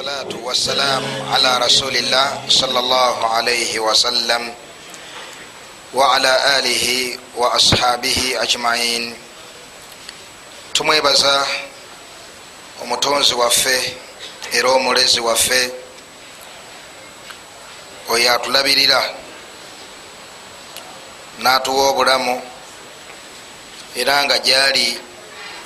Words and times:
wassalatu 0.00 0.46
wassalamu 0.46 1.28
ala 1.34 1.58
rasulillah 1.58 2.48
salllah 2.48 3.36
alaihi 3.36 3.78
wasallam 3.78 4.48
waala 5.92 6.56
alihi 6.56 7.20
wa 7.36 7.52
ashabihi 7.54 8.36
ajmain. 8.36 9.14
Tumwebaza 10.72 11.46
omutonzi 12.82 13.34
waffe 13.34 13.96
era 14.52 14.68
omulezi 14.70 15.20
waffe 15.20 15.70
oyo 18.08 18.32
atulabirira 18.34 19.04
n'atuwa 21.38 21.88
obulamu 21.90 22.42
era 23.96 24.24
nga 24.24 24.38
gyali 24.38 24.98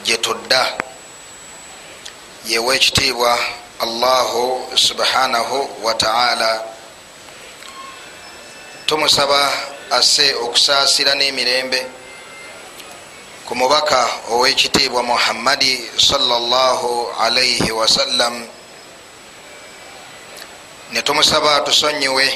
gyetudda 0.04 0.74
yewa 2.46 2.74
ekitiibwa 2.76 3.38
allahu 3.80 4.68
subhanahu 4.74 5.68
wataala 5.82 6.62
tumusaba 8.86 9.52
asse 9.90 10.34
okusaasira 10.34 11.14
n'emirembe 11.14 11.86
ku 13.46 13.54
mubaka 13.54 14.08
ow'ekitiibwa 14.30 15.02
muhammadi 15.02 15.90
salllahu 15.98 17.10
alaihi 17.18 17.72
wasallam 17.72 18.46
ne 20.92 21.02
tumusaba 21.02 21.60
tusonyiwe 21.60 22.26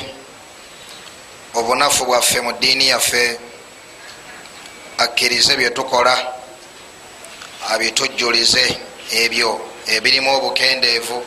obunafu 1.55 2.05
bwaffe 2.05 2.41
mu 2.41 2.53
ddiini 2.53 2.89
yaffe 2.89 3.41
akkirize 4.99 5.57
bye 5.57 5.71
tukola 5.71 6.15
abitujjulize 7.71 8.79
ebyo 9.11 9.61
ebirimu 9.89 10.31
obukendeevu. 10.37 11.27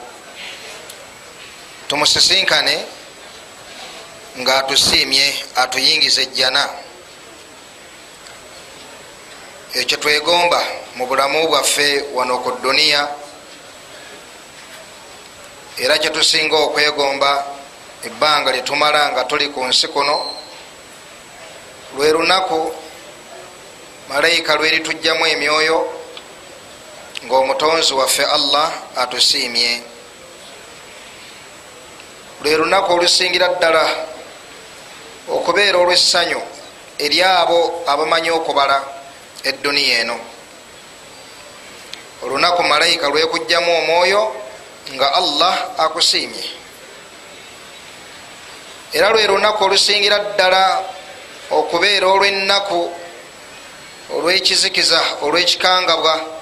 Tumusisinkane 1.88 2.76
ng'atusiimye 4.40 5.26
atuyingize 5.56 6.22
ejjana. 6.22 6.64
Ekyo 9.73 9.98
twegomba 9.98 10.62
mu 10.95 11.08
bulamu 11.08 11.48
bwaffe 11.48 12.06
wano 12.14 12.38
ku 12.44 12.52
duniya 12.64 13.02
era 15.78 15.98
kyetusinga 15.98 16.56
okwegomba 16.56 17.31
ebbanga 18.03 18.52
lyetumala 18.52 19.12
nga 19.12 19.23
tuli 19.23 19.48
ku 19.50 19.64
nsi 19.64 19.88
kuno 19.88 20.16
lwe 21.96 22.12
lunaku 22.12 22.59
malayika 24.09 24.56
lweritugjamu 24.56 25.25
emyoyo 25.28 26.00
ngaomutonzi 27.25 27.94
waffe 27.94 28.25
allah 28.25 28.72
atusiimye. 28.95 29.81
Lwe 32.41 32.58
lunaku 32.58 32.94
olusingira 32.94 33.47
ddala 33.47 33.86
okubeera 35.30 35.78
olw'essanyu 35.78 36.41
eri 36.97 37.22
abo 37.23 37.83
abamanyi 37.88 38.30
okubala 38.31 38.78
eduniya 39.44 40.00
eno. 40.02 40.17
Olunaku 42.23 42.63
malayika 42.63 43.09
lwekugjamu 43.09 43.78
omwoyo 43.78 44.35
nga 44.94 45.13
allah 45.13 45.56
akusiimye. 45.78 46.45
Era 48.94 49.09
lwe 49.09 49.28
lunaku 49.28 49.63
olusingira 49.63 50.19
ddala 50.19 50.83
okubeera 51.52 52.08
olw'ennaku 52.08 52.80
olw'ekizikiza 54.09 55.00
olw'ekikangabwa 55.22 56.41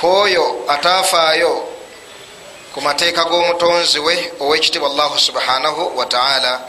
kwoyo 0.00 0.64
ataafaayo 0.68 1.68
ku 2.74 2.80
mateeka 2.80 3.24
g'omutonzi 3.24 3.98
we 3.98 4.32
ow'ekitibwa 4.40 4.88
allahu 4.90 5.18
subhanahu 5.18 5.96
wataala 5.98 6.60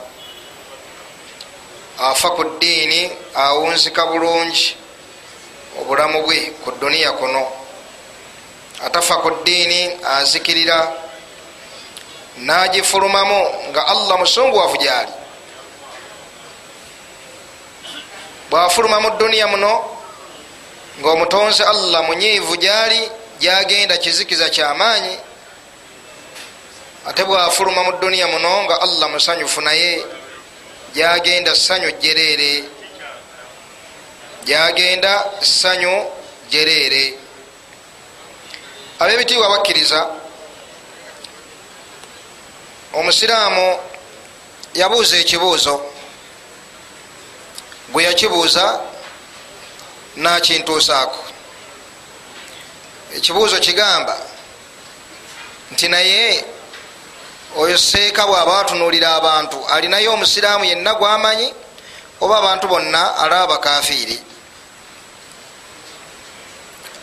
afa 1.99 2.29
ku 2.29 2.43
ddiini 2.43 3.11
awunzika 3.35 4.05
bulungi 4.05 4.75
obulamu 5.81 6.23
bwe 6.23 6.39
ku 6.63 6.71
duniya 6.71 7.11
kuno. 7.11 7.47
Atafa 8.85 9.17
ku 9.17 9.29
ddiini 9.29 9.97
azikirira 10.03 10.93
nagifulumamu 12.37 13.69
nga 13.69 13.87
allah 13.87 14.15
musunguwavu 14.19 14.77
gyali 14.77 15.11
bwafuluma 18.49 18.99
mu 19.01 19.09
duniya 19.17 19.47
muno 19.47 19.96
ngaomutonzi 20.99 21.63
allah 21.63 22.03
munyiivu 22.03 22.55
gyali 22.55 23.09
gyagenda 23.39 23.97
kizikiza 23.97 24.49
kyamaanyi 24.49 25.17
ate 27.05 27.23
bwafuluma 27.23 27.83
mu 27.83 27.91
duniya 28.01 28.27
muno 28.27 28.63
nga 28.63 28.81
allah 28.81 29.09
musanyufu 29.09 29.61
naye 29.61 30.03
gyagenda 30.93 31.55
sanyu 31.55 31.91
jereere 32.01 32.63
gyagenda 34.45 35.25
sanyu 35.41 36.05
jereere 36.49 37.13
abebitiibwa 38.99 39.49
bakkiriza 39.49 40.09
omusiraamu 42.93 43.79
yabuuza 44.73 45.17
ekibuuzo 45.17 45.75
gwe 47.91 48.03
yakibuuza 48.03 48.63
nakintuusaako. 50.17 51.23
Ekibuuzo 53.15 53.59
kigamba 53.59 54.17
nti 55.71 55.87
naye 55.87 56.45
oyo 57.57 57.77
seeka 57.77 58.27
bw'aba 58.27 58.59
atunuulira 58.59 59.15
abantu 59.15 59.67
alinayo 59.67 60.13
omusiraamu 60.13 60.65
yenna 60.65 60.93
gwamanyi 60.95 61.53
oba 62.21 62.37
abantu 62.37 62.67
bonna 62.67 63.17
alaba 63.17 63.47
bakafiiri 63.47 64.17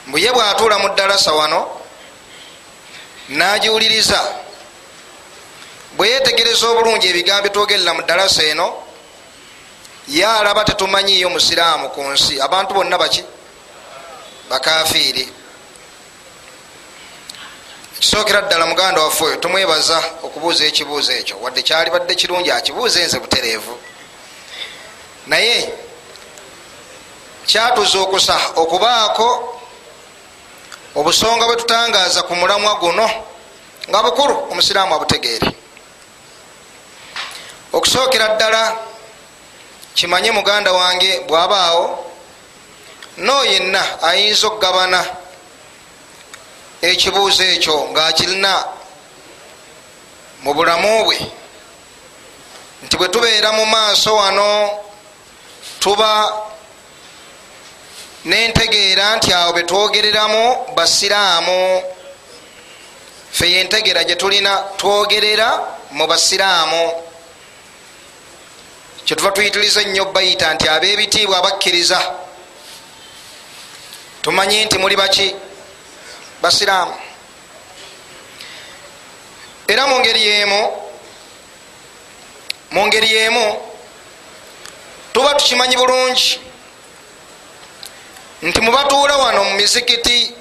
mbuye 0.07 0.31
bw'atuula 0.33 0.79
mu 0.79 0.89
ddalasa 0.89 1.33
wano 1.33 1.61
nagiwuliriza 3.29 4.21
bwe 5.97 6.09
yetegereza 6.09 6.69
obulungi 6.69 7.09
ebigambo 7.09 7.49
twogerera 7.49 7.95
mu 7.95 8.03
ddalasa 8.03 8.43
eno 8.45 8.84
ye 10.09 10.27
alaba 10.27 10.65
tetumanyiyo 10.65 11.31
musiraamu 11.31 11.89
ku 11.91 12.03
nsi. 12.03 12.41
Abantu 12.41 12.75
bonna 12.75 12.99
baki? 12.99 13.25
Bakafiiri. 14.51 15.33
Kisookera 18.01 18.43
ddala 18.43 18.67
muganda 18.67 19.03
waffe 19.03 19.25
oyo 19.25 19.37
tumwebaza 19.37 20.03
okubuuza 20.23 20.65
ekibuuzo 20.65 21.13
ekyo. 21.13 21.37
Wadde 21.41 21.63
kyalibadde 21.63 22.15
kirungi 22.15 22.51
akibuuza 22.51 23.01
enze 23.01 23.19
butereevu. 23.19 23.79
Naye 25.27 25.73
kyatuza 27.47 27.99
okusa 27.99 28.37
okubaako 28.57 29.61
obusonga 30.95 31.47
bwe 31.47 31.57
tutangaaza 31.57 32.23
ku 32.23 32.35
mulamwa 32.37 32.75
guno 32.75 33.11
nga 33.89 34.03
bukulu 34.03 34.49
omusiraamu 34.51 34.95
abutegeere. 34.95 35.49
Okusookera 37.73 38.29
ddala 38.29 38.77
kimanye 39.95 40.31
muganda 40.31 40.73
wange 40.73 41.21
bw'abaawo 41.29 41.85
nooyenna 43.17 44.03
ayinza 44.03 44.47
okugabana 44.47 45.01
ekibuuzo 46.83 47.45
ekyo 47.55 47.77
ngaakirina 47.93 48.53
mu 50.43 50.55
bulamu 50.55 51.05
bwe. 51.05 51.19
Nti 52.85 52.95
bwe 52.97 53.09
tubeera 53.09 53.53
mu 53.53 53.65
maaso 53.67 54.15
wano 54.17 54.49
tuba 55.81 56.11
nentegeera 58.25 59.17
nti 59.17 59.33
awo 59.33 59.53
betwogereramu 59.53 60.75
basiraamu. 60.77 61.83
Fe 63.33 63.47
yentegeera 63.53 64.05
gye 64.05 64.17
tulina 64.17 64.53
twogerera 64.77 65.49
mu 65.91 66.07
basiraamu 66.07 67.04
kyetuva 69.05 69.31
tuyitiriza 69.31 69.83
ennyo 69.83 70.05
bayita 70.05 70.55
nti 70.55 70.69
ab'ebitiibwa 70.69 71.39
abakkiriza. 71.39 72.01
Tumanyi 74.23 74.65
nti 74.65 74.79
muli 74.79 74.97
baki? 74.97 75.35
Basiraamu. 76.43 76.95
Era 79.69 79.87
mu 79.87 80.01
ngeri 80.01 80.23
yemu 80.27 80.61
mu 82.71 82.87
ngeri 82.87 83.13
yemu 83.13 83.47
tuba 85.13 85.35
tukimanyi 85.35 85.77
bulungi. 85.77 86.41
Nti 88.43 88.61
mubatuula 88.61 89.17
wano 89.17 89.45
mu 89.45 89.55
mizikiti 89.55 90.33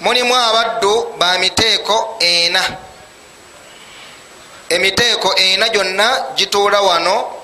mulimu 0.00 0.34
abaddu 0.34 1.14
ba 1.18 1.38
miteeko 1.38 2.16
ena. 2.18 2.62
Emiteeko 4.68 5.34
ena 5.34 5.68
gyonna 5.68 6.34
gituula 6.36 6.80
wano 6.80 7.39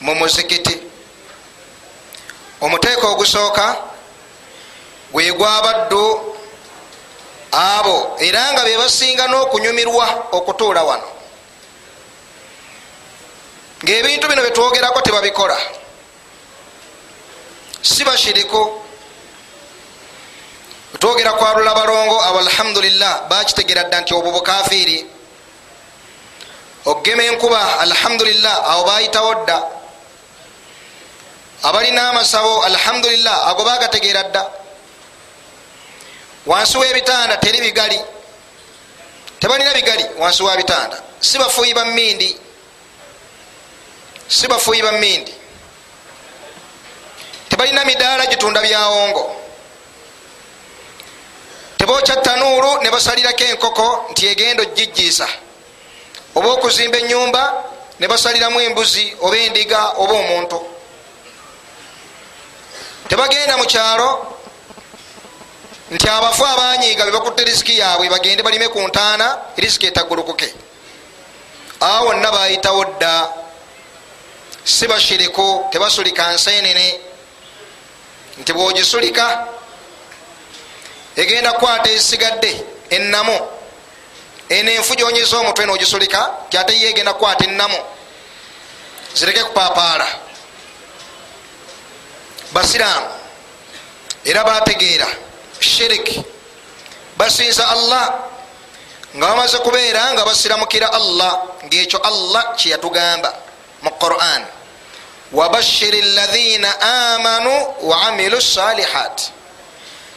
mu 0.00 0.14
muzikiti. 0.14 0.82
Omuteeko 2.60 3.06
ogusooka 3.12 3.76
gwe 5.12 5.32
gwabaddu 5.32 6.34
abo 7.52 8.16
era 8.20 8.52
nga 8.52 8.64
bebasinga 8.64 9.26
n'okunyumirwa 9.28 10.06
okutuula 10.32 10.82
wano. 10.82 11.08
Ngaebintu 13.84 14.28
bino 14.28 14.42
byetwogerako 14.42 15.00
tebabikola. 15.00 15.58
Si 17.82 18.04
bashiriku. 18.04 18.82
Twogera 20.98 21.32
kwalula 21.32 21.74
balongo 21.74 22.20
abo 22.22 22.38
alhamdulillah 22.38 23.28
bakitegera 23.28 23.84
dda 23.84 24.00
nti 24.00 24.14
obwo 24.14 24.32
bukafiiri 24.32 25.06
okgema 26.86 27.22
enkuba 27.22 27.78
alhamdulillah 27.80 28.70
awo 28.70 28.84
bayitawo 28.84 29.34
dda 29.34 29.75
abalina 31.68 32.08
amasabo 32.10 32.62
alhamdulillah 32.62 33.48
ago 33.50 33.64
bagategeera 33.64 34.22
dda 34.22 34.50
wansi 36.46 36.78
webitanda 36.78 37.36
teri 37.36 37.60
bigali. 37.60 38.00
Tebalina 39.40 39.74
bigali 39.74 40.04
wansi 40.18 40.42
wa 40.42 40.56
bitanda. 40.56 41.02
Si 41.20 41.38
bafuuyi 41.38 41.74
ba 41.74 41.84
mindi 41.84 42.36
si 44.28 44.46
bafuuyi 44.48 44.82
ba 44.82 44.92
mindi 44.92 45.34
tebalina 47.48 47.84
midaala 47.84 48.26
gitunda 48.26 48.60
byawongo 48.60 49.36
tebokya 51.78 52.16
tanuulu 52.16 52.82
ne 52.82 52.90
basalirako 52.90 53.44
enkoko 53.44 54.06
nti 54.10 54.26
egenda 54.26 54.62
ogijjiisa 54.62 55.28
oba 56.34 56.48
okuzimba 56.52 56.98
enyumba 56.98 57.64
ne 58.00 58.08
basaliramu 58.08 58.60
embuzi 58.60 59.16
oba 59.20 59.36
endiga 59.36 59.92
oba 59.98 60.12
omuntu 60.12 60.75
tebagenda 63.08 63.56
mu 63.56 63.64
kyalo. 63.64 64.36
Nti 65.90 66.08
abafu 66.08 66.44
abanyiiga 66.46 67.04
bebakutte 67.04 67.44
risiki 67.44 67.78
yaabwe 67.78 68.08
bagende 68.08 68.42
balime 68.42 68.68
ku 68.68 68.80
ntaana 68.80 69.38
risiki 69.56 69.86
etagulukuke. 69.86 70.54
Awo 71.80 72.06
wonna 72.06 72.30
bayitawo 72.32 72.84
dda. 72.84 73.28
Si 74.64 74.86
bashiriku 74.88 75.68
tebasulika 75.70 76.32
nsenene 76.32 77.00
nti 78.38 78.52
bwogisulika 78.52 79.46
egenda 81.16 81.52
kukwata 81.52 81.90
esigadde 81.90 82.64
enamu 82.90 83.38
eno 84.48 84.70
enfu 84.70 84.94
gyonyeza 84.94 85.38
omutwe 85.38 85.66
nogisulika 85.66 86.34
kyate 86.50 86.80
ye 86.80 86.90
egenda 86.90 87.12
kukwata 87.12 87.44
enamu 87.44 87.78
zireke 89.14 89.44
kupapaala 89.44 90.06
basiraamu 92.52 93.08
era 94.24 94.44
bategeera. 94.44 95.06
Shiriki. 95.60 96.24
Basinza 97.16 97.68
allah. 97.68 98.28
Nga 99.16 99.26
bamaze 99.26 99.58
kubeera 99.58 100.12
nga 100.12 100.24
basiramukira 100.24 100.92
allah. 100.92 101.62
Ngaekyo 101.64 101.98
allah 102.02 102.52
kyeyatugamba 102.58 103.30
mu 103.82 103.90
quran. 104.02 104.42
Wabashiri 105.32 106.02
ladhina 106.14 106.70
amanu 107.14 107.50
waamilu 107.82 108.38
salihat 108.42 109.34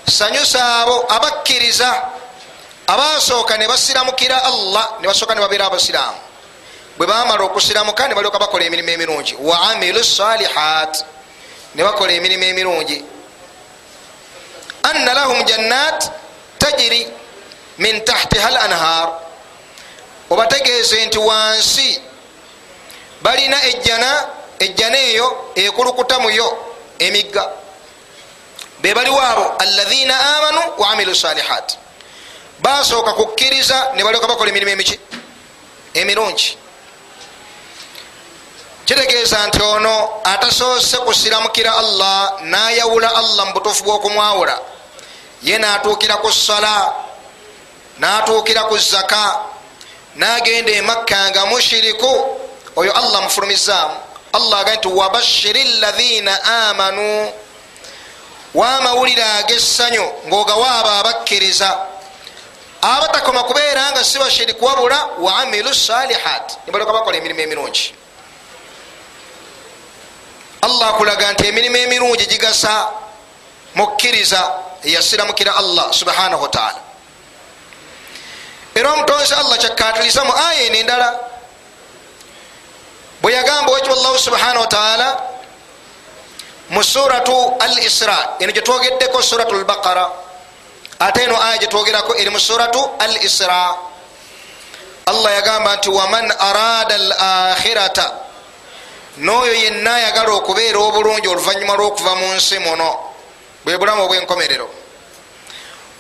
sanyusa 0.06 0.82
abo 0.82 1.06
abakkiriza 1.10 1.90
abasooka 2.88 3.58
ne 3.58 3.68
basiramukira 3.68 4.38
allah 4.44 4.98
ne 5.02 5.08
basooka 5.08 5.34
ne 5.34 5.42
babeera 5.42 5.66
abasiraamu. 5.66 6.18
Bwe 6.98 7.08
bamala 7.08 7.44
okusiramuka 7.46 8.08
ne 8.08 8.14
balyoka 8.14 8.40
bakola 8.40 8.66
emirimu 8.66 8.90
emirungi. 8.90 9.34
Waamilu 9.40 10.04
salihat 10.04 11.06
ne 11.76 11.84
bakola 11.84 12.12
emirimu 12.14 12.44
emirungi. 12.44 13.04
Anna 14.84 15.14
lahum 15.14 15.44
jannat 15.46 16.12
tajiri 16.60 17.08
min 17.78 18.02
tahtiha 18.06 18.50
l 18.50 18.58
anhar 18.58 19.10
obategeeze 20.30 21.06
nti 21.06 21.18
wansi 21.18 22.02
balina 23.22 23.58
ejjana 23.66 24.28
ejjana 24.60 24.98
eyo 24.98 25.52
ekulukutamuyo 25.56 26.48
emigga. 27.00 27.50
Be 28.82 28.94
baliwo 28.94 29.22
abo 29.22 29.46
alaina 29.60 30.16
amanu 30.38 30.62
waamilu 30.78 31.16
salihat 31.16 31.78
basooka 32.60 33.14
kukkiriza 33.14 33.92
ne 33.96 34.04
balyoka 34.04 34.28
bakola 34.28 34.50
emirimu 34.50 34.72
emiki 34.72 35.00
emirungi 35.94 36.58
kitegeeza 38.90 39.48
nti 39.48 39.62
ono 39.62 40.10
atasoose 40.24 40.98
kusiramukira 40.98 41.78
allah 41.78 42.42
nayawula 42.42 43.16
allah 43.16 43.46
mu 43.46 43.54
butuufu 43.54 43.84
bwokumwawula. 43.84 44.60
Ye 45.44 45.58
natuukira 45.58 46.18
ku 46.18 46.32
sala 46.32 46.94
natuukira 48.00 48.64
ku 48.64 48.78
zaka 48.78 49.40
nagenda 50.16 50.72
emakka 50.72 51.30
nga 51.30 51.46
mushiriku. 51.46 52.40
Oyo 52.76 52.92
allah 52.94 53.22
mufulumizaamu. 53.22 53.96
Allah 54.34 54.60
agae 54.60 54.78
nti 54.78 54.88
wabashiri 54.88 55.64
lathina 55.64 56.44
amanu 56.44 57.32
wamawulire 58.54 59.24
ag'essanyu 59.24 60.06
ngaogawaabo 60.28 60.90
abakkiriza. 60.90 61.78
Abatakoma 62.82 63.44
kubeera 63.44 63.92
nga 63.92 64.04
si 64.04 64.18
bashiriku 64.18 64.66
wabula 64.66 65.10
waamilu 65.20 65.76
salihat 65.76 66.58
nibaleka 66.66 66.94
bakola 66.94 67.18
emirimu 67.18 67.42
emirungi 67.42 67.99
allah 70.62 70.88
akulaga 70.90 71.32
nti 71.34 71.48
emirimu 71.48 71.78
emirungi 71.78 72.26
gigasa 72.26 72.88
mukkiriza 73.76 74.42
eyasiramukira 74.84 75.56
allah 75.56 75.94
subhanahu 75.94 76.44
wataala 76.44 76.80
era 78.76 78.94
omutonzi 78.94 79.34
allah 79.34 79.58
kyakatiriza 79.58 80.24
mu 80.24 80.34
aya 80.48 80.62
eno 80.68 80.76
endala 80.76 81.10
bwe 83.22 83.34
yagamba 83.34 83.72
wekyo 83.72 83.94
allahu 83.94 84.20
subhanahu 84.20 84.60
wataala 84.62 85.08
mu 86.70 86.84
suratu 86.84 87.56
al 87.60 87.78
isra 87.80 88.36
eno 88.40 88.52
gyetwogeddeko 88.52 89.22
suratu 89.24 89.54
lbaqara 89.56 90.10
ate 91.00 91.24
eno 91.24 91.36
aya 91.42 91.58
gyetwogerako 91.58 92.16
eri 92.16 92.30
mu 92.30 92.40
suratu 92.40 92.80
al 93.00 93.16
isra 93.24 93.76
allah 95.06 95.32
yagamba 95.34 95.76
nti 95.76 95.90
waman 95.90 96.32
arada 96.32 96.96
al 96.96 97.12
akhirata 97.56 98.29
n'oyo 99.18 99.54
yenna 99.54 99.96
ayagala 99.96 100.32
okubeera 100.32 100.80
obulungi 100.80 101.28
oluvanyuma 101.28 101.76
lw'okuva 101.76 102.16
mu 102.16 102.34
nsi 102.34 102.60
muno. 102.60 102.90
Bwe 103.66 103.78
bulamu 103.78 104.04
obwenkomerero 104.04 104.70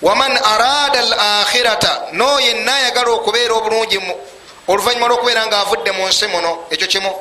waman 0.01 0.37
arada 0.37 0.99
al 0.99 1.13
akhirata 1.13 2.07
n'oyo 2.13 2.39
yenna 2.39 2.75
ayagala 2.75 3.11
okubeera 3.11 3.53
obulungi 3.53 3.99
oluvanyuma 4.67 5.07
lw'okubeera 5.07 5.45
nga 5.47 5.59
avudde 5.59 5.91
mu 5.91 6.07
nsi 6.07 6.27
muno. 6.27 6.67
Ekyo 6.69 6.87
kimu. 6.87 7.11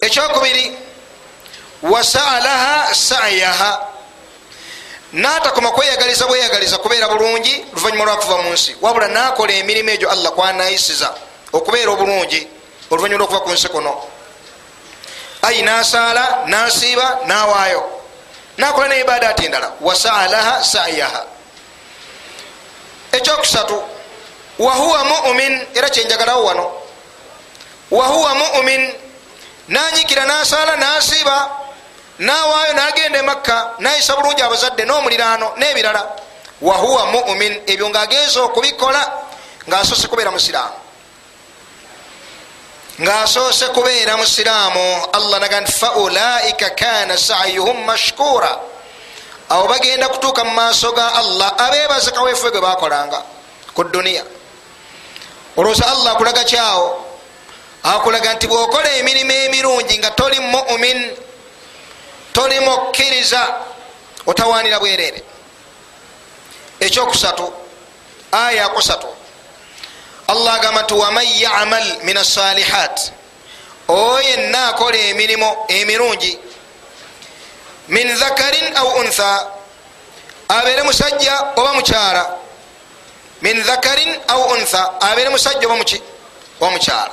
Ekyokubiri 0.00 0.78
wasaalaha 1.82 2.94
sayaha. 2.94 3.86
Natakoma 5.12 5.70
kweyagaliza 5.70 6.26
bweyagaliza 6.26 6.78
kubeera 6.78 7.08
bulungi 7.08 7.64
luvanyuma 7.72 8.04
lwakuva 8.04 8.42
mu 8.42 8.52
nsi 8.52 8.76
wabula 8.80 9.08
nakola 9.08 9.52
emirimu 9.52 9.90
egyo 9.90 10.10
allah 10.10 10.32
kwanayisiza 10.32 11.14
okubeera 11.52 11.90
obulungi 11.90 12.48
oluvanyuma 12.90 13.18
lwokuva 13.18 13.40
ku 13.40 13.50
nsi 13.50 13.68
kuno 13.68 13.92
ayi 15.42 15.62
nasaala 15.62 16.42
nasiiba 16.46 17.18
nawaayo. 17.26 17.82
Nakola 18.58 18.88
neibadaati 18.88 19.44
endala 19.44 19.72
wasaalaha 19.80 20.64
sayaha 20.64 21.24
ekyokusatu 23.12 23.82
wahuwa 24.58 25.04
mumin 25.04 25.66
era 25.74 25.88
kyenjagalawo 25.90 26.44
wano 26.44 26.72
wahuwa 27.90 28.34
mumin 28.34 28.92
nanyikira 29.68 30.24
nasaala 30.26 30.76
nasiiba 30.76 31.50
nawaayo 32.18 32.72
nagenda 32.72 33.18
emakka 33.18 33.70
nayisa 33.78 34.16
bulungi 34.16 34.42
abazadde 34.42 34.84
n'omuliraano 34.84 35.52
n'ebirala. 35.56 36.02
Wahuwa 36.60 37.06
mumin 37.06 37.62
ebyo 37.66 37.88
ngaagenza 37.88 38.42
okubikola 38.42 39.12
ngaasoose 39.68 40.08
kubeera 40.08 40.30
musiraamu 40.30 40.74
ngaasoose 43.00 43.66
kubeera 43.68 44.16
musiraamu 44.16 45.06
allah 45.12 45.40
naga 45.40 45.60
nti 45.60 45.72
faulaika 45.72 46.70
kana 46.70 47.18
sayuhum 47.18 47.84
mashkura. 47.84 48.60
Awo 49.48 49.68
bagenda 49.68 50.08
kutuuka 50.08 50.44
mu 50.44 50.50
maaso 50.50 50.92
ga 50.92 51.14
allah 51.14 51.54
abeebaze 51.58 52.10
kaweefwe 52.10 52.50
gwe 52.50 52.60
bakolanga 52.60 53.22
ku 53.74 53.84
duniya. 53.84 54.24
Olwoza 55.56 55.86
allah 55.86 56.12
akulaga 56.12 56.44
kyawo 56.44 57.06
akulaga 57.82 58.34
nti 58.34 58.46
bwokola 58.46 58.90
emirimu 58.92 59.32
emirungi 59.32 59.98
nga 59.98 60.10
toli 60.10 60.40
mumin 60.40 61.16
toli 62.32 62.60
mukkiriza 62.60 63.40
otawanira 64.26 64.78
bwerere. 64.78 65.22
Ekyokusatu 66.80 67.52
aya 68.32 68.62
yakusatu 68.62 69.06
allah 70.30 70.54
agamba 70.54 70.82
nti 70.82 70.94
waman 70.94 71.26
yamal 71.26 71.86
min 72.02 72.16
asalihat 72.16 73.12
oyo 73.88 74.20
yenna 74.28 74.68
akola 74.68 74.96
emirimu 74.98 75.56
emirungi. 75.68 76.38
Min 77.88 78.06
dhakarin 78.16 78.76
au 78.76 78.88
untha 79.00 79.46
abeere 80.48 80.82
musajja 80.82 81.34
oba 81.56 81.72
mukyala. 81.74 82.36
Min 83.42 83.62
dhakarin 83.62 84.14
au 84.28 84.42
untha 84.54 85.00
abeere 85.00 85.30
musajja 85.30 85.66
oba 85.68 85.76
mukyala. 86.70 87.10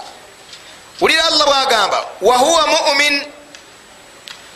Wulira 1.01 1.25
allah 1.25 1.45
bwagamba 1.45 2.05
wahuwa 2.21 2.67
mumin 2.67 3.25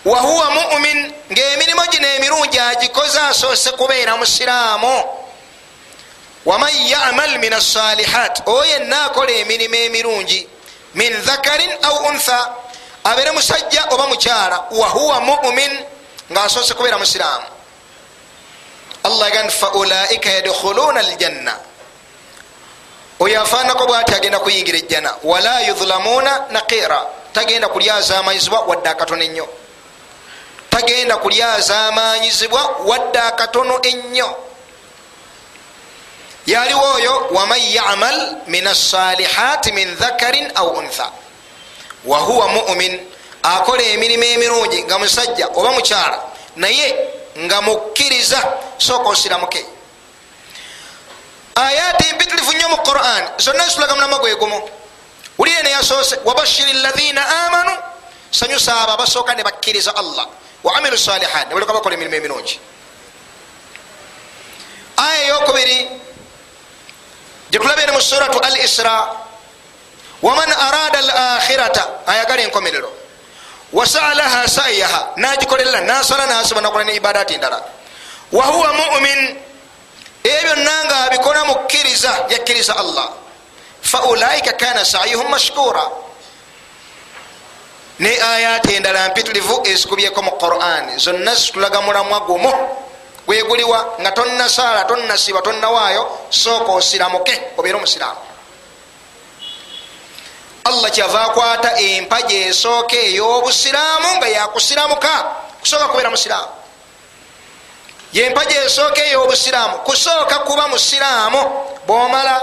wahuwa 0.05 0.51
mumin 0.51 1.13
ngaemirimu 1.31 1.81
gino 1.91 2.07
emirungi 2.07 2.59
agikoze 2.59 3.19
asoose 3.19 3.71
kubeera 3.71 4.17
musiraamu 4.17 5.03
waman 6.45 6.73
yamal 6.87 7.39
min 7.39 7.53
assalihat 7.53 8.41
oyo 8.45 8.65
yenna 8.65 9.05
akola 9.05 9.31
emirimu 9.31 9.75
emirungi 9.75 10.47
min 10.93 11.21
dhakarin 11.21 11.71
au 11.81 11.95
untha 12.07 12.55
abeere 13.03 13.31
musajja 13.31 13.85
oba 13.89 14.07
mukyala 14.07 14.65
wahuwa 14.71 15.21
mumin 15.21 15.79
ngaasoose 16.31 16.73
kubeera 16.73 16.97
musiraamu 16.97 17.45
allah 19.03 19.27
agamba 19.27 19.51
faulaika 19.51 20.29
yadkhuluna 20.29 20.99
aljanna 20.99 21.53
oyo 23.19 23.41
afaanako 23.41 23.85
bwati 23.87 24.13
agenda 24.15 24.39
kuyingira 24.39 24.77
ejjana 24.77 25.15
wala 25.23 25.61
yudhlamuna 25.61 26.45
naqira 26.51 27.05
tagenda 27.33 27.67
kulyazamanyizibwa 27.67 28.59
wadde 28.59 28.89
akatono 28.89 29.23
ennyo 29.23 29.47
tagenda 30.69 31.17
kulyazamanyizibwa 31.17 32.75
wadde 32.85 33.19
akatono 33.19 33.79
ennyo 33.81 34.35
yaliwo 36.51 36.93
oyo 36.95 37.27
waman 37.31 37.59
yamal 37.59 38.17
min 38.47 38.67
assalihat 38.67 39.63
min 39.73 39.95
dhakarin 39.95 40.51
au 40.55 40.67
untha. 40.79 41.11
Wahuwa 42.05 42.47
mumin 42.47 42.99
akola 43.43 43.83
emirimu 43.83 44.23
emirungi 44.23 44.83
nga 44.83 44.99
musajja 44.99 45.47
oba 45.55 45.71
mukyala 45.71 46.17
naye 46.55 46.95
nga 47.37 47.61
mukkiriza 47.61 48.39
sooka 48.77 49.09
osiramuke. 49.09 49.65
Ayati 51.55 52.13
mpitirifu 52.13 52.53
nnyo 52.53 52.69
mu 52.69 52.77
quran 52.77 53.23
zonna 53.37 53.65
zitulaga 53.67 53.95
mulama 53.95 54.17
gwe 54.19 54.35
gumu 54.35 54.69
wulire 55.37 55.63
neyasoose 55.63 56.19
wabashiri 56.25 56.73
lahina 56.73 57.21
amanu 57.45 57.71
sanyusa 58.31 58.81
abo 58.81 58.91
abasooka 58.91 59.35
ne 59.35 59.43
bakkiriza 59.43 59.95
allah. 59.95 60.27
Wa 60.63 60.75
amilu 60.75 60.97
salihat 60.97 61.47
ne 61.47 61.53
baleka 61.53 61.73
bakola 61.73 61.95
emirimu 61.95 62.15
emirungi. 62.15 62.59
Aya 64.97 65.21
eyokubiri 65.25 65.89
gyetulabire 67.51 67.91
mu 67.91 68.01
suratu 68.01 68.39
al 68.39 68.55
isra 68.57 69.11
waman 70.21 70.49
arada 70.51 70.99
al 70.99 71.11
akhirata 71.37 72.07
ayagala 72.07 72.41
enkomerero 72.41 72.89
wasalaha 73.73 74.47
sayaha 74.47 75.13
nagikolerera 75.15 75.81
nasala 75.81 76.25
nasiba 76.25 76.61
nakola 76.61 76.83
ne 76.83 76.95
ibadati 76.95 77.37
ndala 77.37 77.59
wahuwa 78.31 78.73
mumin 78.73 79.37
ebyo 80.23 80.55
byonna 80.55 80.85
nga 80.85 80.97
abikola 81.09 81.45
mukkiriza 81.45 82.25
yakkiriza 82.29 82.77
allah. 82.77 83.09
Faulaika 83.81 84.53
kana 84.53 84.85
sayuhum 84.85 85.29
mashkura. 85.29 85.81
Ne 87.99 88.21
ayati 88.21 88.73
endala 88.75 89.09
mpitirivu 89.09 89.61
ezikubyeko 89.65 90.21
mu 90.21 90.31
quran. 90.31 90.99
Zonna 90.99 91.35
zitulaga 91.35 91.81
mulamwa 91.81 92.19
gumu 92.19 92.53
gweguliwa 93.31 93.95
nga 94.01 94.11
tonnasaala 94.11 94.83
tonnasiba 94.83 95.41
tonnawaayo 95.41 96.27
sooka 96.29 96.71
osiramuke 96.71 97.41
obeere 97.57 97.77
omusiraamu. 97.77 98.19
Allah 100.63 100.91
kyava 100.91 101.21
akwata 101.21 101.79
empaja 101.79 102.37
esooka 102.51 102.95
ey'obusiraamu 102.95 104.07
nga 104.17 104.27
yakusiramuka 104.27 105.13
kusooka 105.61 105.87
kubeera 105.87 106.09
musiraamu. 106.09 106.51
Yempaja 108.13 108.63
esooka 108.63 109.01
ey'obusiraamu 109.03 109.77
kusooka 109.87 110.39
kuba 110.39 110.67
musiraamu 110.67 111.41
bwomala 111.87 112.35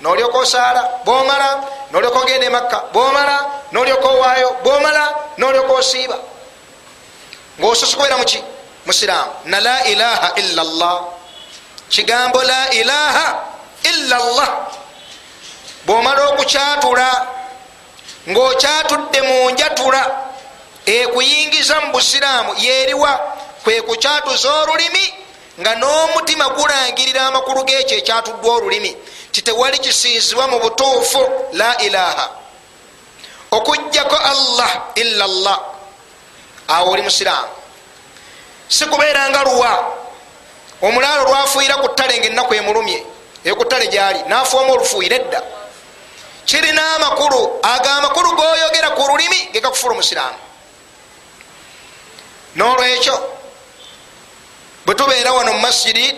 nolyoka 0.00 0.38
osaala 0.38 0.82
bwomala 1.04 1.48
nolyoka 1.90 2.18
ogenda 2.18 2.46
emakka 2.46 2.78
bwomala 2.92 3.36
nolyoka 3.72 4.08
owaayo 4.08 4.56
bwomala 4.62 5.14
nolyoka 5.38 5.72
osiiba. 5.72 6.18
Ngaososa 7.58 7.96
kubeera 7.96 8.18
muki 8.18 8.55
musiraamu 8.86 9.32
na 9.44 9.60
la 9.60 9.84
ilaha 9.84 10.32
illa 10.36 10.64
llah 10.64 11.00
kigambo 11.88 12.42
la 12.42 12.70
ilaha 12.70 13.26
illa 13.82 14.16
llah 14.18 14.52
bwomala 15.86 16.28
okukyatula 16.28 17.26
ngaokyatudde 18.28 19.22
mu 19.22 19.50
njatula 19.50 20.02
ekuyingiza 20.86 21.80
mu 21.80 21.92
busiraamu. 21.92 22.54
Yeriwa 22.58 23.12
kwe 23.64 23.82
kukyatuza 23.82 24.52
olulimi 24.52 25.14
nga 25.60 25.74
n'omutima 25.74 26.48
gulangirira 26.48 27.26
amakulu 27.26 27.64
gekyo 27.64 27.96
ekyatuddwa 27.98 28.54
olulimi. 28.54 28.96
Titewali 29.32 29.78
kisinzibwa 29.78 30.48
mu 30.48 30.58
butuufu. 30.60 31.22
La 31.52 31.78
ilaha. 31.78 32.30
Okugjako 33.50 34.16
allah 34.16 34.70
illa 34.94 35.26
llah 35.26 35.60
awo 36.68 36.90
oli 36.90 37.02
musiraamu 37.02 37.48
sikubeeranga 38.68 39.44
luwa. 39.44 39.94
Omulaalo 40.82 41.24
lwafuira 41.24 41.76
ku 41.76 41.88
ttale 41.88 42.18
nga 42.18 42.26
ennaku 42.26 42.54
emulumye 42.54 43.06
eyo 43.44 43.56
ku 43.56 43.64
ttale 43.64 43.86
gyali 43.88 44.22
nafuamu 44.28 44.72
olufuire 44.72 45.16
edda. 45.16 45.42
Kirina 46.44 46.94
amakulu 46.94 47.60
ago 47.62 47.88
amakulu 47.88 48.36
goyogera 48.36 48.90
ku 48.90 49.02
lulimi 49.08 49.48
gegakufula 49.52 49.92
omusiraamu. 49.94 50.38
Nolwekyo 52.56 53.16
bwe 54.86 54.94
tubeera 54.94 55.32
wano 55.32 55.52
mu 55.52 55.60
masjidi 55.60 56.14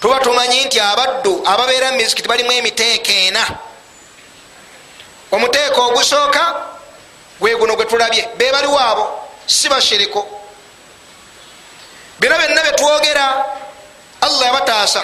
tuba 0.00 0.20
tumanyi 0.20 0.64
nti 0.64 0.80
abaddu 0.80 1.42
ababeera 1.46 1.90
mu 1.90 1.96
mizikiti 1.96 2.28
balimu 2.28 2.52
emiteeko 2.52 3.12
ena. 3.12 3.44
Omuteeko 5.32 5.80
ogusooka 5.88 6.42
gwe 7.40 7.56
guno 7.56 7.76
gwe 7.76 7.84
tulabye. 7.84 8.28
Be 8.36 8.52
baliwo 8.52 8.78
abo 8.78 9.04
si 9.46 9.68
bashiriko 9.68 10.26
bino 12.24 12.36
byonna 12.38 12.62
byetwogera 12.62 13.26
allah 14.20 14.46
yabataasa. 14.46 15.02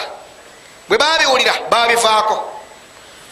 Bwe 0.89 0.99
babiwulira 0.99 1.55
babivaako 1.71 2.37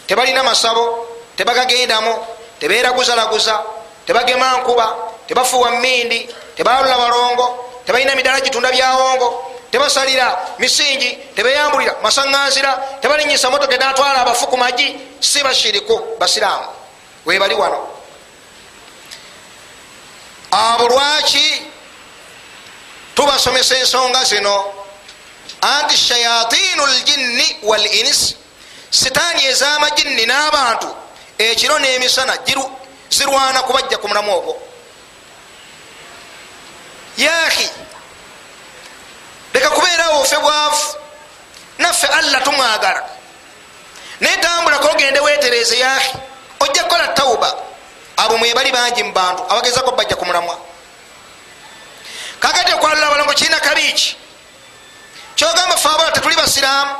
tebalina 0.07 0.43
masabo 0.43 1.07
tebagagendamu 1.35 2.13
tebeeraguzalaguza 2.59 3.63
tebagema 4.05 4.57
nkuba 4.57 4.95
tebafuuwa 5.27 5.71
mindi 5.71 6.29
tebalula 6.55 6.97
balongo 6.97 7.45
tebalina 7.85 8.15
midala 8.15 8.41
gitunda 8.41 8.71
byawongo 8.71 9.57
tebasalira 9.71 10.37
misingi 10.59 11.17
tebeyambulira 11.35 11.95
masaŋŋanzira 12.03 13.01
tebalinyisa 13.01 13.49
motoka 13.49 13.73
edatwala 13.73 14.21
abafu 14.21 14.47
ku 14.47 14.57
magi 14.57 15.17
si 15.19 15.41
bashiriku 15.43 16.17
basiraamu. 16.19 16.65
Webali 17.25 17.55
wano. 17.55 17.87
Abo 20.51 20.87
lwaki 20.87 21.78
tubasomesa 23.19 23.77
ensonga 23.77 24.23
zino. 24.23 24.65
Anti 25.61 25.97
shayatinu 25.97 26.87
ljinni 26.87 27.57
wal 27.63 27.85
ins. 27.85 28.35
Sitaani 28.91 29.45
ez'amajinni 29.45 30.25
n'abantu. 30.25 30.95
Ekiro 31.37 31.79
n'emisana 31.79 32.33
zirwana 33.09 33.61
kubajja 33.63 33.97
ku 33.97 34.07
mulamu 34.07 34.31
ogwo. 34.37 34.61
Yaahi 37.17 37.69
leka 39.53 39.69
kubeerawo 39.69 40.21
ofe 40.21 40.37
bwavu. 40.37 40.95
Naffe 41.77 42.07
allah 42.07 42.43
tumwagala. 42.43 43.03
Naye 44.19 44.37
tambulako 44.37 44.87
ogende 44.91 45.19
weetereze 45.19 45.79
yaahi 45.79 46.13
ojja 46.59 46.83
kukola 46.83 47.07
tauba 47.07 47.55
abo 48.17 48.37
mwebali 48.37 48.71
bangi 48.71 49.03
mu 49.03 49.13
bantu 49.13 49.43
abagezako 49.49 49.91
bajja 49.91 50.15
ku 50.15 50.25
mulamwa 50.25 50.57
kakati 52.39 52.73
okwalula 52.73 53.07
abalongo 53.07 53.33
kirina 53.33 53.59
kabiiki 53.59 54.17
kyogamba 55.35 55.77
fe 55.77 55.87
abala 55.87 56.11
tetuli 56.11 56.35
basiraamu. 56.35 56.95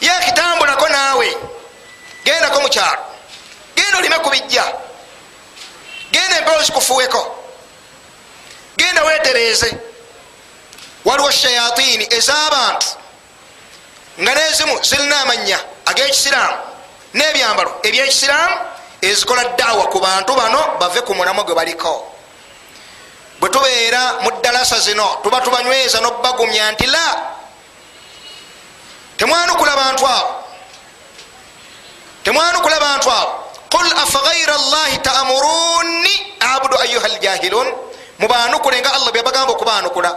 Yakitambulako 0.00 0.88
naawe. 0.88 1.36
Gendako 2.24 2.60
mukyalo 2.60 3.02
genda 3.76 3.98
olime 3.98 4.18
ku 4.18 4.30
bijja. 4.30 4.64
Genda 6.12 6.38
empewo 6.38 6.62
zikufuweko 6.62 7.36
genda 8.76 9.04
wetereeze 9.04 9.76
waliwo 11.04 11.30
shayatini 11.30 12.04
ez'abantu 12.10 12.86
nga 14.20 14.34
nezimu 14.34 14.84
zirina 14.84 15.20
amanya 15.20 15.58
ag'ekisiraamu 15.86 16.56
n'ebyambalo 17.14 17.80
ebyekisiraamu 17.82 18.56
ezikola 19.02 19.44
daawa 19.58 19.86
ku 19.92 19.98
bantu 20.00 20.34
bano 20.34 20.60
bave 20.80 21.00
ku 21.00 21.14
mulamwa 21.14 21.44
gwe 21.44 21.54
baliko 21.54 22.12
bwe 23.40 23.48
tubeera 23.48 24.20
mu 24.20 24.30
ddalasa 24.30 24.80
zino 24.80 25.18
tuba 25.22 25.40
tubanyweza 25.40 26.00
n'obagumya 26.00 26.72
nti 26.72 26.86
la 26.86 27.08
temwanukula 29.16 29.76
bantu 29.76 30.06
abo 30.06 30.44
temwanukula 32.24 32.80
bantu 32.80 33.10
abo. 33.10 33.32
Qul 33.70 33.86
afagaira 33.86 34.56
llahi 34.58 34.98
taamuruni 34.98 36.34
abudu 36.40 36.76
ayuha 36.78 37.08
ljahilun 37.08 37.68
mubanukule 38.18 38.80
nga 38.80 38.92
allah 38.94 39.12
byabagamba 39.12 39.52
okubanukula 39.52 40.10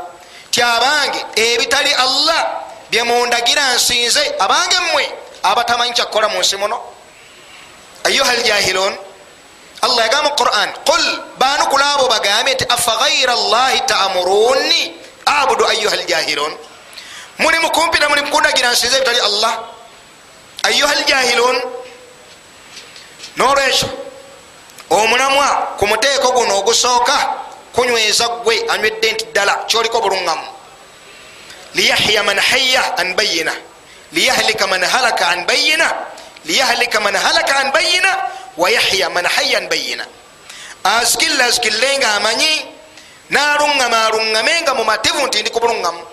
ti 0.51 0.62
abange 0.62 1.25
ebitali 1.36 1.94
allah 1.94 2.65
byemundagira 2.89 3.74
nsinze 3.75 4.36
abange 4.39 4.80
mmwe 4.80 5.06
abatamanyi 5.44 5.94
kyakukola 5.94 6.30
mu 6.30 6.39
nsi 6.39 6.58
muno. 6.58 6.82
Ayuha 8.03 8.34
ljahilun 8.36 8.98
allah 9.86 10.02
yagamba 10.08 10.30
mu 10.30 10.36
quran 10.36 10.70
qul 10.88 11.04
banukula 11.38 11.86
abo 11.94 12.06
bagambye 12.08 12.54
nti 12.56 12.66
afaghaira 12.75 13.34
llahi 13.36 13.80
taamuruni 13.92 14.82
abudu 15.25 15.63
ayuha 15.68 15.96
ljahilun 15.96 16.54
muli 17.40 17.58
mukumpira 17.60 18.10
muli 18.10 18.22
mukundagira 18.22 18.72
nsinze 18.72 18.96
ebitali 18.98 19.20
allah 19.20 19.54
ayuha 20.63 20.94
ljahilun 21.04 21.58
nolwekyo 23.38 23.88
omulamwa 24.90 25.48
ku 25.80 25.88
muteeko 25.88 26.32
guno 26.32 26.58
ogusooka 26.60 27.18
kunyweza 27.75 28.28
gwe 28.44 28.56
anywedde 28.70 29.12
nti 29.12 29.25
ddala 29.25 29.54
kyoliko 29.68 30.02
buluŋŋamu 30.02 30.48
liyahya 31.75 32.24
man 32.24 32.38
haya 32.40 32.84
an 32.98 33.16
bayina 33.18 33.52
liyahlika 34.13 34.68
man 34.68 34.84
halaka 34.84 35.28
an 35.28 35.46
bayina 35.46 35.88
liyahlika 36.46 37.00
man 37.00 37.16
halaka 37.16 37.54
an 37.60 37.72
bayina 37.72 38.12
wayahya 38.58 39.10
man 39.10 39.26
haya 39.26 39.58
an 39.58 39.68
bayina 39.70 40.06
azikilla 40.84 41.46
azikille 41.46 41.98
nga 41.98 42.16
amanyi 42.16 42.66
naluŋŋama 43.30 44.06
aluŋŋame 44.06 44.62
nga 44.62 44.74
mumativu 44.74 45.28
nti 45.28 45.42
ndi 45.42 45.50
ku 45.50 45.60
buluŋŋamu 45.60 46.04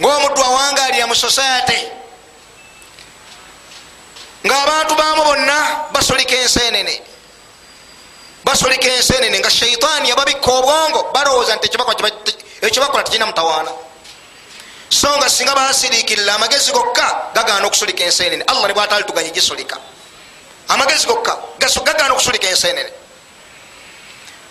ngaomuddu 0.00 0.40
awangalira 0.42 1.06
mu 1.06 1.14
society 1.14 1.80
ngaabantu 4.46 4.94
bamu 4.94 5.22
bonna 5.24 5.58
basolika 5.92 6.34
ensenene 6.36 7.02
basolika 8.44 8.88
ensenene 8.88 9.38
nga 9.38 9.50
shaitaani 9.50 10.08
yababikka 10.08 10.50
obwongo 10.50 11.10
balowooza 11.14 11.56
nti 11.56 11.66
ekibakola 12.62 13.02
tekirina 13.02 13.26
mutawaana 13.26 13.70
so 14.90 15.08
nga 15.18 15.28
singa 15.28 15.54
basirikirira 15.54 16.34
amagezi 16.34 16.72
gokka 16.72 17.32
gagaana 17.34 17.66
okusolika 17.66 18.04
ensenene 18.04 18.44
allah 18.46 18.66
ne 18.68 18.74
bwatali 18.74 19.04
tuganye 19.04 19.30
gisolika 19.30 19.76
amagezi 20.68 21.06
gokka 21.06 21.38
gagaana 21.58 22.14
okusolika 22.14 22.48
ensenene 22.48 22.90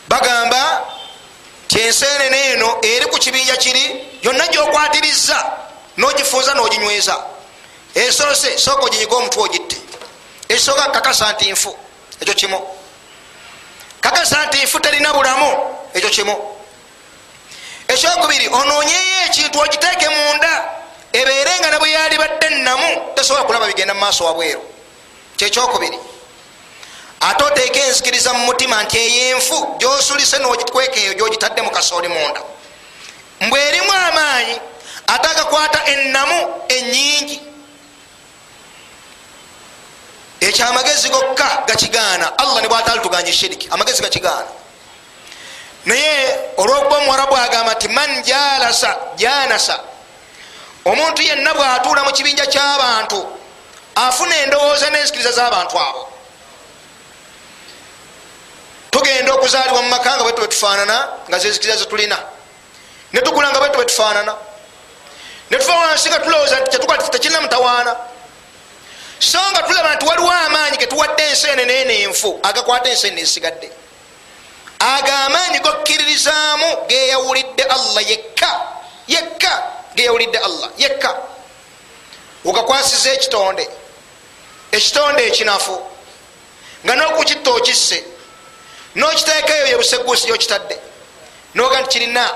bagamba 0.08 0.86
ti 1.68 1.80
ensenene 1.82 2.54
eno 2.54 2.80
eri 2.82 3.06
ku 3.06 3.18
kibinja 3.20 3.56
kiri 3.58 3.84
yonna 4.22 4.48
gyokwatiriza 4.48 5.38
nogifuuza 5.98 6.54
noginyweza. 6.54 7.18
Esoose 7.96 8.58
sooka 8.58 8.86
oginyiga 8.86 9.16
omutwe 9.16 9.44
ogitte. 9.44 9.78
Ekisooka 10.50 10.92
kakasa 10.92 11.34
nti 11.34 11.52
nfu 11.52 11.78
ekyo 12.22 12.34
kimu 12.34 12.60
kakasa 14.02 14.46
nti 14.46 14.64
nfu 14.64 14.80
terina 14.80 15.14
bulamu 15.14 15.50
ekyo 15.94 16.10
kimu 16.10 16.36
ekyokubiri 17.88 18.48
onoonyeyo 18.48 19.18
ekintu 19.28 19.60
ogiteeke 19.60 20.10
munda 20.10 20.52
ebeere 21.14 21.52
nga 21.60 21.70
ne 21.72 21.78
bwe 21.80 21.92
yali 21.92 22.18
badde 22.18 22.50
namu 22.50 23.14
tesobola 23.16 23.44
kulaba 23.44 23.68
bigenda 23.68 23.94
mu 23.94 24.00
maaso 24.00 24.26
wabweru 24.26 24.62
kyekyokubiri 25.38 26.00
ate 27.20 27.44
oteeka 27.44 27.80
enzikiriza 27.80 28.34
mu 28.34 28.46
mutima 28.46 28.84
nti 28.84 28.98
eyenfu 28.98 29.76
gyosulise 29.80 30.38
nogikweka 30.40 31.00
eyo 31.00 31.14
gyogitadde 31.14 31.62
mu 31.62 31.72
kasooli 31.72 32.08
munda. 32.08 32.42
Mbwe 33.42 33.60
erimu 33.68 33.92
amaanyi 33.92 34.56
ate 35.08 35.28
agakwata 35.30 35.86
ennamu 35.86 36.38
enyingi 36.68 37.42
ekyo 40.40 40.68
amagezi 40.68 41.10
gokka 41.10 41.64
gakigaana. 41.68 42.38
Allah 42.38 42.62
ne 42.62 42.68
bwatali 42.68 43.00
tuganye 43.02 43.34
shiriki 43.34 43.68
amagezi 43.72 44.02
gakigaana. 44.02 44.48
Naye 45.86 46.40
olwokuba 46.58 46.98
omuwarabu 46.98 47.36
agamba 47.38 47.74
nti 47.74 47.88
man 47.88 48.24
jalasa 48.24 48.98
janasa 49.16 49.80
omuntu 50.86 51.22
yenna 51.22 51.54
bwatuula 51.54 52.04
mu 52.04 52.12
kibinja 52.12 52.46
ky'abantu 52.46 53.37
afuna 54.06 54.36
endowooza 54.44 54.90
n'enzikiriza 54.90 55.32
z'abantu 55.32 55.80
abo. 55.80 56.04
Tugenda 58.92 59.34
okuzaalibwa 59.34 59.82
mu 59.82 59.90
maka 59.90 60.16
nga 60.16 60.24
bwetu 60.24 60.42
bwetufaanana 60.42 60.98
nga 61.30 61.40
zenzikiriza 61.40 61.78
zetulina 61.78 62.18
netukula 63.14 63.50
nga 63.50 63.60
bwetu 63.60 63.78
bwetufaanana 63.78 64.34
netuva 65.50 65.76
wansi 65.76 66.10
nga 66.10 66.20
tulowooza 66.20 66.60
nti 66.60 66.70
kyetukola 66.70 67.04
tekirina 67.04 67.42
mutawaana. 67.42 67.96
So 69.20 69.40
nga 69.52 69.64
tulaba 69.64 69.96
nti 69.96 70.06
waliwo 70.06 70.32
amaanyi 70.32 70.78
getuwadde 70.78 71.24
ensenene 71.30 71.86
nenfu 71.86 72.40
agakwata 72.44 72.90
ensenene 72.90 73.22
ezisigadde 73.22 73.72
ago 74.80 75.12
amaanyi 75.26 75.60
gokkiririzaamu 75.60 76.68
geyawulidde 76.88 77.64
allah 77.64 78.10
yekka 78.10 78.62
yekka 79.08 79.64
geyawulidde 79.96 80.38
allah 80.38 80.70
yekka. 80.78 81.16
Ogakwasiza 82.46 83.12
ekitonde 83.14 83.70
ekitonde 84.72 85.28
ekinafu. 85.28 85.82
Nga 86.86 86.96
nokukitta 86.96 87.52
okisse 87.52 88.04
nokiteekayo 88.96 89.68
yebusegusi 89.68 90.28
gyokitadde 90.28 90.78
noga 91.56 91.82
nti 91.82 91.90
kirina 91.90 92.30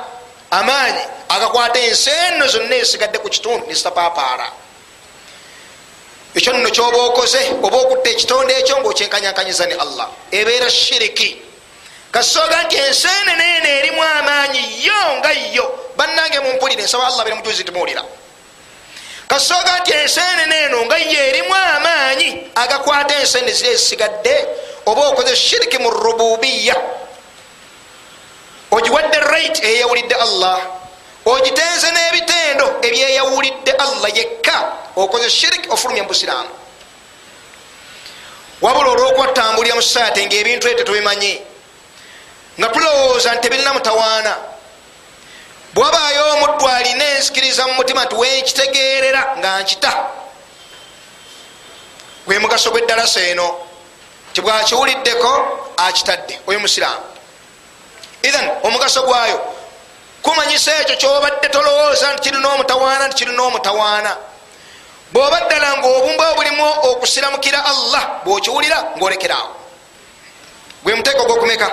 amaanyi 0.52 1.04
agakwata 1.30 1.80
ensenene 1.80 2.48
zonna 2.48 2.76
ezisigadde 2.76 3.18
ku 3.20 3.30
kitundu 3.30 3.68
nezitapaapaara 3.68 4.52
ekyo 6.36 6.54
nno 6.54 6.70
kyoba 6.70 6.98
okoze 6.98 7.42
oba 7.64 7.78
okutta 7.78 8.10
ekitonde 8.10 8.54
ekyo 8.60 8.80
ngaokyenkanyakanyiza 8.80 9.66
ne 9.66 9.76
allah. 9.76 10.08
Ebeera 10.32 10.70
shiriki. 10.70 11.42
Kasoga 12.12 12.64
nti 12.64 12.76
ensenene 12.76 13.46
eno 13.58 13.70
erimu 13.80 14.04
amaanyi 14.04 14.86
yo 14.86 15.02
nga 15.18 15.32
yo. 15.32 15.66
Bannange 15.98 16.40
mumpulire 16.40 16.84
nsaba 16.84 17.08
allah 17.08 17.24
bere 17.24 17.36
mujuzi 17.36 17.64
timuwulira 17.64 18.04
kasoga 19.32 19.80
nti 19.80 19.92
ensenene 19.92 20.56
eno 20.66 20.86
nga 20.86 20.98
yo 20.98 21.20
erimu 21.30 21.56
amaanyi 21.56 22.52
agakwata 22.56 23.16
ensenene 23.16 23.54
ziri 23.54 23.70
ezisigadde 23.70 24.36
oba 24.86 25.02
okoze 25.08 25.36
shiriki 25.36 25.78
mu 25.78 25.90
rububiya. 25.90 26.76
Ogiwadde 28.72 29.20
right 29.32 29.64
eyawulidde 29.64 30.16
allah 30.16 30.60
ogitenze 31.26 31.88
n'ebitendo 31.92 32.66
ebyeyawulidde 32.88 33.72
allah 33.72 34.10
yekka 34.16 34.58
okoze 34.96 35.30
shiriki 35.30 35.70
ofulumya 35.70 36.04
mubusiraamu 36.04 36.50
wabula 38.62 38.90
olwokubatambulira 38.92 39.76
mu 39.76 39.82
society 39.82 40.26
ngaebintu 40.26 40.68
ebyo 40.68 40.78
tetubimanyi 40.84 41.34
nga 42.60 42.68
tulowooza 42.68 43.32
nti 43.32 43.42
tebirina 43.42 43.74
mutawaana 43.74 44.51
bwabaayo 45.74 46.34
omuddu 46.34 46.68
alina 46.68 47.06
enzikiriza 47.16 47.68
mu 47.68 47.74
mutima 47.74 48.06
nti 48.06 48.16
wenkitegerera 48.16 49.36
nga 49.38 49.62
nkita. 49.62 49.94
Gwe 52.26 52.40
mugaso 52.40 52.72
gw'eddalasa 52.72 53.22
eno 53.32 53.48
tibwakiwuliddeko 54.34 55.32
akitadde 55.78 56.40
oyo 56.48 56.60
musiraamu 56.60 57.06
ithan 58.24 58.48
omugaso 58.64 59.02
gwayo 59.04 59.40
kumanyisa 60.22 60.72
ekyo 60.82 60.96
kyobadde 60.96 61.48
tolowooza 61.50 62.14
nti 62.14 62.22
kirina 62.22 62.48
omutawaana 62.50 63.08
nti 63.08 63.16
kirina 63.16 63.44
omutawaana. 63.44 64.18
Bwoba 65.14 65.40
ddala 65.42 65.78
nga 65.78 65.88
obumba 65.88 66.32
obulimu 66.32 66.66
okusiramukira 66.90 67.60
allah 67.66 68.04
bwokiwulira 68.24 68.78
ngaolekeraawo 68.98 69.56
gwe 70.84 70.96
muteeko 70.96 71.22
ogwokumeka? 71.22 71.68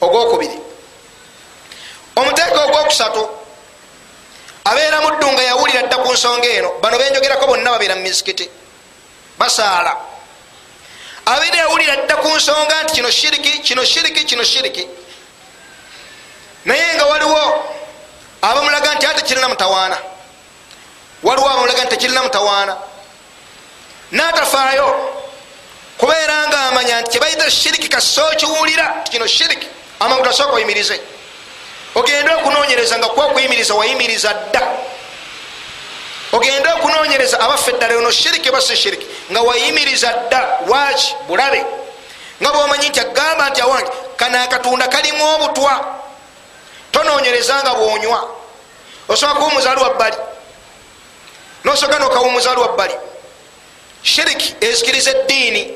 Ogwokubiri 0.00 0.71
omuteeko 2.16 2.58
ogwokusatu 2.64 3.28
abeera 4.64 5.00
muddu 5.00 5.32
nga 5.32 5.42
yawulira 5.42 5.82
dda 5.82 5.96
ku 5.96 6.12
nsonga 6.12 6.48
eno. 6.48 6.70
Bano 6.80 6.98
benjogerako 6.98 7.46
bonna 7.46 7.70
babeera 7.70 7.94
mu 7.96 8.02
mizikiti 8.02 8.48
basaala. 9.38 9.96
Abeera 11.26 11.56
yawulira 11.56 11.96
dda 11.96 12.16
ku 12.16 12.28
nsonga 12.28 12.82
nti 12.82 12.92
kino 12.94 13.10
shiriki 13.10 13.58
kino 13.60 13.84
shiriki 13.84 14.24
kino 14.24 14.44
shiriki. 14.44 14.86
Naye 16.64 16.94
nga 16.94 17.06
waliwo 17.06 17.42
abamulaga 18.42 18.94
nti 18.94 19.06
ate 19.06 19.22
kirina 19.22 19.48
mutawaana. 19.48 19.98
Waliwo 21.22 21.48
abamulaga 21.50 21.84
nti 21.84 21.90
tekirina 21.90 22.22
mutawaana. 22.22 22.76
Natafaayo 24.12 24.88
kubeera 25.98 26.48
nga 26.48 26.60
amanya 26.68 27.00
nti 27.00 27.10
kyebayita 27.10 27.50
shiriki 27.50 27.88
kaso 27.88 28.22
kiwulira 28.36 29.02
ti 29.04 29.10
kino 29.10 29.26
shiriki. 29.26 29.66
Amangu 30.00 30.24
tasooka 30.24 30.52
oyimirize 30.52 31.00
ogende 31.94 32.34
okunonyereza 32.34 32.98
nga 32.98 33.08
kwa 33.08 33.26
okuyimiriza 33.26 33.74
wayimiriza 33.74 34.34
dda. 34.34 34.62
Ogende 36.32 36.68
okunonyereza 36.68 37.40
abaffe 37.40 37.72
ddala 37.72 37.96
ono 37.96 38.10
shiriki 38.10 38.48
oba 38.48 38.60
si 38.60 38.76
shiriki 38.76 39.06
nga 39.30 39.40
wayimiriza 39.42 40.12
dda. 40.12 40.58
Lwaki 40.66 41.14
bulabe. 41.26 41.64
Nga 42.42 42.52
bwomanyi 42.52 42.88
nti 42.88 43.00
agamba 43.00 43.50
nti 43.50 43.60
awange 43.60 43.90
kano 44.16 44.42
akatunda 44.42 44.88
kalimu 44.88 45.24
obutwa. 45.34 45.98
Tononyereza 46.92 47.62
nga 47.62 47.74
bwonywa. 47.74 48.30
Osobola 49.08 49.34
kuba 49.34 49.46
omuzaali 49.46 49.80
wa 49.80 49.90
bbali? 49.90 50.16
Nosoka 51.64 51.98
nokawa 51.98 52.26
omuzaali 52.26 52.60
wa 52.60 52.68
bbali? 52.68 52.94
Shiriki 54.02 54.54
ezikiriza 54.60 55.10
eddiini. 55.10 55.74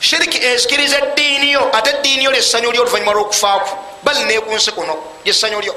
Shiriki 0.00 0.46
ezikiriza 0.46 0.98
eddiini 0.98 1.52
yo 1.52 1.70
ate 1.72 1.90
eddiini 1.90 2.24
yo 2.24 2.30
lyessanyu 2.30 2.72
lyo 2.72 2.82
oluvanyuma 2.82 3.12
lwokufaaku 3.12 3.91
bali 4.02 4.24
nekunsi 4.24 4.70
kuno 4.72 4.94
lyessanyu 5.24 5.60
lyo. 5.60 5.74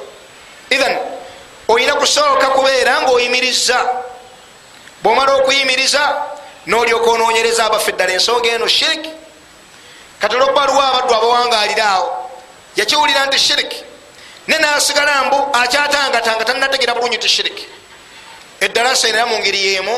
Ithan 0.69 0.97
olina 1.67 1.93
kusooka 1.95 2.47
kubeera 2.47 3.01
ngaoyimiriza 3.01 3.89
bwomala 5.03 5.33
okuyimiriza 5.33 6.25
nolyoka 6.65 7.09
ononyereza 7.11 7.65
abaffe 7.65 7.91
ddala 7.91 8.13
ensonga 8.13 8.49
eno 8.49 8.67
shiriki 8.67 9.09
kati 10.19 10.35
olwokuba 10.35 10.61
aliwo 10.63 10.81
abaddu 10.81 11.13
abawangalira 11.15 11.85
awo 11.85 12.29
yakiwulira 12.75 13.25
nti 13.25 13.39
shiriki 13.39 13.83
ne 14.47 14.57
nasigala 14.57 15.23
mbu 15.23 15.37
akyatangatanga 15.53 16.45
tanategera 16.45 16.93
bulungi 16.95 17.17
ti 17.17 17.29
shiriki 17.29 17.65
eddalasa 18.61 19.07
era 19.07 19.25
mu 19.25 19.39
ngeri 19.39 19.65
yemu. 19.65 19.95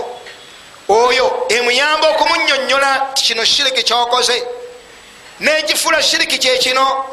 Oyo 0.89 1.47
emuyamba 1.49 2.07
okumunyonyola 2.09 3.11
ti 3.15 3.23
kino 3.23 3.43
shiriki 3.45 3.83
kyokoze. 3.83 4.43
Nekifula 5.39 6.01
shiriki 6.03 6.37
kyekino 6.39 7.05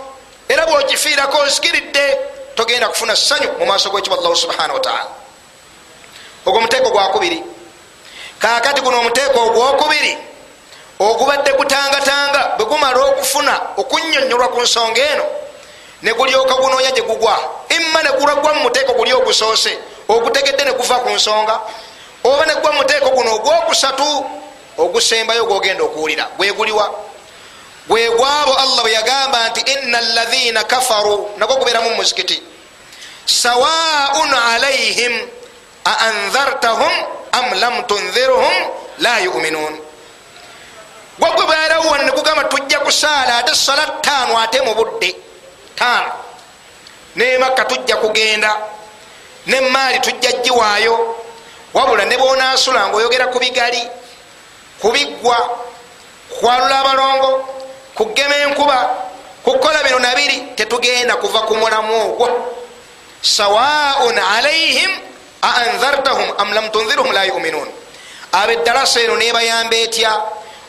era 0.49 0.67
bwokifiirako 0.67 1.39
ozikiridde 1.39 2.19
togenda 2.55 2.89
kufuna 2.89 3.17
ssanyu 3.17 3.49
mu 3.59 3.67
maaso 3.67 3.91
gwekiba 3.91 4.17
allahu 4.19 4.37
subhanahu 4.37 4.75
wataala 4.75 5.07
ogwo 6.47 6.61
muteeko 6.61 6.91
gwakubiri. 6.91 7.43
Kakati 8.39 8.81
guno 8.81 9.01
omuteeko 9.01 9.41
ogwokubiri 9.47 10.19
ogubadde 11.01 11.53
gutangatanga 11.53 12.55
bwe 12.57 12.67
gumala 12.67 13.05
okufuna 13.05 13.61
okunyonyolwa 13.77 14.49
ku 14.49 14.61
nsonga 14.61 15.01
eno 15.13 15.25
negulyoka 16.03 16.55
gunoonya 16.55 16.91
gye 16.91 17.03
gugwa. 17.03 17.39
Imma 17.69 18.03
negulagwa 18.03 18.55
mu 18.55 18.61
muteeko 18.63 18.93
guli 18.93 19.13
ogusoose 19.13 19.79
ogutegedde 20.09 20.65
neguva 20.65 20.95
ku 20.95 21.11
nsonga 21.11 21.61
oba 22.25 22.47
negwa 22.47 22.73
mu 22.73 22.79
muteeko 22.79 23.11
guno 23.11 23.35
ogwokusatu 23.35 24.27
ogusembayo 24.79 25.45
gwogenda 25.47 25.85
okuwulira. 25.85 26.29
Gweguliwa 26.37 27.04
gwegwabo 27.89 28.55
allah 28.55 28.83
bwe 28.83 28.93
yagamba 28.93 29.49
nti 29.49 29.61
ina 29.73 29.99
alaina 29.99 30.65
kafaru 30.65 31.31
nagwo 31.39 31.57
gubeeramu 31.57 31.91
mumuzikiti 31.91 32.43
sawaun 33.27 34.35
alaihim 34.35 35.29
aandhartahum 35.87 36.93
am 37.33 37.47
lam 37.61 37.83
tunzirhum 37.87 38.55
la 38.99 39.19
yuminun 39.19 39.79
gwagwe 41.19 41.45
bwerawo 41.47 41.97
negugamba 41.99 42.45
tujja 42.45 42.81
kusaala 42.81 43.37
ate 43.39 43.55
sala 43.55 43.87
taano 44.01 44.39
ate 44.39 44.61
mu 44.63 44.75
budde 44.75 45.17
taano 45.77 46.13
nemakka 47.17 47.65
tujja 47.65 47.97
kugenda 47.97 48.57
nemaali 49.47 50.01
tujja 50.01 50.33
giwaayo 50.33 51.17
wabula 51.75 52.05
ne 52.05 52.17
bonasula 52.17 52.89
ngaoyogera 52.89 53.27
ku 53.27 53.39
bigali 53.39 53.83
kubiggwa 54.81 55.37
kwalula 56.41 56.79
abalongo 56.81 57.31
kugema 57.95 58.37
enkuba 58.37 58.91
kukola 59.43 59.83
bino 59.83 59.99
nabiri 59.99 60.55
tetugenda 60.57 61.17
kuva 61.17 61.41
ku 61.47 61.55
mulamu 61.57 61.95
ogwo. 62.03 62.29
Sawaun 63.23 64.19
alaihim 64.19 64.91
aandhartahum 65.43 66.35
am 66.39 66.53
lam 66.53 66.71
tunzirhum 66.71 67.13
la 67.13 67.25
yuminun 67.25 67.69
abeddalasa 68.33 69.01
eno 69.01 69.17
nebayamba 69.17 69.77
etya? 69.77 70.13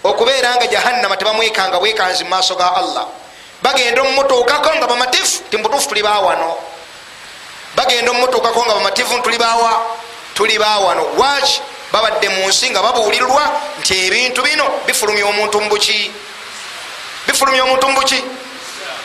Okubeera 0.03 0.55
nga 0.55 0.67
jahannama 0.67 1.17
tebamwekanga 1.17 1.79
bwekanzi 1.79 2.23
mu 2.23 2.29
maaso 2.29 2.55
ga 2.55 2.77
allah. 2.77 3.07
Bagenda 3.61 4.01
omumutuukako 4.01 4.69
nga 4.77 4.87
bamatifu 4.87 5.43
timubutuufu 5.49 5.89
tuli 5.89 6.03
bawano 6.03 6.75
bagenda 7.75 8.11
omumutuukako 8.11 8.65
nga 8.65 8.73
bamatifu 8.73 9.19
tuli 9.21 9.37
bawa 9.37 9.85
tuli 10.33 10.59
bawano 10.59 11.05
waki 11.17 11.61
babadde 11.91 12.29
mu 12.29 12.47
nsi 12.47 12.69
nga 12.69 12.81
babuulirwa 12.81 13.43
nti 13.79 14.07
ebintu 14.07 14.41
bino 14.41 14.65
bifulumya 14.87 15.25
omuntu 15.27 15.61
mubuki 15.61 16.11
bifulumya 17.27 17.63
omuntu 17.63 17.87
mubuki 17.87 18.23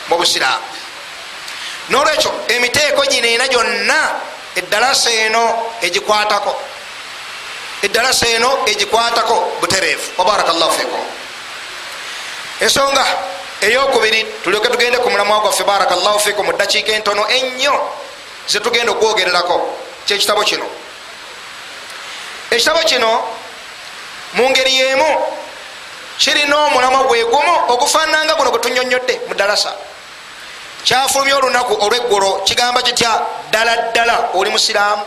mu 0.09 0.17
busiraamu. 0.17 0.65
Nolwekyo 1.89 2.31
emiteeko 2.47 3.05
gino 3.05 3.27
ena 3.27 3.47
gyonna 3.47 4.15
eddalasa 4.55 5.09
eno 5.09 5.73
egikwatako. 5.81 6.55
Eddalasa 7.83 8.27
eno 8.27 8.63
egikwatako 8.65 9.57
butereevu. 9.61 10.11
Wabaraka 10.17 10.53
llahu 10.53 10.71
fikum 10.71 11.05
ensonga 12.61 13.05
eyokubiri 13.61 14.25
tulyoke 14.43 14.67
tugende 14.69 14.97
ku 14.97 15.09
mulamwa 15.09 15.39
gwaffe. 15.39 15.63
Baraka 15.63 15.95
llahu 15.95 16.19
fikum 16.19 16.45
mu 16.45 16.53
dakiika 16.53 16.91
entono 16.91 17.27
ennyo 17.29 17.73
zetugenda 18.47 18.91
okwogererako. 18.91 19.77
Kyekitabo 20.05 20.43
kino. 20.43 20.65
Ekitabo 22.51 22.79
kino 22.79 23.23
mu 24.33 24.49
ngeri 24.49 24.75
yemu 24.75 25.09
kirina 26.21 26.55
omulamwa 26.65 27.03
gwegumu 27.09 27.53
ogufaananga 27.73 28.35
guno 28.35 28.49
gwe 28.51 28.59
tunyonyodde 28.59 29.15
mu 29.27 29.33
dalasa 29.33 29.71
kyafulumya 30.85 31.35
olunaku 31.37 31.73
olweggulo 31.85 32.31
kigamba 32.45 32.81
kitya 32.81 33.11
ddala 33.49 33.73
ddala 33.89 34.15
oli 34.33 34.49
musiraamu. 34.49 35.05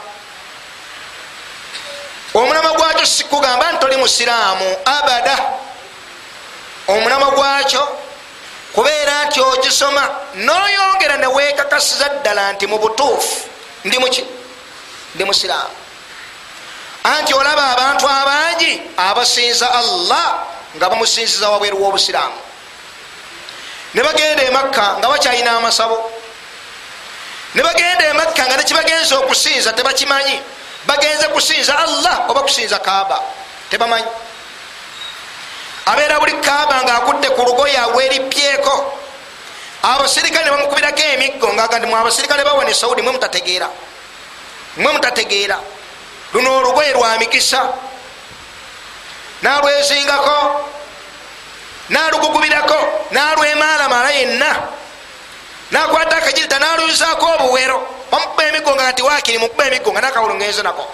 Omulama 2.34 2.70
gwakyo 2.78 3.06
sikugamba 3.06 3.72
nti 3.72 3.80
toli 3.80 3.96
musiraamu 3.96 4.76
abada. 4.84 5.36
Omulama 6.88 7.30
gwakyo 7.30 7.82
kubeera 8.74 9.24
nti 9.24 9.40
ogisoma 9.40 10.02
noyongera 10.34 11.16
newekakasiza 11.16 12.08
ddala 12.08 12.52
nti 12.52 12.66
mu 12.66 12.78
butuufu 12.78 13.36
ndi 13.84 13.98
muki 13.98 14.24
ndi 15.14 15.24
musiraamu. 15.24 15.74
Anti 17.04 17.34
olaba 17.34 17.64
abantu 17.70 18.08
abangi 18.08 18.82
abasinza 18.96 19.70
allah 19.74 20.26
nga 20.76 20.88
bamusinziza 20.90 21.50
wabweru 21.50 21.78
w'obusiraamu. 21.78 22.38
Ne 23.94 24.02
bagenda 24.02 24.42
emakka 24.42 24.98
nga 24.98 25.08
bakyalina 25.08 25.50
amasabo. 25.56 26.10
Ne 27.54 27.62
bagenda 27.62 28.04
emakka 28.10 28.42
nga 28.46 28.56
nekibagenza 28.56 29.18
okusinza 29.18 29.72
tebakimanyi. 29.72 30.42
Bagenze 30.86 31.28
kusinza 31.28 31.78
allah 31.78 32.26
oba 32.28 32.42
kusinza 32.42 32.78
kaaba? 32.78 33.22
Tebamanyi. 33.70 34.06
Abeera 35.86 36.18
buli 36.20 36.32
kaaba 36.40 36.82
nga 36.82 36.94
akudde 36.96 37.28
ku 37.30 37.42
lugoye 37.44 37.76
agweripyeko 37.78 38.74
abasirikale 39.84 40.44
nebamukubirako 40.44 41.02
emiggo 41.12 41.48
ngaga 41.52 41.78
nti 41.78 41.86
mwe 41.86 42.00
abasirikale 42.00 42.44
bawane 42.44 42.74
saudi 42.74 43.02
mwe 43.02 43.12
mutategeera. 43.12 43.68
Mwe 44.76 44.92
mutategeera. 44.92 45.60
Luno 46.32 46.56
olugoye 46.56 46.92
lwa 46.92 47.18
mikisa 47.18 47.68
nalwezingako 49.44 50.64
nalugugubirako 51.88 52.78
nalwemalamala 53.10 54.10
yenna. 54.10 54.56
Nakwata 55.70 56.16
akajirita 56.16 56.58
naluyuzaako 56.58 57.26
obuwero. 57.34 57.78
Bamukuba 58.10 58.44
emiggo 58.44 58.74
nga 58.74 58.92
nti 58.92 59.02
wakiri 59.02 59.38
mukuba 59.38 59.66
emiggo 59.66 59.92
nga 59.92 60.00
nakawolo 60.00 60.34
ngenze 60.34 60.62
nako. 60.62 60.84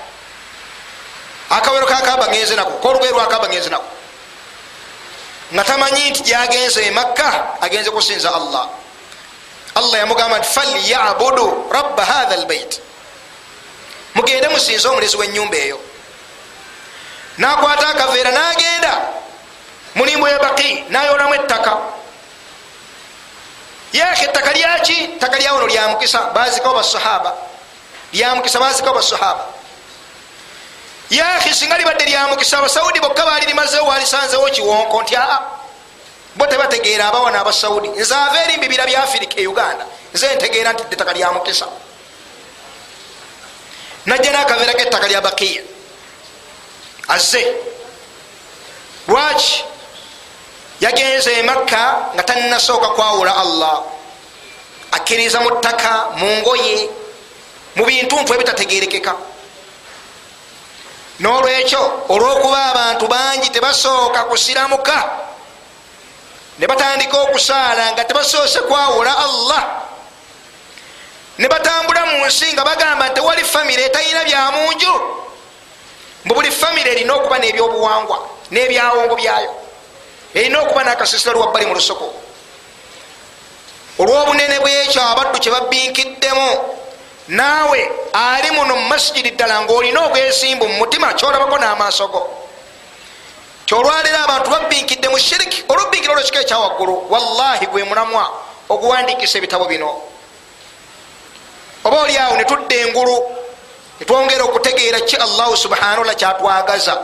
Akawero 1.51 1.87
kakaba 1.87 2.29
ngenze 2.29 2.57
nako 2.57 2.71
kolugoye 2.71 3.11
lwakaba 3.11 3.49
ngenze 3.49 3.71
nako. 3.71 3.91
Nga 5.55 5.65
tamanyi 5.65 6.11
nti 6.11 6.23
gyagenze 6.23 6.83
emakka 6.83 7.61
agenze 7.61 7.91
kusinza 7.91 8.35
allah. 8.35 8.69
Allah 9.75 9.99
yamugamba 9.99 10.39
nti 10.39 10.49
falyabudu 10.49 11.71
raba 11.71 12.05
hatha 12.05 12.37
lbait 12.37 12.81
mugende 14.15 14.49
musinze 14.49 14.89
omulezi 14.89 15.17
wenyumba 15.17 15.57
eyo 15.57 15.79
nakwata 17.41 17.89
akaveera 17.89 18.31
nagenda. 18.31 18.93
Mulimbu 19.95 20.27
ebaki 20.29 20.85
nayolamu 20.89 21.35
ettaka. 21.35 21.77
Yaka 23.93 24.23
ettaka 24.23 24.53
lyaki 24.53 25.09
ttaka 25.17 25.39
lyawono 25.39 25.67
lyamukisa 25.67 26.31
bazikawo 26.35 26.75
basahaba. 26.75 27.33
Lyamukisa 28.13 28.61
bazikawo 28.61 28.95
basahaba. 28.95 29.45
Yaki 31.11 31.55
singa 31.55 31.79
libadde 31.79 32.05
lyamukisa 32.05 32.59
abasaudi 32.59 33.01
bokka 33.01 33.25
bali 33.25 33.47
limazewo 33.47 33.89
walisanzewo 33.89 34.51
kiwonko 34.51 35.03
nti 35.03 35.17
aa 35.17 35.41
bo 36.37 36.47
tebategeera 36.47 37.09
abawana 37.09 37.41
abasaudi 37.41 37.89
nze 37.89 38.15
ava 38.15 38.45
eri 38.45 38.57
mbibira 38.57 38.87
bya 38.87 39.03
afirika 39.03 39.41
e 39.41 39.47
uganda. 39.47 39.85
Nze 40.15 40.35
ntegeera 40.35 40.73
nti 40.73 40.83
ettaka 40.83 41.13
lyamukisa 41.13 41.67
najja 44.07 44.33
nakaveera 44.33 44.75
kettaka 44.75 45.09
lya 45.09 45.21
bakiya 45.21 45.63
azze. 47.11 47.43
Lwaki? 49.09 49.65
Yagenze 50.81 51.33
emakka 51.33 52.11
nga 52.15 52.23
tanasooka 52.23 52.89
kwawula 52.89 53.37
allah. 53.37 53.83
Akkiriza 54.93 55.41
mu 55.41 55.51
ttaka 55.51 56.17
mu 56.17 56.27
ngoye 56.41 56.89
mu 57.77 57.85
bintuntu 57.85 58.35
ebitategerekeka 58.35 59.15
nolwekyo 61.21 62.07
olwokuba 62.09 62.61
abantu 62.73 63.07
bangi 63.07 63.51
tebasooka 63.51 64.25
kusiramuka 64.25 64.99
ne 66.59 66.67
batandika 66.67 67.17
okusaala 67.21 67.93
nga 67.93 68.05
tebasoose 68.05 68.61
kwawula 68.61 69.13
allah. 69.19 69.63
Ne 71.39 71.49
batambula 71.49 72.07
mu 72.07 72.27
nsi 72.27 72.53
nga 72.53 72.65
bagamba 72.65 73.09
nti 73.09 73.15
tewali 73.15 73.45
famire 73.45 73.85
etalina 73.85 74.25
byamunju 74.25 74.95
mbu 76.25 76.35
buli 76.35 76.51
famire 76.51 76.93
erina 76.93 77.15
okuba 77.15 77.39
n'ebyobuwangwa 77.39 78.19
n'ebyawongo 78.51 79.15
byayo 79.17 79.55
erina 80.35 80.61
okuba 80.61 80.85
nakasisira 80.85 81.33
lwabbali 81.33 81.67
mu 81.67 81.75
lusoko. 81.75 82.15
Olw'obunene 83.99 84.61
bwekyo 84.61 85.03
abaddu 85.03 85.39
kye 85.41 85.51
babinkiddemu 85.51 86.49
naawe 87.29 87.91
ali 88.13 88.51
muno 88.51 88.77
mumasijidi 88.77 89.31
ddala 89.31 89.63
ngaolina 89.63 90.07
obwesimbu 90.07 90.69
mu 90.69 90.77
mutima 90.79 91.15
kyolabako 91.15 91.59
n'amaaso 91.59 92.09
go. 92.09 92.23
Kyolwaliro 93.67 94.19
abantu 94.25 94.51
babbinkidde 94.51 95.09
mu 95.09 95.19
shiriki 95.19 95.65
olubbinkira 95.69 96.13
olwo 96.13 96.25
kika 96.25 96.41
ekyawaggulu 96.41 97.07
wallahi 97.11 97.67
gwe 97.67 97.85
mulamwa 97.85 98.25
oguwandiikisa 98.69 99.39
ebitabo 99.39 99.65
bino. 99.65 100.03
Oba 101.85 102.01
oli 102.03 102.19
awo 102.19 102.37
netudda 102.37 102.77
engulu 102.77 103.15
netwongera 104.01 104.45
okutegeera 104.45 105.01
ki 105.01 105.17
allahu 105.17 105.57
subhanahu 105.57 106.01
wataala 106.01 106.15
kyatwagaza? 106.15 107.01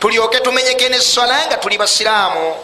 Tulyoke 0.00 0.40
tumenyeke 0.40 0.88
nesala 0.88 1.46
nga 1.46 1.56
tuli 1.56 1.78
basiraamu. 1.78 2.56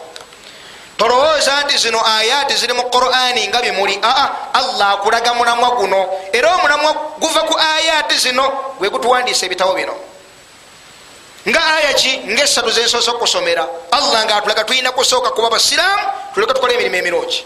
Tolowooza 0.97 1.63
nti 1.63 1.77
zino 1.77 1.99
ayaati 2.05 2.55
ziri 2.55 2.73
mu 2.73 2.83
qurani 2.83 3.47
nga 3.47 3.61
bimuli 3.61 3.99
aa 4.03 4.29
allah 4.53 4.89
akulaga 4.89 5.33
mulamwa 5.33 5.69
guno. 5.75 6.07
Era 6.33 6.55
omulamwa 6.55 6.95
guva 7.19 7.41
ku 7.41 7.59
ayaati 7.59 8.17
zino 8.17 8.75
gwe 8.79 8.89
gutuwandiisa 8.89 9.45
ebitabo 9.45 9.73
bino. 9.73 9.93
Nga 11.47 11.61
aya 11.75 11.93
ki? 11.93 12.17
Ngaesatu 12.27 12.71
zensoose 12.71 13.11
okusomera. 13.11 13.67
Allah 13.91 14.25
nga 14.25 14.35
atulaga 14.35 14.63
tulina 14.63 14.91
kusooka 14.91 15.29
kuba 15.29 15.49
basiraamu 15.49 16.03
tuleke 16.33 16.53
tukole 16.53 16.73
emirimu 16.73 16.95
emirungi. 16.95 17.45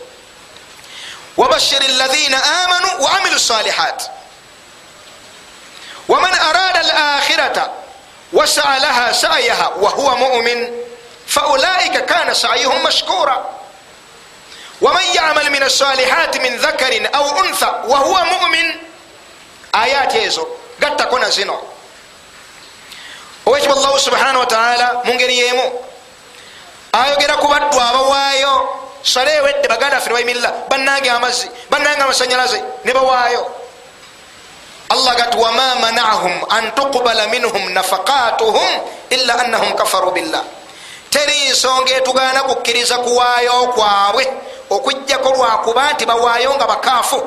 Wabashir 1.37 1.81
lahina 1.97 2.37
amanu 2.63 3.03
waamilu 3.03 3.39
salihat 3.39 4.18
waman 6.09 6.33
arada 6.33 6.79
alakhirata 6.79 7.69
wasaa 8.33 8.79
laha 8.79 9.13
sayaha 9.13 9.69
wahuwa 9.81 10.15
mumin 10.17 10.67
faulaika 11.25 12.01
kana 12.01 12.35
sayuhum 12.35 12.81
mashkura 12.81 13.37
waman 14.81 15.03
yamal 15.13 15.49
min 15.49 15.63
asalihati 15.63 16.39
min 16.39 16.57
dhakarin 16.57 17.07
au 17.13 17.25
untha 17.41 17.69
wahuwa 17.87 18.25
mumin 18.25 18.73
ayati 19.73 20.17
ezo 20.17 20.47
gattako 20.79 21.19
na 21.19 21.29
zino 21.29 21.61
owekiba 23.45 23.73
allahu 23.73 23.99
subhanahu 23.99 24.39
wataala 24.39 25.01
mungeri 25.03 25.37
yemu 25.39 25.85
ayogera 26.93 27.37
ku 27.37 27.47
baddu 27.47 27.77
abawaayo 27.81 28.53
sale 29.03 29.35
ewedde 29.35 29.67
baganda 29.67 29.99
ffe 30.01 30.09
nebayimirira 30.09 30.53
bannange 30.69 31.09
amazzi 31.11 31.49
bannange 31.69 32.01
amasanyalaze 32.01 32.63
ne 32.85 32.93
bawaayo 32.93 33.58
allah 34.89 35.15
gati 35.15 35.37
wama 35.37 35.75
manahum 35.75 36.33
an 36.49 36.71
tuqbala 36.75 37.27
minhum 37.27 37.73
nafaqatuhum 37.73 38.69
illa 39.09 39.33
annahum 39.45 39.73
kafaru 39.77 40.11
billah. 40.11 40.43
Teri 41.09 41.49
nsonga 41.49 41.97
etugaana 41.97 42.43
kukkiriza 42.43 42.97
kuwaayo 42.97 43.67
kwabwe 43.73 44.27
okujjako 44.69 45.29
lwakuba 45.29 45.93
nti 45.93 46.05
bawaayo 46.05 46.55
nga 46.55 46.67
bakaafu. 46.67 47.19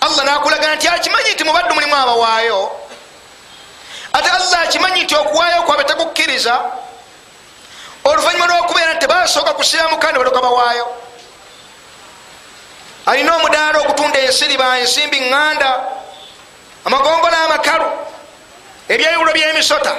Allah 0.00 0.24
nakulaga 0.24 0.74
nti 0.74 0.88
akimanyi 0.88 1.30
nti 1.32 1.44
mubaddu 1.44 1.74
mulimu 1.74 1.96
abawaayo? 1.96 2.70
Ate 4.12 4.28
allah 4.30 4.60
akimanyi 4.60 5.02
nti 5.04 5.14
okuwaayo 5.14 5.62
kwabwe 5.62 5.84
takukkiriza 5.84 6.60
oluvanyuma 8.04 8.46
lwokubeera 8.46 8.92
nti 8.92 9.00
tebasooka 9.00 9.52
kusiramu 9.52 9.98
kandi 9.98 10.18
baloka 10.18 10.40
bawaayo 10.40 10.86
alina 13.06 13.36
omudaala 13.36 13.78
okutunda 13.80 14.18
ensiriba 14.18 14.78
ensimbi 14.78 15.18
ŋŋanda 15.20 15.70
amagongola 16.84 17.38
amakalu 17.44 17.88
ebyayulo 18.88 19.32
byemisota 19.32 19.94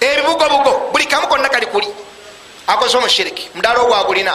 ebibugobugo 0.00 0.90
buli 0.92 1.06
kamu 1.06 1.26
konna 1.28 1.48
kali 1.48 1.66
kuli. 1.66 1.88
Akoze 2.66 2.96
omushiriki 2.96 3.50
mudaala 3.54 3.80
ogwagulina 3.80 4.34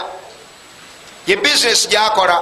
ye 1.28 1.36
bizinesi 1.36 1.88
gyakola. 1.88 2.38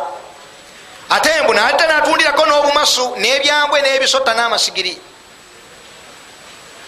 Ate 1.10 1.42
mbu 1.44 1.54
nadda 1.54 1.88
natundirako 1.88 2.46
n'obumasu 2.46 3.16
n'ebyambwe 3.18 3.82
n'ebisota 3.82 4.34
n'amasigiri. 4.34 4.98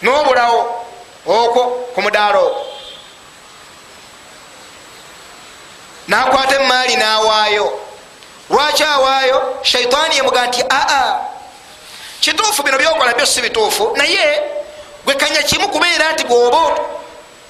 N'obulawo 0.01 0.59
okwo 1.25 1.63
ku 1.93 1.99
mudaala 2.01 2.39
ogwo. 2.39 2.61
Nakwata 6.07 6.55
emaali 6.55 6.95
nawaayo 6.95 7.65
lwaki 8.49 8.83
awaayo? 8.83 9.59
Shaitaani 9.61 10.15
yemuga 10.15 10.45
nti 10.47 10.63
aa 10.69 11.19
kituufu 12.19 12.63
bino 12.63 12.77
byokola 12.77 13.13
byo 13.13 13.25
si 13.25 13.41
bituufu. 13.41 13.93
Naye 13.97 14.41
gwekanya 15.05 15.43
kimu 15.43 15.69
kubeera 15.69 16.11
nti 16.13 16.23
gwoba 16.23 16.79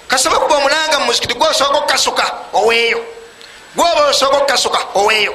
kasaba 0.07 0.39
kuba 0.39 0.55
omulanga 0.55 0.99
mu 0.99 1.05
muzikiti 1.05 1.33
gwosooka 1.33 1.77
okukasuka 1.77 2.31
oweeyo. 2.53 3.05
Gwoba 3.75 4.05
osooka 4.05 4.37
okukasuka 4.37 4.79
oweeyo. 4.95 5.33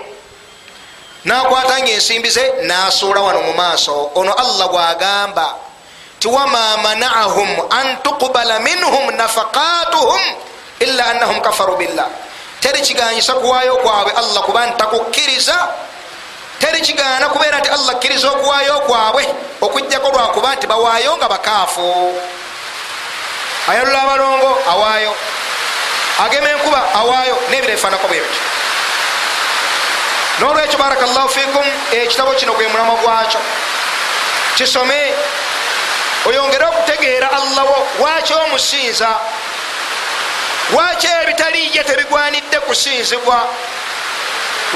Nakwata 1.24 1.78
nga 1.80 1.90
ensimbi 1.90 2.30
ze 2.30 2.52
nasuula 2.62 3.20
wano 3.20 3.40
mu 3.42 3.52
maaso. 3.52 4.10
Ono 4.14 4.32
allah 4.32 4.68
gwagamba 4.68 5.54
ti 6.20 6.28
wama 6.28 6.76
manaahum 6.76 7.48
an 7.70 7.96
tuqbala 8.02 8.60
minhum 8.60 9.10
nafaqatuhum 9.16 10.20
illa 10.80 11.04
annahum 11.06 11.40
kafaru 11.40 11.76
billah 11.76 12.06
teri 12.60 12.80
kiganyisa 12.80 13.34
kuwaayo 13.34 13.76
kwabwe 13.76 14.12
allah 14.12 14.42
kuba 14.42 14.66
ntakukkiriza 14.66 15.68
teri 16.58 16.80
kigaana 16.80 17.28
kubeera 17.28 17.58
nti 17.58 17.70
allah 17.70 17.94
kkiriza 17.94 18.30
okuwaayo 18.30 18.80
kwabwe 18.80 19.28
okujjako 19.60 20.08
lwakuba 20.08 20.54
nti 20.54 20.66
bawaayo 20.66 21.16
nga 21.16 21.28
bakaafu 21.28 22.14
ayalula 23.68 24.02
abalongo 24.02 24.58
awaayo 24.70 25.14
agema 26.24 26.50
enkuba 26.50 26.94
awaayo 26.94 27.36
nebira 27.50 27.72
ebifaanako 27.72 28.08
bwebityo 28.08 28.42
nolwekyo 30.40 30.78
baraka 30.78 31.06
llahu 31.06 31.28
fikum 31.28 31.64
ekitabo 31.92 32.32
kino 32.32 32.52
gwe 32.52 32.68
mulamo 32.68 32.96
gwakyo. 32.96 33.40
Kisome 34.54 35.14
oyongere 36.26 36.64
okutegeera 36.64 37.28
allah 37.32 37.64
wo 37.64 37.86
waki 38.04 38.32
omusinza 38.34 39.08
lwaki 40.72 41.08
ebitaliye 41.22 41.84
tebigwanidde 41.84 42.58
kusinzibwa 42.66 43.38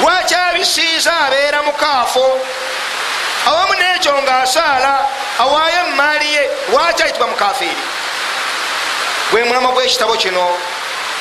lwaki 0.00 0.34
abisinza 0.34 1.12
abeera 1.26 1.62
mukaafu 1.62 2.26
awamu 3.48 3.74
nekyo 3.74 4.22
ngaasaala 4.22 4.92
awaayo 5.38 5.80
emaali 5.86 6.28
ye 6.34 6.42
lwaki 6.70 7.02
ayitibwa 7.02 7.28
mukafiiri 7.28 7.84
gwe 9.30 9.44
mulama 9.44 9.68
gwekitabo 9.72 10.14
kino 10.16 10.46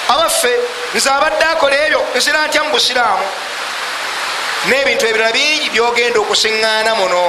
abaffe 0.10 0.54
nze 0.96 1.10
abadde 1.10 1.46
akola 1.46 1.76
ebyo 1.86 2.02
nzira 2.16 2.48
ntya 2.48 2.64
mu 2.64 2.70
busiraamu? 2.76 3.28
N'ebintu 4.68 5.04
ebirala 5.08 5.32
bingi 5.32 5.68
byogenda 5.74 6.20
okusiŋŋaana 6.20 6.92
muno. 6.96 7.24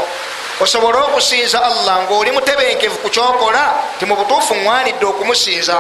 Osobole 0.63 0.99
okusinza 0.99 1.59
allah 1.69 1.97
ngaoli 2.03 2.31
mutebenkevu 2.31 2.99
ku 3.03 3.09
kyokola 3.11 3.65
ti 3.99 4.05
mu 4.07 4.15
butuufu 4.17 4.55
ŋwanidde 4.55 5.05
okumusinza 5.07 5.77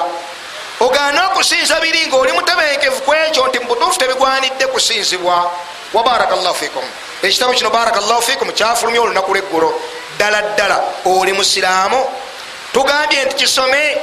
ogaana 0.80 1.26
okusinza 1.28 1.80
biri 1.80 2.06
ngaoli 2.06 2.32
mutebenkevu 2.32 3.00
ku 3.02 3.14
ekyo 3.14 3.46
nti 3.48 3.58
mu 3.58 3.66
butuufu 3.66 3.98
tebigwanidde 3.98 4.66
kusinzibwa. 4.66 5.50
Wa 5.92 6.02
baraka 6.02 6.36
llahu 6.36 6.54
fikum. 6.54 6.82
Ekitabo 7.22 7.52
kino 7.52 7.70
baraka 7.70 8.00
llahu 8.00 8.22
fikum 8.22 8.52
kyafulumya 8.52 9.00
olunaku 9.00 9.34
lweggulo 9.34 9.80
ddala 10.16 10.42
ddala 10.42 10.84
oli 11.04 11.32
musiraamu. 11.32 12.06
Tugambye 12.72 13.24
nti 13.24 13.34
kisome 13.34 13.98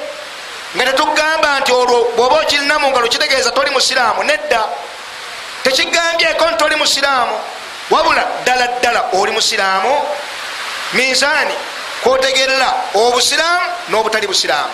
nga 0.75 0.85
tetugamba 0.85 1.59
nti 1.59 1.71
olwo 1.71 2.11
bwoba 2.15 2.39
okirina 2.41 2.79
mu 2.79 2.89
ngalo 2.89 3.07
kitegeeza 3.07 3.51
toli 3.51 3.71
musiraamu 3.71 4.23
nedda. 4.23 4.63
Tekigambyeko 5.63 6.45
nti 6.51 6.63
oli 6.63 6.75
musiraamu. 6.75 7.35
Wabula 7.89 8.23
ddala 8.41 8.67
ddala 8.67 9.09
oli 9.13 9.31
musiraamu. 9.31 10.01
Minzaani 10.93 11.53
kwotegerera 12.03 12.73
obusiraamu 12.95 13.67
n'obutali 13.89 14.27
busiraamu 14.27 14.73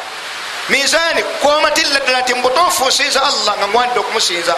minzaani 0.69 1.23
kwomatirira 1.23 1.99
ddala 1.99 2.21
ti 2.21 2.33
mubutuufu 2.33 2.87
nsinza 2.87 3.23
allah 3.23 3.57
nga 3.57 3.67
ngwanidde 3.67 3.99
okumusinza 3.99 4.55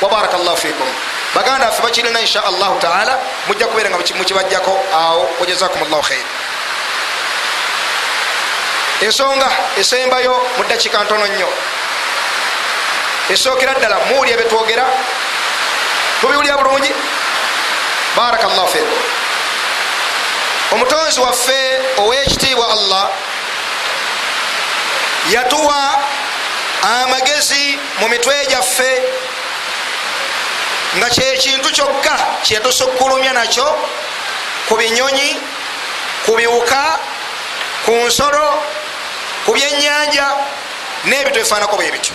wabaraka 0.00 0.36
llahu 0.38 0.56
fikum. 0.56 0.88
Baganda 1.34 1.66
baffe 1.66 1.82
bakirina 1.82 2.20
insha 2.20 2.44
allahu 2.44 2.78
taala 2.78 3.18
mujja 3.46 3.66
kubeera 3.66 3.90
nga 3.90 3.98
mukibajjako 3.98 4.84
awo 4.94 5.28
wajazakum 5.40 5.82
llahu 5.90 6.02
khair 6.02 6.26
ensonga 9.00 9.48
esembayo 9.76 10.34
mu 10.56 10.64
dakiika 10.64 11.04
ntono 11.04 11.26
nnyo. 11.26 11.48
Esookera 13.30 13.74
ddala 13.74 13.96
muwulya 14.08 14.36
byetwogera 14.36 14.84
tubiwulya 16.20 16.56
bulungi? 16.56 16.92
Baraka 18.16 18.46
llahu 18.48 18.68
fikum. 18.68 18.98
Omutonzi 20.72 21.20
waffe 21.20 21.80
owekitiibwa 21.96 22.72
allah 22.72 23.08
yatuwa 25.30 25.80
amagezi 26.82 27.78
mu 28.00 28.08
mitwe 28.08 28.46
gyaffe 28.48 29.02
nga 30.96 31.08
kyekintu 31.10 31.68
kyokka 31.70 32.14
kyetusukkulumya 32.42 33.32
nakyo 33.32 33.68
ku 34.68 34.74
binyonyi 34.76 35.36
ku 36.26 36.32
biwuka 36.36 36.98
ku 37.84 37.92
nsolo 38.06 38.48
ku 39.44 39.52
byenyanja 39.52 40.26
n'ebintu 41.04 41.38
ebifaanako 41.40 41.76
bwe 41.76 41.90
bityo. 41.92 42.14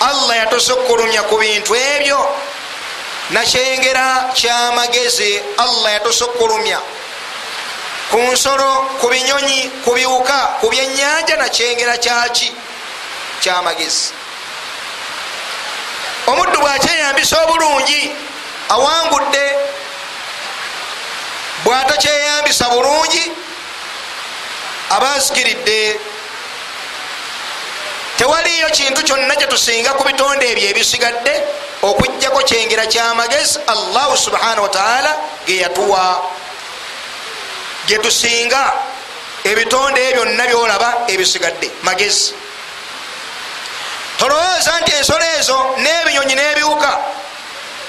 Allah 0.00 0.36
yatusukkulumya 0.36 1.22
ku 1.30 1.36
bintu 1.38 1.74
ebyo. 1.74 2.20
Nakyengera 3.30 4.32
kyamagezi 4.34 5.40
allah 5.56 5.92
yatusukkulumya 5.96 6.78
ku 8.12 8.20
nsolo 8.20 8.70
ku 9.00 9.08
binyonyi 9.08 9.72
ku 9.84 9.90
biwuka 9.96 10.60
ku 10.60 10.68
byenyanja 10.68 11.36
nakyengera 11.40 11.96
kyaki? 11.96 12.52
Kyamagezi 13.40 14.12
omuddu 16.26 16.60
bwakyeyambisa 16.60 17.36
obulungi 17.44 18.12
awangudde 18.68 19.46
bwatakyeyambisa 21.64 22.68
bulungi 22.68 23.24
abasikiridde. 24.90 26.00
Tewaliyo 28.16 28.68
kintu 28.70 29.02
kyonna 29.02 29.34
kyetusinga 29.36 29.96
ku 29.96 30.04
bitonde 30.04 30.52
ebyo 30.52 30.68
ebisigadde 30.70 31.34
okugjako 31.82 32.40
kyengera 32.44 32.86
kyamagezi 32.86 33.58
allahu 33.66 34.14
subhanahu 34.16 34.62
wataala 34.62 35.16
geyatuwa 35.46 36.22
gyetusinga 37.86 38.62
ebitonde 39.44 40.00
ebyo 40.08 40.24
byonna 40.24 40.44
byolaba 40.46 40.88
ebisigadde. 41.08 41.70
Magezi. 41.82 42.34
Tolowooza 44.18 44.80
nti 44.80 44.92
ensolo 44.98 45.24
ezo 45.38 45.58
n'ebinyonyi 45.82 46.34
n'ebiwuka 46.34 46.90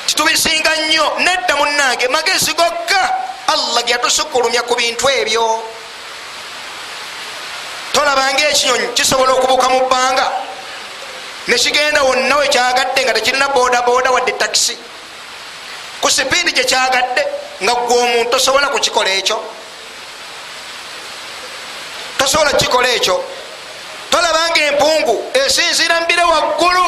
titubisinga 0.08 0.72
nnyo 0.76 1.06
nedda 1.20 1.54
munange 1.56 2.08
magezi 2.08 2.54
gokka. 2.54 3.02
Allah 3.54 3.84
geyatusukulumya 3.86 4.62
ku 4.64 4.74
bintu 4.76 5.06
ebyo. 5.10 5.46
Tolabanga 7.94 8.44
ekinyonyi 8.50 8.88
kisobola 8.98 9.34
okubuuka 9.34 9.70
mu 9.70 9.80
bbanga. 9.86 10.26
Nekigenda 11.48 12.04
wonna 12.04 12.36
wekyagadde 12.38 13.04
nga 13.04 13.14
tekirina 13.14 13.48
bodaboda 13.50 14.12
wadde 14.12 14.32
takisi 14.40 14.78
ku 16.02 16.10
sipiidi 16.10 16.52
gyekyagadde 16.52 17.24
nga 17.64 17.74
gwe 17.76 17.96
omuntu 17.96 18.30
tosobola 18.32 18.68
kukikola 18.68 19.10
ekyo 19.10 19.38
tosobola 22.24 22.52
kukikola 22.52 22.90
ekyo. 22.90 23.24
Tolabanga 24.10 24.62
empungu 24.62 25.32
esinzira 25.34 26.02
mbire 26.02 26.24
waggulu. 26.24 26.86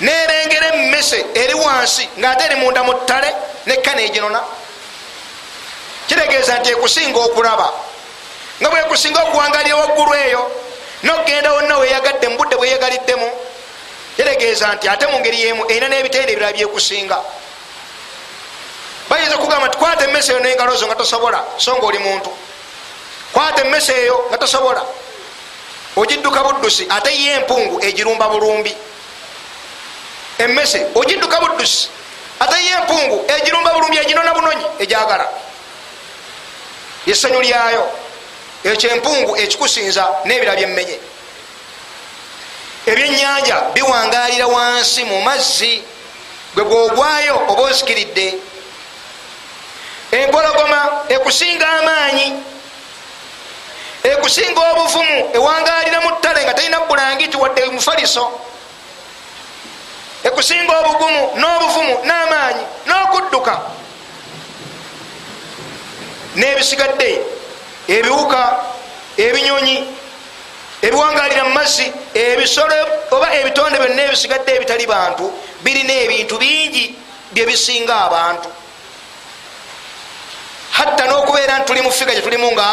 Nerengera 0.00 0.66
emmese 0.74 1.26
eri 1.34 1.54
wansi 1.54 2.08
ngaate 2.18 2.44
eri 2.44 2.56
munda 2.56 2.82
mu 2.82 2.92
ttale 2.94 3.34
nekkana 3.66 4.02
eginona. 4.02 4.40
Kitegeeza 6.08 6.58
nti 6.58 6.70
ekusinga 6.70 7.18
okulaba. 7.18 7.72
Nga 8.60 8.70
bwekusinga 8.70 9.20
okuwangalira 9.22 9.76
waggulu 9.76 10.14
eyo 10.14 10.50
nokgenda 11.02 11.52
wonna 11.52 11.78
weyagadde 11.78 12.28
mubudde 12.28 12.56
bweyagaliddemu 12.56 13.28
kitegeeza 14.16 14.74
nti 14.74 14.88
ate 14.88 15.06
mu 15.06 15.20
ngeri 15.20 15.40
yemu 15.40 15.64
erina 15.70 15.88
n'ebitende 15.88 16.32
ebirala 16.32 16.52
byekusinga. 16.52 17.18
Bayinza 19.08 19.36
okugamba 19.36 19.68
nti 19.68 19.78
kwata 19.78 20.04
emmese 20.04 20.32
eyo 20.32 20.40
nengalo 20.40 20.76
zo 20.76 20.86
nga 20.86 20.94
tosobola 20.94 21.44
so 21.56 21.76
nga 21.76 21.86
oli 21.86 21.98
muntu 21.98 22.30
kwata 23.32 23.62
emmese 23.64 23.92
eyo 23.92 24.26
nga 24.28 24.38
tosobola. 24.38 24.82
Ogidduka 25.96 26.42
buddusi 26.42 26.86
ate 26.90 27.10
ye 27.10 27.32
empungu 27.32 27.82
egirumba 27.82 28.28
bulumbi. 28.28 28.76
Emmese 30.38 30.86
ogidduka 30.94 31.40
buddusi 31.40 31.88
ate 32.40 32.64
ye 32.64 32.70
empungu 32.70 33.24
egirumba 33.36 33.72
bulumbi 33.74 33.96
eginona 33.96 34.34
bunonyi 34.34 34.66
ejagala 34.78 35.28
yesanyu 37.06 37.40
lyayo 37.40 37.84
ekyo 38.64 38.90
empungu 38.90 39.36
ekikusinza 39.36 40.04
n'ebira 40.24 40.56
byemmenye 40.56 40.98
ebyenyanja 42.86 43.56
biwangalira 43.74 44.46
wansi 44.46 45.04
mu 45.04 45.20
mazzi 45.20 45.82
gwe 46.54 46.64
gwogwayo 46.64 47.36
oba 47.48 47.62
ozikiridde 47.62 48.26
empologoma 50.10 50.80
ekusinga 51.08 51.66
amaanyi 51.68 52.26
ekusinga 54.02 54.60
obuvumu 54.72 55.30
ewangalira 55.34 56.00
mu 56.00 56.10
ttale 56.16 56.44
nga 56.44 56.54
terina 56.54 56.80
bulangiti 56.88 57.36
wadde 57.36 57.64
mufaliso. 57.70 58.24
Ekusinga 60.24 60.72
obugumu 60.80 61.36
n'obuvumu 61.36 61.94
n'amaanyi 62.04 62.64
n'okudduka. 62.86 63.54
N'ebisigadde 66.36 67.10
ebiwuka 67.88 68.40
ebinyonyi 69.18 69.76
ebiwangalira 70.82 71.44
mu 71.44 71.52
mazzi 71.52 71.92
ebisolo 72.14 72.74
oba 73.10 73.28
ebitonde 73.36 73.76
byonna 73.78 74.02
ebisigadde 74.08 74.50
ebitali 74.56 74.86
bantu 74.86 75.24
birina 75.60 75.92
ebintu 75.92 76.38
bingi 76.38 76.96
byebisinga 77.32 77.94
abantu. 78.06 78.48
Hatta 80.72 81.04
n'okubeera 81.04 81.58
nti 81.58 81.66
tuli 81.66 81.80
mu 81.82 81.90
figa 81.90 82.14
gye 82.14 82.22
tulimu 82.22 82.48
nga 82.52 82.64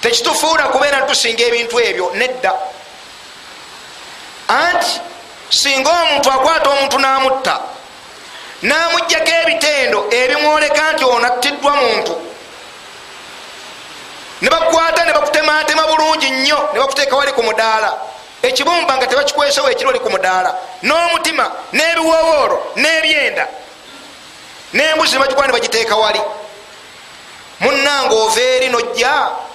abantu 0.00 0.08
tekitufuula 0.08 0.68
kubeera 0.68 1.00
nti 1.00 1.12
tusinga 1.12 1.44
ebintu 1.44 1.78
ebyo 1.78 2.10
nedda. 2.14 2.52
Anti 4.48 5.00
singa 5.50 5.90
omuntu 5.90 6.30
akwata 6.30 6.70
omuntu 6.70 6.98
n'amutta 6.98 7.60
n'amugjako 8.62 9.32
ebitendo 9.42 10.08
ebimwoleka 10.10 10.92
nti 10.92 11.04
onattiddwa 11.04 11.72
muntu 11.76 12.14
ne 14.42 14.50
bakwata 14.50 15.04
ne 15.04 15.12
bakutematema 15.12 15.86
bulungi 15.86 16.30
nnyo 16.30 16.70
ne 16.72 16.78
bakuteeka 16.80 17.16
wali 17.16 17.32
ku 17.32 17.42
mudaala. 17.42 17.92
Ekibumba 18.42 18.96
nga 18.96 19.06
tebakikwesewo 19.06 19.70
ekiri 19.70 19.88
oli 19.88 20.00
ku 20.00 20.10
mudaala. 20.10 20.54
N'omutima 20.82 21.44
n'ebiwowoolo 21.72 22.72
n'ebyenda 22.76 23.46
n'embuzi 24.72 25.12
nebagikuba 25.12 25.46
ne 25.46 25.52
bagiteeka 25.52 25.96
wali. 25.96 26.20
Munanga 27.60 28.14
ova 28.14 28.40
eri 28.40 28.68
nojja 28.68 29.49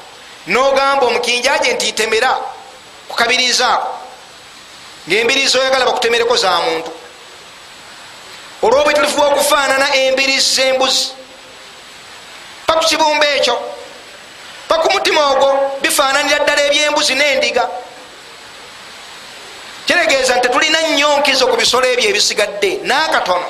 nogamba 0.47 1.05
omukinjaje 1.05 1.73
nti 1.73 1.87
itemera 1.87 2.39
kukabirizaako 3.07 3.89
ngaembirizi 5.07 5.57
oyagala 5.57 5.85
bakutemereko 5.85 6.35
za 6.37 6.61
muntu. 6.61 6.91
Olwobwetulifu 8.61 9.17
bwokufaanana 9.17 9.95
embirizi 9.95 10.55
zembuzi 10.55 11.13
pakukibumba 12.67 13.27
ekyo. 13.35 13.55
Paku 14.67 14.91
mutima 14.91 15.21
ogwo 15.31 15.77
bifaananira 15.81 16.39
ddala 16.39 16.61
ebyembuzi 16.67 17.15
n'endiga. 17.15 17.69
Kitegeeza 19.85 20.35
nti 20.35 20.47
tetulina 20.47 20.81
nyonkizo 20.97 21.47
ku 21.47 21.55
bisolo 21.57 21.85
ebyo 21.87 22.09
ebisigadde 22.09 22.81
n'akatono. 22.83 23.47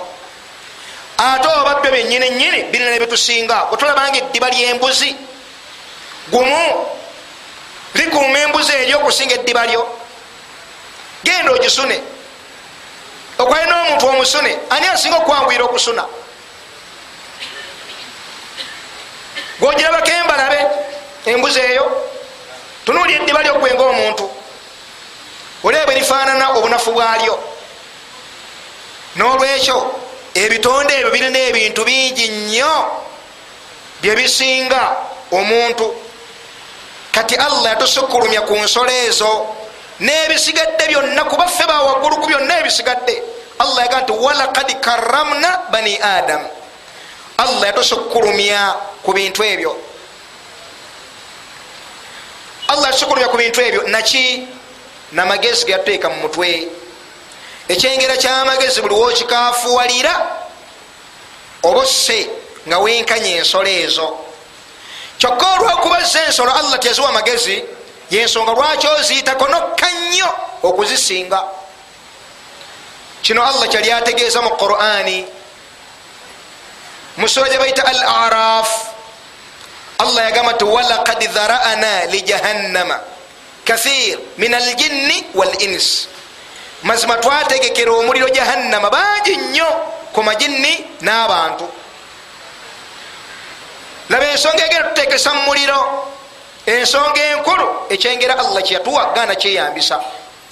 Ate 1.18 1.48
oba 1.48 1.80
byo 1.80 1.92
byenyini 1.92 2.30
nyini 2.30 2.60
birina 2.72 2.92
nebitusinga 2.92 3.72
bwetulabanga 3.72 4.18
eddiba 4.18 4.50
lyembuzi 4.50 5.16
gumu 6.32 6.88
likuuma 7.94 8.40
embuzi 8.40 8.72
eryo 8.72 8.98
okusinga 9.00 9.36
eddiba 9.36 9.66
lyo. 9.66 9.88
Genda 11.24 11.52
ogisune. 11.52 12.02
Okwalina 13.38 13.82
omuntu 13.82 14.08
omusune 14.08 14.58
ani 14.70 14.88
asinga 14.88 15.18
okwanguyira 15.18 15.64
okusuna? 15.66 16.06
Gwogirabako 19.60 20.12
embalabe 20.12 20.60
embuzi 21.26 21.60
eyo 21.60 21.86
tunuuli 22.86 23.14
eddiba 23.14 23.44
lyogwenga 23.44 23.84
omuntu 23.84 24.26
olebe 25.64 25.96
lifaanana 25.96 26.50
obunafu 26.58 26.92
bwalyo. 26.92 27.36
N'olwekyo 29.16 29.78
ebitonde 30.34 30.94
ebyo 30.96 31.12
birina 31.12 31.40
ebintu 31.40 31.84
bingi 31.84 32.28
nnyo 32.28 32.74
byebisinga 34.02 34.82
omuntu 35.32 36.05
kati 37.16 37.36
allah 37.40 37.72
yatusukkulumya 37.72 38.42
ku 38.44 38.60
nsolo 38.60 38.92
ezo 38.92 39.32
n'ebisigadde 40.00 40.84
byonna 40.88 41.24
kubaffe 41.24 41.64
bawaggulu 41.64 42.20
ku 42.20 42.28
byonna 42.28 42.60
ebisigadde. 42.60 43.24
Allah 43.60 43.88
yaga 43.88 44.02
nti 44.04 44.12
walakad 44.12 44.70
karamna 44.84 45.72
bani 45.72 45.96
adam. 46.02 46.44
Allah 47.40 47.66
yatusukkulumya 47.72 48.76
ku 49.04 49.14
bintu 49.16 49.44
ebyo. 49.44 49.72
Allah 52.68 52.92
yatusukkulumya 52.92 53.32
ku 53.32 53.38
bintu 53.38 53.64
ebyo. 53.64 53.82
Naki? 53.88 54.48
Namagezi 55.16 55.66
geyatuteeka 55.66 56.10
mu 56.12 56.28
mutwe. 56.28 56.68
Ekyengera 57.72 58.20
kyamagezi 58.20 58.82
buli 58.82 58.94
wokikafuwalira 58.94 60.14
oba 61.64 61.80
osse 61.80 62.30
nga 62.68 62.78
wenkanya 62.80 63.42
ensolo 63.42 63.70
ezo 63.70 64.25
kyokka 65.18 65.46
olwokuba 65.54 66.04
ze 66.04 66.20
ensolo 66.20 66.52
allah 66.52 66.80
teziwa 66.80 67.12
magezi 67.12 67.64
yensonga 68.12 68.52
lwaki 68.52 68.88
oziyitako 68.88 69.48
nokka 69.48 69.88
nnyo 69.92 70.30
okuzisinga. 70.64 71.44
Kino 73.22 73.42
allah 73.44 73.68
kyali 73.70 73.92
ategeeza 73.92 74.42
mu 74.42 74.50
qurani. 74.50 75.26
Musura 77.18 77.50
gye 77.50 77.58
bayita 77.58 77.84
al 77.86 78.04
araf 78.04 78.70
allah 79.98 80.24
yagamba 80.24 80.54
ti 80.54 80.64
walakad 80.66 81.24
dharana 81.34 82.06
lijahannama 82.06 83.00
kathir 83.66 84.20
min 84.38 84.54
aljinni 84.54 85.26
wal 85.34 85.56
ins. 85.60 86.08
Mazima 86.84 87.18
twategekera 87.18 87.92
omuliro 87.92 88.30
jahannama 88.30 88.90
bangi 88.90 89.38
nnyo 89.38 89.66
ku 90.14 90.22
majinni 90.24 90.86
n'abantu 91.02 91.66
laba 94.10 94.26
ensonga 94.26 94.66
egenda 94.66 94.90
tutekesa 94.90 95.34
mu 95.34 95.42
muliro 95.42 95.80
ensonga 96.66 97.22
enkulu 97.32 97.68
ekyengera 97.90 98.38
allah 98.40 98.62
kyeyatuwa 98.64 99.14
gaana 99.16 99.36
kyeyambisa 99.36 100.02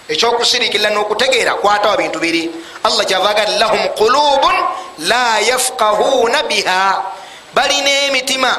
ekyokusirikirira 0.10 0.90
n'okutegeera 0.90 1.54
kwatawa 1.56 1.98
bintu 1.98 2.20
biri. 2.20 2.52
Allah 2.84 3.06
kyavaga 3.06 3.46
lahum 3.60 3.88
qulubun 3.96 4.56
la 5.00 5.40
yafkahuuna 5.40 6.44
biha. 6.44 7.04
Balina 7.54 7.90
emitima 7.90 8.52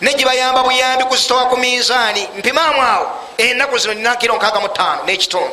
negibayamba 0.00 0.62
buyambi 0.62 1.04
kuzitowa 1.04 1.46
ku 1.46 1.56
mizaani 1.56 2.28
mpimaamu 2.38 2.82
awo 2.82 3.06
enaku 3.38 3.78
zino 3.78 3.94
ninakiro 3.94 4.36
nkaaga 4.36 4.60
mu 4.60 4.68
ttaano 4.68 5.02
n'ekitundu 5.06 5.50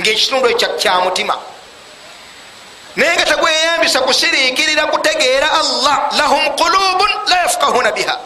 ngaekitundu 0.00 0.48
ekyo 0.48 0.68
kya 0.76 1.00
mutima. 1.00 1.36
Naye 2.96 3.14
nga 3.16 3.24
tegweyambisa 3.24 4.00
kusiriikirira 4.00 4.86
kutegeera 4.86 5.48
allah 5.52 5.96
lahum 6.18 6.44
qulubun 6.56 7.10
la 7.28 7.36
yafkahuuna 7.36 7.92
biha 7.92 8.16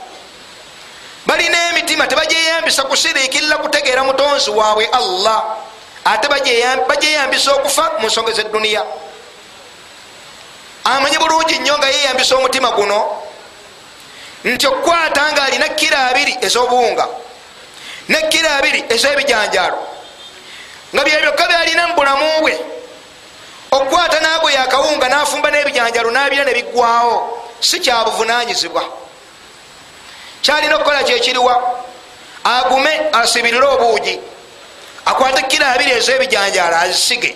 balina 1.26 1.68
emitima 1.70 2.06
tebagyeyambisa 2.06 2.82
kusiriikirira 2.82 3.58
kutegeera 3.58 4.04
mutonzi 4.04 4.50
waabwe 4.50 4.86
allah. 4.92 5.44
Ate 6.04 6.28
bagyeyambisa 6.88 7.52
okufa 7.52 7.92
mu 7.98 8.06
nsonga 8.06 8.32
zedduniya 8.32 8.84
amanyi 10.84 11.18
bulungi 11.18 11.58
nnyo 11.58 11.78
nga 11.78 11.88
yeyambisa 11.88 12.36
omutima 12.36 12.70
guno 12.70 13.22
nti 14.44 14.66
okukwata 14.66 15.32
nga 15.32 15.42
alina 15.42 15.68
kiro 15.68 15.98
abiri 15.98 16.38
ez'obuwunga 16.46 17.06
ne 18.08 18.28
kiro 18.30 18.50
abiri 18.50 18.84
ez'ebijanjalo 18.88 19.78
nga 20.94 21.04
byebyokka 21.04 21.46
byalina 21.48 21.86
mu 21.88 21.94
bulamu 21.94 22.40
bwe. 22.40 22.54
Okukwata 23.70 24.20
naago 24.20 24.50
yakawunga 24.50 25.08
nafumba 25.08 25.50
n'ebijanjalo 25.50 26.10
nabira 26.10 26.44
ne 26.44 26.54
biggwawo 26.54 27.16
si 27.60 27.80
kyabuvunanyizibwa 27.80 29.05
kyalina 30.46 30.76
okukola 30.76 31.02
kyekiriwa 31.02 31.54
agume 32.44 33.00
asibirire 33.12 33.66
obuugi. 33.66 34.20
Akwate 35.04 35.42
kiro 35.42 35.66
abiri 35.66 35.90
ez'ebijanjalo 35.90 36.76
azisige. 36.76 37.34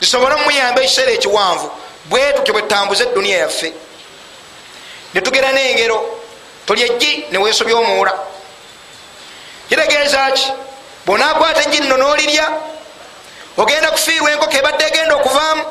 Zisobole 0.00 0.34
omuyamba 0.34 0.82
ekiseera 0.82 1.12
ekiwanvu. 1.12 1.70
Bwe 2.04 2.32
tutyo 2.32 2.52
bwetambuza 2.54 3.04
eduniya 3.04 3.38
yaffe 3.38 3.72
netugera 5.14 5.50
n'engero. 5.52 5.98
Tolya 6.66 6.86
ejji 6.86 7.26
neweesobya 7.30 7.76
omuwula. 7.76 8.12
Kitegeeza 9.68 10.30
ki? 10.30 10.46
Bwonakwata 11.06 11.62
ejji 11.62 11.80
nno 11.80 11.96
n'olirya 11.96 12.46
ogenda 13.56 13.90
kufiirwa 13.90 14.30
enkoko 14.32 14.56
ebadde 14.56 14.84
egenda 14.86 15.14
okuvaamu 15.14 15.64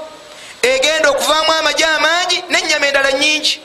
egenda 0.61 1.09
okuvaamu 1.09 1.51
amagye 1.51 1.85
amangi 1.85 2.43
nenyama 2.49 2.87
endala 2.87 3.11
nyingi 3.11 3.61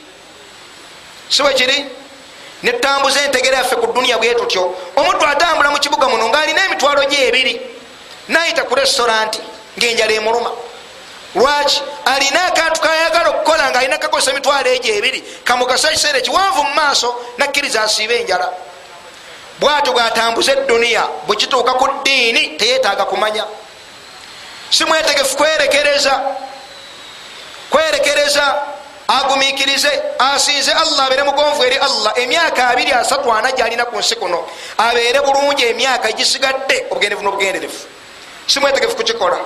si 1.29 1.41
bwe 1.43 1.53
kiri 1.53 2.00
netutambuza 2.63 3.21
entegera 3.21 3.57
yaffe 3.57 3.75
ku 3.75 3.87
duniya 3.93 4.17
bwe 4.17 4.35
tutyo. 4.35 4.75
Omuntu 4.95 5.25
atambula 5.25 5.71
mu 5.71 5.79
kibuga 5.79 6.07
muno 6.09 6.29
ng'alina 6.29 6.65
emitwalo 6.65 7.05
gye 7.05 7.27
ebiri. 7.27 7.61
Nayita 8.27 8.63
ku 8.63 8.75
restauranti 8.75 9.39
ng'enjala 9.77 10.13
emuluma. 10.13 10.51
Lwaki? 11.35 11.81
Alina 12.05 12.45
akantu 12.45 12.81
kayagala 12.81 13.29
okukola 13.29 13.69
nga 13.69 13.79
alina 13.79 13.97
kakozesa 13.97 14.31
emitwalo 14.31 14.69
egyo 14.69 14.95
ebiri. 14.95 15.23
Kamugasa 15.43 15.89
ekiseera 15.89 16.17
ekiwanvu 16.19 16.63
mu 16.63 16.73
maaso 16.73 17.15
nakkiriza 17.37 17.81
asiiba 17.83 18.13
enjala. 18.13 18.51
Bwatyo 19.59 19.93
bwatambuza 19.93 20.51
eduniya 20.51 21.07
bwekituuka 21.27 21.73
ku 21.73 21.87
ddiini 21.87 22.57
teyetaaga 22.57 23.05
kumanya. 23.05 23.45
Si 24.69 24.85
mwetegefu 24.85 25.37
kwerekereza. 25.37 26.21
Kwerekereza 27.69 28.55
agumikirize 29.19 29.91
asinze 30.19 30.71
allah 30.71 31.05
abeere 31.05 31.23
mugonvu 31.23 31.63
eri 31.63 31.77
allah. 31.77 32.13
Emyaka 32.15 32.67
abiri 32.69 32.91
asatu 32.91 33.31
ana 33.31 33.51
gyalina 33.51 33.85
ku 33.85 33.97
nsi 33.99 34.15
kuno. 34.15 34.47
Abeere 34.77 35.19
bulungi 35.21 35.65
emyaka 35.65 36.09
egisigadde 36.09 36.85
obugenderevu 36.91 37.23
n'obugenderevu. 37.23 37.79
Si 38.47 38.59
mwetegefu 38.59 38.95
kukikola. 38.95 39.37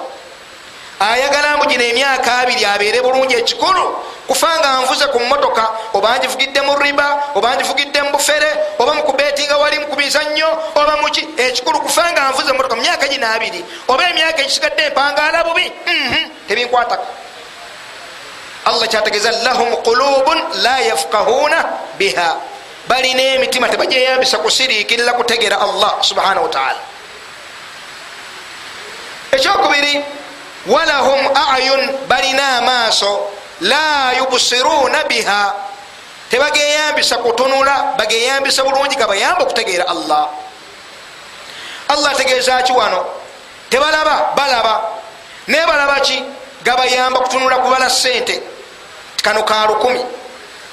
Ayagala 0.99 1.57
mbu 1.57 1.66
gino 1.66 1.84
emyaka 1.84 2.38
abiri 2.38 2.66
abeere 2.66 3.01
bulungi 3.01 3.36
ekikulu 3.36 3.84
kufanga 4.28 4.80
nvuze 4.82 5.05
ku 5.07 5.20
motoka 5.20 5.70
oba 5.93 6.18
njivugidde 6.18 6.61
mu 6.61 6.76
riba 6.80 7.24
oba 7.36 7.55
njivugidde 7.55 8.01
mu 8.01 8.11
bufere 8.11 8.49
oba 8.80 8.93
mukubetinga 8.93 9.57
wali 9.57 9.80
mukubizannyo 9.80 10.49
oba 10.76 10.97
muki 11.01 11.28
ekikulu 11.38 11.82
kufanga 11.82 12.30
nvuze 12.30 12.51
mumotoka 12.51 12.76
mumyaka 12.76 13.07
gino 13.07 13.28
abiri 13.28 13.66
oba 13.88 14.09
emyaka 14.09 14.41
egisigadde 14.41 14.84
empangaala 14.84 15.43
bubi 15.43 15.72
tebinkwatako 16.47 17.05
allah 18.76 18.88
kyategeeza 18.88 19.32
lahum 19.47 19.71
qulubun 19.88 20.38
la 20.61 20.80
yafkahuuna 20.80 21.65
biha. 21.97 22.36
Balina 22.88 23.21
emitima 23.21 23.69
tebagyeyambisa 23.69 24.38
kusiriikirira 24.38 25.13
kutegeera 25.17 25.57
allah 25.57 26.03
subhanahu 26.05 26.45
wataala 26.45 26.80
ekyokubiri 29.32 30.03
walahum 30.67 31.19
ayun 31.57 31.82
balina 32.07 32.57
amaaso 32.57 33.30
la 33.61 34.13
yubsiruuna 34.17 35.03
biha. 35.09 35.53
Tebageyambisa 36.30 37.17
kutunula 37.17 37.93
bageyambisa 37.97 38.63
bulungi 38.63 38.95
gabayamba 38.95 39.43
okutegeera 39.43 39.88
allah. 39.88 40.30
Allah 41.89 42.11
ategeeza 42.11 42.61
ki 42.61 42.73
wano 42.73 43.05
tebalaba 43.69 44.34
balaba 44.36 44.82
naye 45.47 45.65
balaba 45.65 45.99
ki 46.01 46.23
gabayamba 46.63 47.19
kutunula 47.19 47.57
kubala 47.57 47.89
sente 47.89 48.41
kano 49.26 49.41
ka 49.43 49.65
lukumi 49.65 50.05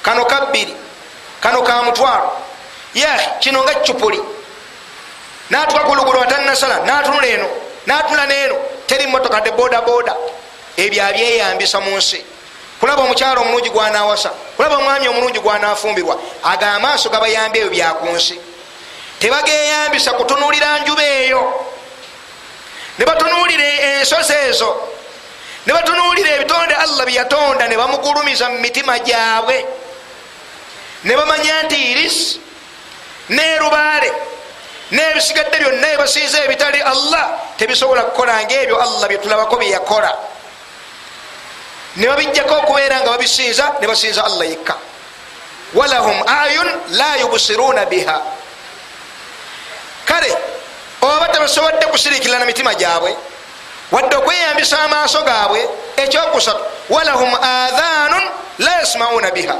kano 0.05 0.25
ka 0.25 0.45
bbiri 0.45 0.75
kano 1.41 1.61
ka 1.61 1.83
mutwalo. 1.83 2.31
Yahi 2.93 3.27
kino 3.39 3.63
nga 3.63 3.73
cupuli 3.81 4.21
natuka 5.49 5.83
kulugulu 5.83 6.21
atanasala 6.21 6.85
natunula 6.85 7.27
eno 7.27 7.47
natunula 7.85 8.25
neeno 8.27 8.55
teri 8.85 9.07
motoka 9.07 9.41
de 9.41 9.51
bodaboda. 9.51 10.15
Ebyo 10.77 11.03
abyeyambisa 11.05 11.79
mu 11.79 11.97
nsi. 11.97 12.21
Kulaba 12.79 13.01
omukyalo 13.03 13.41
omulungi 13.41 13.69
gwanawasa 13.69 14.29
kulaba 14.55 14.77
omwami 14.77 15.07
omulungi 15.07 15.39
gwanafumbirwa 15.39 16.17
aga 16.43 16.73
amaaso 16.73 17.09
gabayamba 17.09 17.57
ebyo 17.57 17.69
byaku 17.69 18.05
nsi. 18.09 18.39
Tebageyambisa 19.19 20.13
kutunulira 20.13 20.79
njuba 20.79 21.03
eyo. 21.03 21.41
Ne 22.97 23.05
batunulira 23.05 23.65
ensozi 23.65 24.33
ezo 24.49 24.92
ne 25.65 25.73
batunulira 25.73 26.29
ebitonde 26.35 26.75
allah 26.75 27.05
byeyatonda 27.05 27.67
ne 27.67 27.77
bamugulumiza 27.77 28.49
mu 28.49 28.57
mitima 28.59 28.99
gyabwe. 28.99 29.65
Ne 31.03 31.15
bamanya 31.15 31.63
nti 31.63 31.75
irisi 31.91 32.41
nerubaale 33.29 34.11
nebisigadde 34.91 35.59
byonna 35.59 35.87
ebasinza 35.95 36.43
ebitali 36.43 36.81
allah 36.81 37.55
tebisobola 37.57 38.03
kukola 38.03 38.43
ngaebyo 38.43 38.75
allah 38.81 39.07
byetulabako 39.07 39.55
byeyakola 39.55 40.11
ne 41.95 42.07
babijjako 42.07 42.53
okubeera 42.55 42.99
nga 42.99 43.11
babisinza 43.11 43.75
ne 43.79 43.87
basinza 43.87 44.23
allah 44.23 44.45
yekka. 44.47 44.75
Walahum 45.73 46.23
ayun 46.27 46.69
la 46.89 47.17
yubsiruuna 47.17 47.85
biha. 47.85 48.21
Kale 50.05 50.29
oba 51.01 51.27
tebasobodde 51.27 51.85
kusirikirira 51.85 52.39
na 52.39 52.45
mitima 52.45 52.73
gyabwe 52.75 53.15
wadde 53.93 54.15
okweyambisa 54.15 54.79
amaaso 54.79 55.21
gaabwe 55.21 55.61
ekyokusatu 55.97 56.63
walahum 56.89 57.31
adhanun 57.35 58.23
la 58.59 58.71
yasmauna 58.79 59.31
biha. 59.31 59.55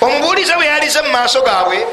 Omubuuliza 0.00 0.54
bwe 0.56 0.66
yalize 0.66 1.00
mu 1.02 1.10
maaso 1.10 1.42
gaabwe 1.42 1.86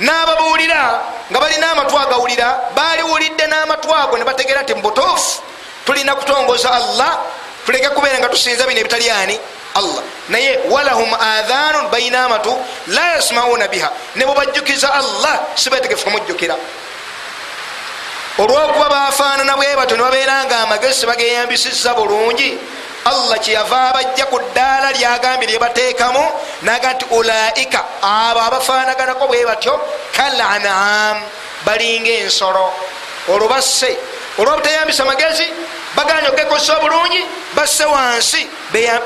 n'ababuulira 0.00 1.00
nga 1.30 1.40
balina 1.40 1.70
amatw 1.70 1.96
agawulira 1.98 2.48
baliwulidde 2.76 3.46
n'amatw 3.46 3.90
ago 3.94 4.18
ne 4.18 4.24
bategeera 4.24 4.62
nti 4.62 4.74
mubutuufu 4.74 5.42
tulina 5.86 6.14
kutongoza 6.14 6.70
allah 6.70 7.18
tuleke 7.66 7.88
kubeera 7.88 8.18
nga 8.18 8.28
tusinza 8.28 8.66
bino 8.66 8.80
ebitali 8.80 9.10
ani? 9.10 9.38
Allah. 9.74 10.02
Naye 10.28 10.58
walahum 10.70 11.10
adhanun 11.14 11.90
balina 11.90 12.24
amatu 12.24 12.52
la 12.86 13.14
yasmauna 13.14 13.68
biha. 13.68 13.90
Ne 14.16 14.24
bwebajjukiza 14.26 14.94
allah 14.94 15.40
sibetegefu 15.54 16.04
kumujjukira 16.04 16.56
olwokuba 18.38 18.88
bafaanana 18.88 19.56
bwe 19.56 19.76
bato 19.76 19.96
ne 19.96 20.02
babeera 20.02 20.44
nga 20.44 20.60
amagezi 20.60 21.06
bageyambisiza 21.06 21.94
bulungi 21.94 22.58
allah 23.04 23.38
kyeyava 23.38 23.90
abajja 23.90 24.26
ku 24.26 24.38
ddaala 24.38 24.90
lyagambye 24.92 25.48
lyebateekamu 25.48 26.24
naga 26.62 26.92
nti 26.94 27.04
ulaika 27.10 27.80
abo 28.02 28.40
abafaanaganako 28.40 29.26
bwe 29.28 29.46
batyo 29.46 29.74
kal 30.16 30.40
anam 30.40 31.22
balinga 31.66 32.10
ensolo 32.10 32.66
olwo 33.28 33.48
basse 33.48 33.90
olwobuteyambisa 34.38 35.04
magezi 35.04 35.46
baganya 35.96 36.28
ogekozesa 36.30 36.78
obulungi 36.78 37.22
basse 37.54 37.84
wansi 37.84 38.50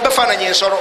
bafaananya 0.03 0.49
ensolo. 0.49 0.79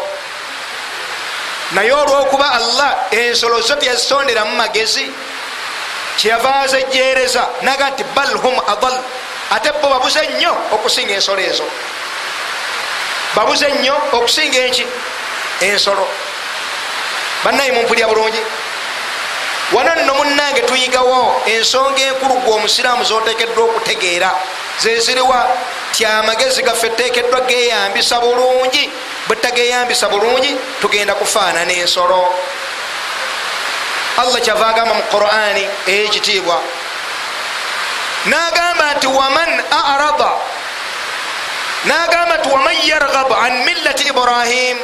Naye 1.72 1.91
olwokuba 1.91 2.52
allah 2.52 2.95
ensolo 3.12 3.62
zo 3.62 3.76
teyazitonderamu 3.76 4.56
magezi 4.56 5.12
kyeyava 6.18 6.59
azejjereza 6.59 7.47
naga 7.61 7.89
nti 7.89 8.03
bal 8.15 8.32
hum 8.43 8.55
adal 8.68 8.97
ate 9.51 9.72
bo 9.82 9.89
babuze 9.89 10.22
nnyo 10.28 10.51
okusinga 10.72 11.13
ensolo 11.13 11.41
ezo. 11.41 11.63
Babuze 13.36 13.68
nnyo 13.72 13.95
okusinga 14.11 14.57
enki? 14.57 14.86
Ensolo. 15.61 16.07
Bannaye 17.43 17.72
mumpulya 17.72 18.07
bulungi. 18.07 18.41
Wano 19.74 19.95
nno 19.95 20.13
munange 20.13 20.61
tuyigawo 20.61 21.41
ensonga 21.45 22.01
enkulu 22.01 22.36
gwe 22.41 22.53
omusiraamu 22.53 23.03
zotekeddwa 23.03 23.63
okutegeera. 23.63 24.32
Zeziriwa 24.80 25.39
ti 25.91 26.05
amagezi 26.05 26.61
gaffe 26.63 26.89
tekeddwa 26.89 27.41
geyambisa 27.41 28.20
bulungi. 28.20 28.89
Bwetageyambisa 29.28 30.09
bulungi 30.09 30.55
tugenda 30.82 31.13
kufaanana 31.13 31.74
ensolo 31.74 32.34
allah 34.18 34.39
kyava 34.41 34.68
agamba 34.68 34.93
mu 34.93 35.03
qurani 35.11 35.68
eyekitiibwa 35.88 36.57
nagamba 38.26 38.93
nti 38.97 39.07
waman 39.07 39.51
arada 39.72 40.32
nagamba 41.86 42.38
nti 42.38 42.49
waman 42.49 42.76
yargab 42.84 43.32
an 43.34 43.53
millati 43.63 44.07
ibrahim 44.09 44.78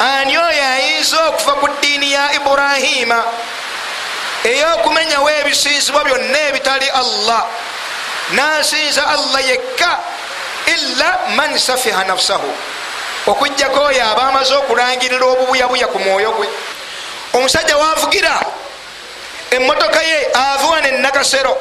ani 0.00 0.38
oyo 0.38 0.64
ayinza 0.74 1.28
okuva 1.28 1.52
ku 1.60 1.66
ddiini 1.68 2.12
ya 2.12 2.32
iburahima 2.32 3.24
eyokumenyawo 4.44 5.30
ebisinzibwa 5.40 6.04
byonna 6.04 6.38
ebitali 6.48 6.88
allah 6.90 7.46
nasinza 8.32 9.06
allah 9.06 9.40
yekka 9.46 9.92
illa 10.66 11.08
man 11.36 11.58
safiha 11.58 12.04
nafsahu 12.04 12.50
okujjako 13.26 13.80
oyo 13.90 14.02
aba 14.10 14.22
amaze 14.28 14.54
okulangirira 14.54 15.26
obubuyabuya 15.26 15.86
ku 15.86 15.98
mwoyo 15.98 16.30
gwe 16.34 16.48
omusajja 17.32 17.76
wavugira 17.76 18.40
emotoka 19.50 20.02
ye 20.02 20.28
ava 20.34 20.66
wana 20.66 20.88
enakasero 20.88 21.56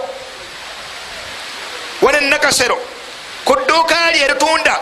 wana 2.01 2.17
enakasero 2.17 2.77
ku 3.45 3.55
dduuka 3.55 4.11
lye 4.11 4.21
eritunda 4.21 4.79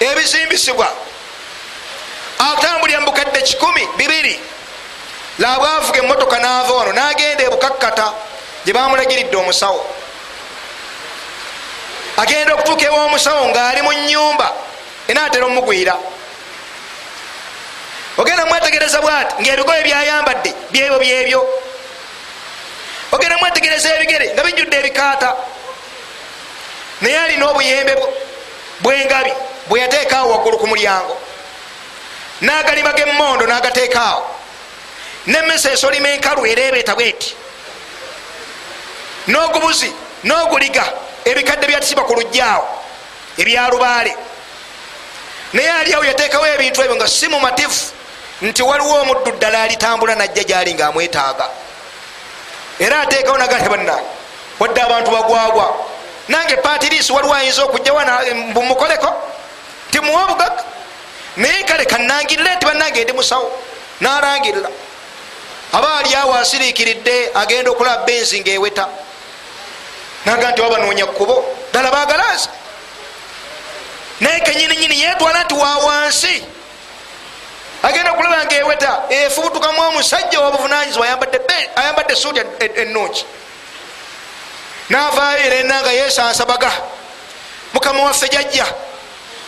ebizimbisibwa. 0.00 0.88
Atambulira 2.38 3.00
mubukadde 3.00 3.42
kikumi 3.42 3.88
bibiri. 3.96 4.40
Labwavuga 5.38 5.98
emotoka 5.98 6.38
nava 6.38 6.72
wano 6.74 6.92
nagenda 6.92 7.44
ebukakkata 7.44 8.12
gye 8.64 8.72
bamulagiridde 8.72 9.36
omusawo. 9.36 9.80
Agenda 12.16 12.54
okutuuka 12.54 12.84
ewomusawo 12.84 13.48
ngaali 13.48 13.82
mu 13.82 13.92
nyumba 13.92 14.52
enaatera 15.08 15.46
omugwira 15.46 15.96
ogenda 18.18 18.46
mwetegereza 18.46 19.00
bwati 19.00 19.42
ngaebigoye 19.42 19.82
byayambadde 19.82 20.54
byebyo 20.70 20.98
byebyo. 20.98 21.48
Ogenda 23.12 23.38
mwetegereza 23.38 23.94
ebigere 23.96 24.32
nga 24.34 24.42
bijjudde 24.42 24.76
ebikaata. 24.78 25.36
Naye 27.00 27.18
alina 27.18 27.48
obuyembe 27.50 27.94
bwengabi 28.80 29.32
bweyateekaawo 29.68 30.30
waggulu 30.30 30.58
ku 30.58 30.66
mulyango. 30.66 31.16
Nagalima 32.40 32.92
gemondo 32.92 33.46
nagateekaawo. 33.46 34.22
Nemesa 35.26 35.72
esolima 35.72 36.08
enkalu 36.08 36.46
erebeeta 36.46 36.94
bweti. 36.94 37.34
N'ogubuzi 39.28 39.92
n'oguliga 40.24 40.84
ebikadde 41.24 41.66
byatisibwa 41.66 42.04
ku 42.04 42.14
lujjaawo 42.14 42.66
ebyalubaale 43.38 44.16
naye 45.52 45.70
aliawo 45.70 46.04
yateekawo 46.04 46.46
ebintu 46.46 46.82
ebyo 46.82 46.96
nga 46.96 47.08
si 47.08 47.28
mumatifu 47.28 47.93
nti 48.44 48.62
waliwo 48.62 48.94
omuddu 49.00 49.30
ddala 49.32 49.62
alitambula 49.62 50.14
najja 50.14 50.44
gyali 50.44 50.74
nga 50.74 50.86
amwetaaga 50.86 51.46
era 52.78 53.00
ateekawo 53.00 53.38
nagati 53.38 53.68
bannange 53.68 54.08
wadde 54.60 54.80
abantu 54.80 55.10
bagwagwa. 55.10 55.66
Nange 56.28 56.56
patiriisi 56.56 57.12
waliwo 57.12 57.34
ayinza 57.34 57.64
okujjawa 57.64 58.04
mbumukoleko 58.34 59.10
timuwa 59.90 60.24
obugaga 60.24 60.64
naye 61.36 61.62
kale 61.64 61.84
kanangirire 61.84 62.54
nti 62.56 62.66
bannange 62.66 63.04
ndi 63.04 63.12
musawo 63.12 63.52
narangirira 64.00 64.68
aba 65.72 65.98
ali 65.98 66.14
awo 66.14 66.34
asiriikiridde 66.34 67.30
agenda 67.34 67.70
okulaba 67.70 68.04
benzi 68.04 68.40
ngaeweta 68.40 68.88
naga 70.26 70.50
nti 70.50 70.60
wabanoonya 70.62 71.06
kkubo 71.06 71.44
ddala 71.70 71.90
bagalaza 71.90 72.50
naye 74.20 74.40
kenyininyini 74.40 75.00
yetwala 75.00 75.44
nti 75.44 75.54
wawansi 75.54 76.44
agenda 77.84 78.12
okulaba 78.12 78.44
ngaeweta 78.44 79.02
efubutukamu 79.10 79.82
omusajja 79.82 80.40
wabuvunanyizibwa 80.40 81.06
ayambadde 81.76 82.16
suuti 82.16 82.40
ennungi. 82.76 83.24
Navayo 84.88 85.38
era 85.38 85.56
enanga 85.56 85.92
yesansabaga 85.92 86.70
mukama 87.72 88.02
waffe 88.02 88.28
jajja 88.28 88.66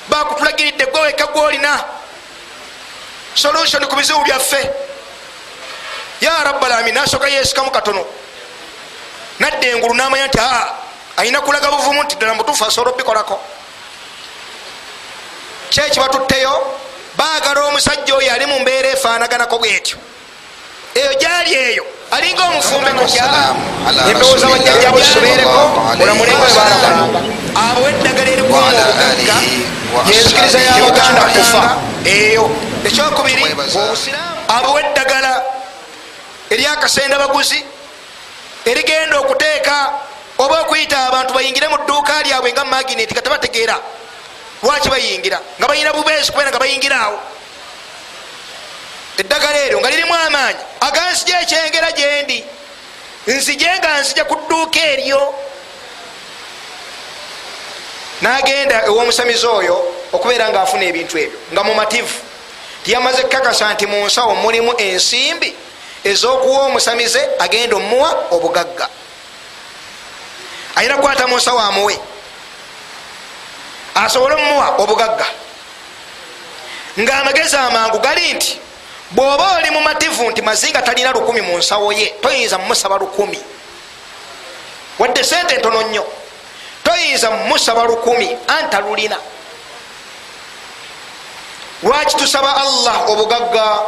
bakutulagiridde 0.08 0.86
gwe 0.86 1.00
weka 1.00 1.26
gwolina. 1.26 1.84
Solution 3.34 3.86
ku 3.86 3.96
bizibu 3.96 4.24
byaffe. 4.24 4.70
Ya 6.20 6.44
rabalami 6.44 6.92
nasoka 6.92 7.28
yesikamu 7.28 7.70
katono. 7.70 8.04
Nadda 9.38 9.66
engulu 9.68 9.94
namanya 9.94 10.26
nti 10.26 10.38
aa 10.40 10.74
ayina 11.16 11.40
kulaga 11.40 11.70
buvumu 11.70 12.02
nti 12.02 12.16
ddala 12.16 12.34
mutuufu 12.34 12.64
asobola 12.64 12.94
obikolako 12.94 13.40
kyeki 15.70 16.00
batutteyo 16.00 16.80
baagala 17.18 17.60
omusajja 17.68 18.14
oyo 18.14 18.32
ali 18.32 18.46
mu 18.46 18.60
mbeera 18.60 18.88
efaanaganako 18.88 19.58
bwetyo. 19.58 19.96
Eyo 20.94 21.12
gyali 21.20 21.54
eyo 21.54 21.84
alinga 22.10 22.42
omufumbe 22.44 22.90
kujya 22.90 23.24
embewooza 24.10 24.46
bajjajja 24.46 24.90
busubeereko 24.92 25.60
olamulengo 26.02 26.44
ebalagamba 26.52 27.20
abo 27.64 27.88
eddagala 27.88 28.30
erikuomugagga 28.34 29.36
yenzikiriza 30.08 30.58
yamuganda 30.58 31.22
kufa. 31.34 31.62
Eyo 32.04 32.44
ekyokubiri 32.84 33.42
abo 34.48 34.80
eddagala 34.80 35.32
eryakasenda 36.50 37.18
baguzi 37.18 37.64
erigenda 38.64 39.18
okuteeka 39.18 39.76
oba 40.38 40.60
okuyita 40.60 41.06
abantu 41.08 41.34
bayingire 41.34 41.68
mu 41.68 41.78
dduuka 41.78 42.22
lyabwe 42.22 42.52
nga 42.52 42.64
magineti 42.64 43.12
nga 43.14 43.22
tebategeera 43.22 43.76
lwaki 44.62 44.88
bayingira? 44.88 45.40
Nga 45.58 45.66
bayina 45.68 45.92
bubeesi 45.92 46.30
kubeera 46.30 46.50
nga 46.50 46.58
bayingiraawo 46.58 47.18
eddagala 49.18 49.58
eryo 49.64 49.80
nga 49.80 49.90
lirimu 49.90 50.14
amaanyi. 50.14 50.62
Agansija 50.80 51.40
ekyengera 51.40 51.92
gyendi 51.92 52.44
nzije 53.26 53.70
nga 53.78 54.00
nzija 54.00 54.24
ku 54.24 54.34
dduuka 54.36 54.80
eryo. 54.80 55.34
Nagenda 58.20 58.84
ewomusamizi 58.86 59.46
oyo 59.46 59.76
okubeera 60.12 60.48
nga 60.48 60.62
afuna 60.62 60.84
ebintu 60.84 61.18
ebyo. 61.18 61.38
Nga 61.52 61.62
mumativu 61.64 62.16
tiyamaze 62.84 63.22
kukakasa 63.22 63.72
nti 63.74 63.86
mu 63.86 64.06
nsawo 64.06 64.34
mulimu 64.34 64.72
ensimbi 64.80 65.54
ezokuwa 66.04 66.68
omusamize 66.68 67.20
agenda 67.38 67.76
omuwa 67.76 68.10
obugagga. 68.30 68.88
Ayina 70.76 70.96
kukwata 70.96 71.26
mu 71.26 71.36
nsawo 71.36 71.60
amuwe 71.60 71.96
asobole 73.96 74.34
omumuwa 74.34 74.68
obugagga. 74.78 75.26
Nga 76.98 77.14
amagezi 77.18 77.56
amangu 77.56 77.98
gali 77.98 78.32
nti 78.32 78.60
bwoba 79.10 79.56
oli 79.56 79.70
mumativu 79.70 80.30
nti 80.30 80.42
mazinga 80.42 80.82
talina 80.82 81.12
lukumi 81.12 81.40
mu 81.40 81.58
nsawo 81.58 81.92
ye 81.92 82.06
toyinza 82.20 82.58
mumusaba 82.58 82.98
lukumi. 82.98 83.40
Wadde 84.98 85.24
sente 85.24 85.56
ntono 85.56 85.82
nnyo. 85.82 86.04
Toyinza 86.84 87.30
mumusaba 87.30 87.84
lukumi 87.84 88.36
anta 88.48 88.80
lulina. 88.80 89.16
Lwaki 91.82 92.16
tusaba 92.16 92.56
allah 92.56 93.10
obugagga? 93.10 93.78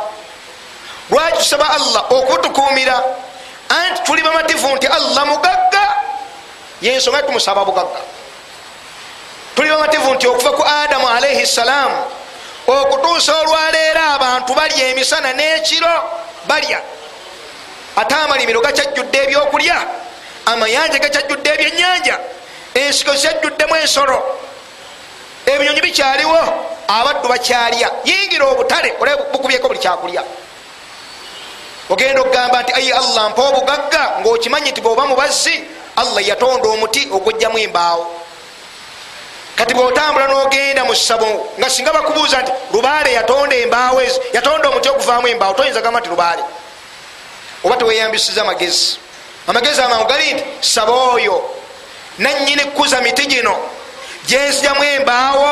Lwaki 1.11 1.39
tusaba 1.39 1.71
allah 1.71 2.13
okutukumira 2.13 3.05
anti 3.69 4.03
tuli 4.03 4.23
bamativu 4.23 4.77
nti 4.77 4.87
allah 4.87 5.27
mugagga? 5.27 5.95
Yensonga 6.83 7.23
tumusaba 7.23 7.65
bugagga 7.65 8.18
tuli 9.59 9.71
bamativu 9.71 10.15
nti 10.15 10.27
okuva 10.27 10.53
ku 10.53 10.63
adamu 10.63 11.09
alaihi 11.09 11.47
ssalaamu 11.47 11.99
okutuusa 12.67 13.37
olwaleero 13.37 14.01
abantu 14.15 14.55
balya 14.55 14.89
emisana 14.89 15.33
n'ekiro 15.33 15.95
balya. 16.47 16.81
Ate 17.97 18.15
amalimiro 18.15 18.61
gakyajjudde 18.61 19.19
ebyokulya 19.25 19.77
amayanja 20.47 20.99
gakyajjudde 20.99 21.51
ebyenyanja 21.55 22.19
ensiko 22.75 23.13
zikyajjuddemu 23.15 23.75
ensolo. 23.77 24.19
Ebinyonyi 25.47 25.81
bikyaliwo 25.81 26.41
abaddu 26.89 27.29
bakyalya. 27.29 27.89
Yingira 28.05 28.47
obutale 28.47 28.95
ole 29.01 29.11
bukubyeko 29.33 29.69
buli 29.69 29.81
kyakulya. 29.81 30.23
Ogenda 31.91 32.21
okugamba 32.21 32.63
nti 32.63 32.73
ayi 32.79 32.93
allah 32.93 33.31
mpa 33.31 33.43
obugagga 33.43 34.03
ngaokimanyi 34.21 34.71
nti 34.71 34.81
bwoba 34.81 35.07
mubazzi 35.07 35.65
allah 35.97 36.23
yatonda 36.29 36.69
omuti 36.69 37.09
ogujjamu 37.11 37.59
embaawo 37.59 38.28
kati 39.59 39.75
bwotambula 39.75 40.27
nogenda 40.27 40.85
mu 40.85 40.95
ssabo 40.95 41.51
nga 41.59 41.71
singa 41.71 41.93
bakubuuza 41.93 42.43
nti 42.43 42.53
lubaale 42.73 43.13
yatonda 43.13 43.57
embaawo 43.57 43.99
ezo 44.07 44.21
yatonda 44.33 44.69
omuti 44.69 44.89
oguvaamu 44.89 45.27
embaawo 45.29 45.55
toyinza 45.55 45.83
gamba 45.83 46.01
nti 46.01 46.09
lubaale? 46.09 46.43
Oba 47.65 47.77
teweyambisiza 47.77 48.43
amagezi 48.43 48.99
amagezi 49.47 49.81
amangu 49.83 50.05
gali 50.07 50.33
nti 50.33 50.45
saba 50.61 50.93
oyo 50.93 51.37
nanyini 52.19 52.65
kuza 52.65 53.01
miti 53.01 53.27
gino 53.27 53.55
gyensijamu 54.27 54.85
embaawo 54.85 55.51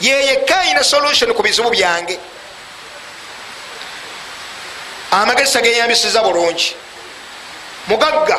yeyekka 0.00 0.60
ayina 0.60 0.84
solution 0.84 1.34
ku 1.34 1.42
bizibu 1.42 1.70
byange. 1.70 2.18
Amagezi 5.10 5.52
tageyambisiza 5.52 6.22
bulungi. 6.22 6.74
Mugagga 7.86 8.38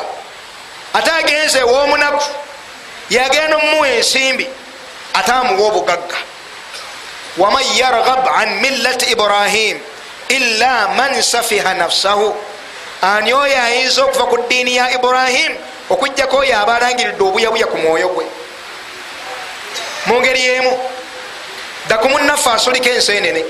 ate 0.93 1.11
agenze 1.11 1.59
ew'omunaku 1.59 2.23
yagenda 3.09 3.57
omumuwa 3.57 3.87
ensimbi 3.89 4.47
ate 5.13 5.31
amuwa 5.31 5.67
obugagga 5.67 6.17
waman 7.37 7.63
yargab 7.77 8.27
an 8.27 8.49
millati 8.61 9.11
ibrahim 9.11 9.79
illa 10.29 10.87
man 10.97 11.21
safiha 11.21 11.73
nafsahu. 11.73 12.35
Ani 13.01 13.33
oyo 13.33 13.61
ayinza 13.61 14.05
okuva 14.05 14.25
ku 14.25 14.37
ddiini 14.37 14.75
ya 14.75 14.91
ibrahim 14.91 15.51
okujjako 15.89 16.37
oyo 16.37 16.55
aba 16.59 16.75
alangiridde 16.75 17.23
obuyabuya 17.23 17.67
ku 17.67 17.77
mwoyo 17.77 18.07
gwe? 18.09 18.25
Mu 20.05 20.19
ngeri 20.19 20.41
yemu 20.41 20.79
dakumunnaffe 21.87 22.49
asuliko 22.49 22.89
ensenene 22.89 23.43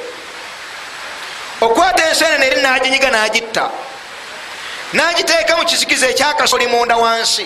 okwata 1.61 2.09
ensenene 2.09 2.45
eri 2.45 2.61
naginyiga 2.61 3.11
nagitta 3.11 3.69
nagiteeka 4.93 5.57
mu 5.57 5.65
kisikizo 5.65 6.09
ekyakasoli 6.09 6.67
munda 6.67 6.97
wansi 6.97 7.45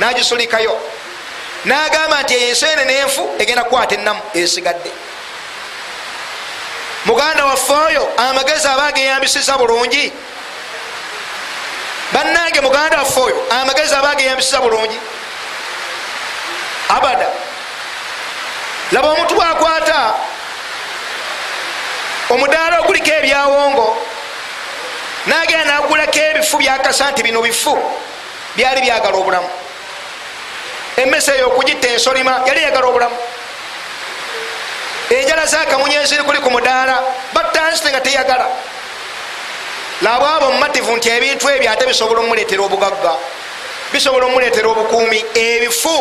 nagisulikayo 0.00 0.76
nagamba 1.64 2.22
nti 2.22 2.34
eyo 2.34 2.48
ensenene 2.48 2.94
enfu 2.98 3.30
egenda 3.38 3.64
kukwata 3.64 3.94
enamu 3.94 4.20
esigadde. 4.34 4.90
Muganda 7.04 7.44
waffe 7.44 7.72
oyo 7.72 8.08
amagezi 8.16 8.68
aba 8.68 8.86
ageyambisiza 8.86 9.58
bulungi. 9.58 10.12
Bannange 12.12 12.60
muganda 12.60 12.98
waffe 12.98 13.20
oyo 13.20 13.46
amagezi 13.50 13.94
aba 13.94 14.10
ageyambisiza 14.10 14.60
bulungi. 14.60 14.98
Abada 16.88 17.26
laba 18.92 19.08
omuntu 19.08 19.34
bwakwata 19.34 20.14
omudaala 22.30 22.80
oguliko 22.80 23.10
ebyawongo 23.10 23.96
nagenda 25.26 25.64
nagulako 25.64 26.18
ebifu 26.18 26.56
byakasa 26.56 27.10
nti 27.10 27.22
bino 27.22 27.42
bifu 27.42 27.76
byali 28.56 28.80
byagala 28.80 29.16
obulamu 29.16 29.48
emesa 31.02 31.34
eyo 31.34 31.46
okugitta 31.46 31.88
ensolima 31.88 32.42
yali 32.46 32.62
yagala 32.62 32.86
obulamu. 32.86 33.16
Enjala 35.10 35.46
zakamunye 35.46 35.96
eziri 36.02 36.22
kuli 36.22 36.38
ku 36.38 36.50
mudaala 36.50 37.02
battansite 37.32 37.88
nga 37.90 38.00
teyagala. 38.00 38.46
Laba 40.02 40.36
abo 40.36 40.52
mumativu 40.52 40.96
nti 40.96 41.08
ebintu 41.08 41.48
ebyo 41.48 41.70
ate 41.70 41.86
bisobola 41.86 42.20
omuletera 42.20 42.62
obugagga 42.62 43.12
bisobola 43.92 44.26
omuletera 44.26 44.68
obukuumi 44.68 45.24
ebifu 45.34 45.94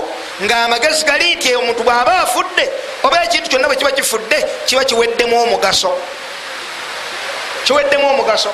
ngaamagezi 0.44 1.06
gali 1.06 1.36
nti 1.36 1.56
omuntu 1.56 1.84
bwaba 1.84 2.14
afudde 2.24 2.66
oba 3.04 3.24
ekintu 3.26 3.50
kyonna 3.50 3.68
bwe 3.68 3.76
kiba 3.76 3.92
kifudde 3.92 4.38
kiba 4.66 4.84
kiweddemu 4.84 5.36
omugaso. 5.44 5.92
Kiweddemu 7.66 8.10
omugaso. 8.10 8.52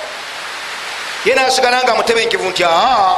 Ye 1.25 1.35
nasigala 1.35 1.83
nga 1.83 1.95
mutebenkivu 1.95 2.49
nti 2.49 2.63
aa 2.63 3.15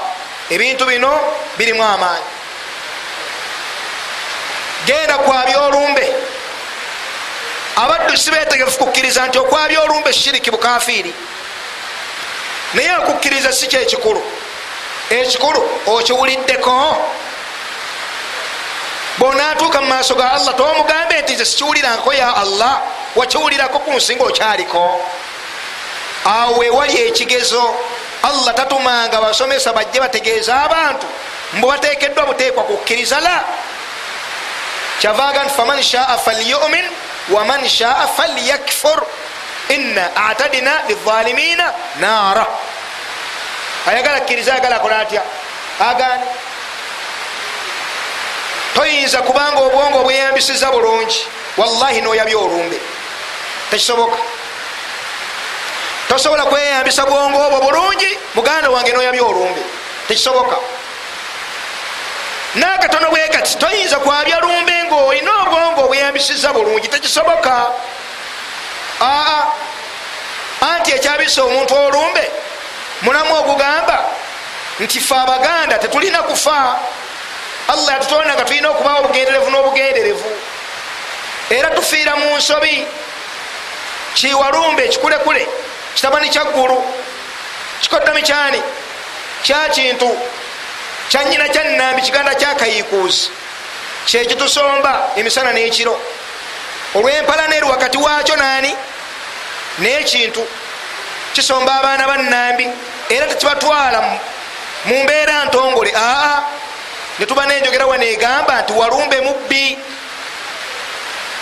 ebintu 0.49 0.85
bino 0.85 1.11
birimu 1.57 1.83
amaanyi 1.83 2.34
genda 4.85 5.17
kwabya 5.17 5.61
olumbe 5.61 6.13
abaddu 7.75 8.17
si 8.17 8.31
betegefu 8.31 8.77
kukkiriza 8.77 9.27
nti 9.27 9.37
okwabya 9.37 9.81
olumbe 9.81 10.13
shiriki 10.13 10.51
bukafiiri 10.51 11.13
naye 12.73 12.95
okukkiriza 12.97 13.53
si 13.53 13.67
kyekikulu 13.67 14.21
ekikulu 15.09 15.61
okiwuliddeko. 15.85 16.75
Bwonaatuuka 19.17 19.81
mu 19.81 19.87
maaso 19.87 20.15
ga 20.15 20.31
allah 20.31 20.55
tomugambe 20.55 21.21
nti 21.21 21.33
nze 21.33 21.45
sikiwuliranko 21.45 22.13
ya 22.13 22.35
allah 22.35 22.81
wakiwulirako 23.15 23.79
ku 23.79 23.91
nsi 23.93 24.15
nga 24.15 24.23
okyaliko 24.23 25.01
awo 26.25 26.57
wewali 26.57 27.07
ekigezo 27.07 27.75
allah 28.23 28.53
tatumanga 28.53 29.21
basomesa 29.21 29.73
bajje 29.73 29.99
bategeeza 29.99 30.61
abantu 30.63 31.07
mbu 31.53 31.67
batekeddwa 31.67 32.25
buteekwa 32.25 32.63
kukkiriza 32.63 33.19
la 33.19 33.43
kyavaga 34.99 35.43
nti 35.43 35.53
faman 35.53 35.83
shaa 35.83 36.17
falyumin 36.17 36.85
waman 37.29 37.69
shaa 37.69 38.07
falyakfur 38.17 39.03
inna 39.69 40.15
atadina 40.15 40.71
lizalimina 40.87 41.73
naara. 41.99 42.45
Ayagala 43.87 44.19
kkiriza 44.19 44.51
ayagala 44.53 44.75
akola 44.75 44.99
atya? 44.99 45.21
Agani 45.79 46.23
toyinza 48.75 49.21
kubanga 49.21 49.59
obwongo 49.59 49.99
obweyambisiza 49.99 50.71
bulungi. 50.71 51.27
Wallahi 51.57 52.01
noyabya 52.01 52.37
olumbe. 52.37 52.79
Tekisoboka. 53.71 54.17
Tosobola 56.09 56.45
kweyambisa 56.45 57.05
bwongo 57.05 57.39
obwo 57.47 57.59
bulungi 57.61 58.17
muganda 58.35 58.69
wange 58.69 58.91
noyabya 58.91 59.23
olumbe. 59.23 59.61
Tekisoboka 60.07 60.55
nakatono 62.55 63.09
bwe 63.09 63.27
kati 63.27 63.57
toyinza 63.57 63.99
kwabya 63.99 64.39
lumbe 64.39 64.83
ngaolina 64.83 65.31
obwongo 65.41 65.81
obweyambisiza 65.85 66.53
bulungi 66.53 66.87
tekisoboka? 66.87 67.71
Aa 69.01 69.43
anti 70.61 70.91
ekyabisa 70.91 71.43
omuntu 71.43 71.75
olumbe 71.75 72.31
mulamu 73.01 73.35
ogugamba 73.35 73.97
nti 74.79 74.99
fe 74.99 75.15
abaganda 75.15 75.77
tetulina 75.77 76.23
kufa. 76.23 76.77
Allah 77.67 77.93
yatutonda 77.93 78.33
nga 78.35 78.45
tulina 78.45 78.69
okubawo 78.69 78.99
obugenderevu 78.99 79.49
n'obugenderevu. 79.49 80.29
Era 81.49 81.69
tufiira 81.69 82.15
mu 82.15 82.37
nsobi 82.37 82.87
kiwalumbe 84.13 84.85
ekikulekule 84.85 85.47
kitabani 85.95 86.29
kyaggulu 86.29 86.77
kikoddomi 87.81 88.21
kyani 88.21 88.61
kyakintu 89.43 90.09
kyanyina 91.09 91.49
kyanambi 91.49 92.01
kiganda 92.01 92.35
kyakayikuuzi. 92.35 93.29
Kyekitusomba 94.05 95.09
emisana 95.15 95.51
n'ekiro. 95.53 95.95
Olwempalana 96.95 97.55
eri 97.55 97.65
wakati 97.65 97.97
wakyo 97.97 98.35
nani? 98.35 98.75
N'ekintu. 99.79 100.47
Kisomba 101.33 101.75
abaana 101.79 102.07
bannambi 102.07 102.67
era 103.09 103.27
tekibatwala 103.27 104.01
mu 104.85 105.03
mbeera 105.03 105.45
ntongole. 105.45 105.91
Aa 105.95 106.41
netuba 107.19 107.45
nenjogera 107.45 107.85
wanegamba 107.85 108.61
nti 108.61 108.73
walumbe 108.73 109.21
mubbi. 109.21 109.77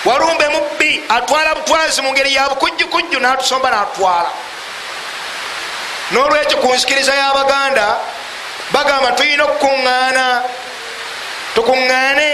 Walumbe 0.06 0.48
mubbi 0.50 1.04
atwala 1.10 1.56
butwazi 1.56 2.02
mu 2.02 2.12
ngeri 2.12 2.34
ya 2.36 2.50
bukujjukujju 2.50 3.20
natusomba 3.20 3.70
natwala. 3.70 4.30
Nolwekyo 6.12 6.58
ku 6.58 6.74
nsikiriza 6.74 7.14
y'abaganda 7.16 7.96
bagamba 8.72 9.12
tulina 9.12 9.44
okukuŋŋaana 9.44 10.44
tukuŋŋaane 11.56 12.30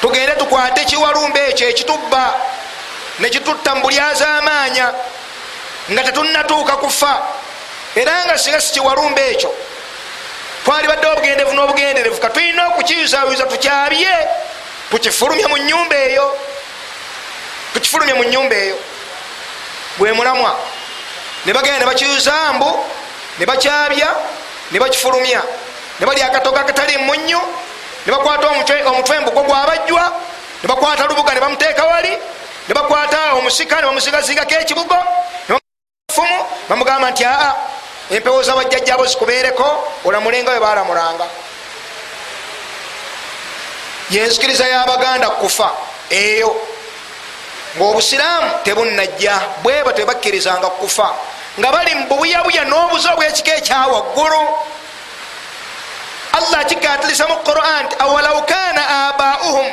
tugende 0.00 0.34
tukwate 0.36 0.84
kiwalumbe 0.84 1.40
ekyo 1.50 1.68
ekitubba 1.68 2.24
nekitutta 3.18 3.74
mu 3.74 3.80
bulyazamaanya 3.82 4.86
nga 5.90 6.02
tetunatuuka 6.02 6.76
kufa. 6.76 7.14
Era 7.96 8.24
nga 8.24 8.38
singa 8.38 8.60
si 8.60 8.72
kiwalumbe 8.72 9.30
ekyo 9.30 9.50
twali 10.64 10.86
badde 10.88 11.06
obugenderevu 11.06 11.52
n'obugenderevu 11.54 12.20
katulina 12.20 12.68
okukiyuzayuza 12.68 13.44
tukyabye 13.44 14.12
tukifulumye 14.90 15.46
mu 15.46 15.56
nyumba 15.56 15.96
eyo 15.96 16.36
tukifulumye 17.74 18.14
mu 18.14 18.24
nyumba 18.24 18.56
eyo. 18.56 18.78
Bwe 19.98 20.12
mulamwa 20.12 20.52
ne 21.44 21.52
bagenda 21.52 21.78
ne 21.78 21.86
bakiyuza 21.86 22.52
mbu 22.52 22.86
ne 23.38 23.46
bakyabya 23.46 24.08
ne 24.70 24.78
bakifulumya 24.78 25.42
ne 26.00 26.06
bali 26.06 26.22
akatoga 26.22 26.60
akatali 26.60 26.98
munnyo 26.98 27.40
ne 28.06 28.12
bakwata 28.12 28.48
omutwe 28.86 29.20
mbugwo 29.20 29.42
gwabajjwa 29.42 30.12
ne 30.62 30.68
bakwata 30.68 31.06
lubuga 31.06 31.34
ne 31.34 31.40
bamuteeka 31.40 31.84
wali 31.84 32.18
ne 32.68 32.74
bakwata 32.74 33.34
omusika 33.34 33.76
ne 33.80 33.86
bamusigazingako 33.86 34.54
ekibugo 34.54 34.96
fumu 36.12 36.44
bamugamba 36.68 37.10
nti 37.10 37.24
aa 37.24 37.54
empewo 38.10 38.42
zabajjajjabo 38.42 39.06
zikubeereko 39.06 39.92
olamulenga 40.04 40.50
we 40.52 40.60
balamulanga 40.60 41.26
yensikiriza 44.10 44.68
y'abaganda 44.68 45.30
kufa 45.30 45.70
eyo. 46.10 46.56
Ngaobusiraamu 47.76 48.50
tebunajja 48.64 49.40
bweba 49.62 49.92
tebakkirizanga 49.92 50.66
kufa 50.66 51.14
nga 51.58 51.68
bali 51.72 51.94
mububuyabuya 51.94 52.64
n'obuzo 52.64 53.10
obwekika 53.12 53.52
ekyawaggulu 53.58 54.40
allah 56.38 56.60
kikatiliza 56.66 57.26
mu 57.28 57.36
quran 57.42 57.88
ti 57.88 57.94
awalau 57.98 58.42
kana 58.46 58.82
abauhum 59.10 59.66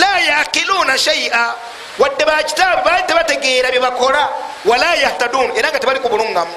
la 0.00 0.12
yakiluuna 0.20 0.98
shaia 0.98 1.54
wadde 1.98 2.24
bakitaabe 2.24 2.82
bali 2.84 3.02
tebategeera 3.06 3.70
byebakola 3.70 4.28
wala 4.64 4.94
yahtadun 4.94 5.52
era 5.56 5.68
nga 5.70 5.78
tebali 5.78 6.00
ku 6.00 6.08
bulungamu 6.08 6.52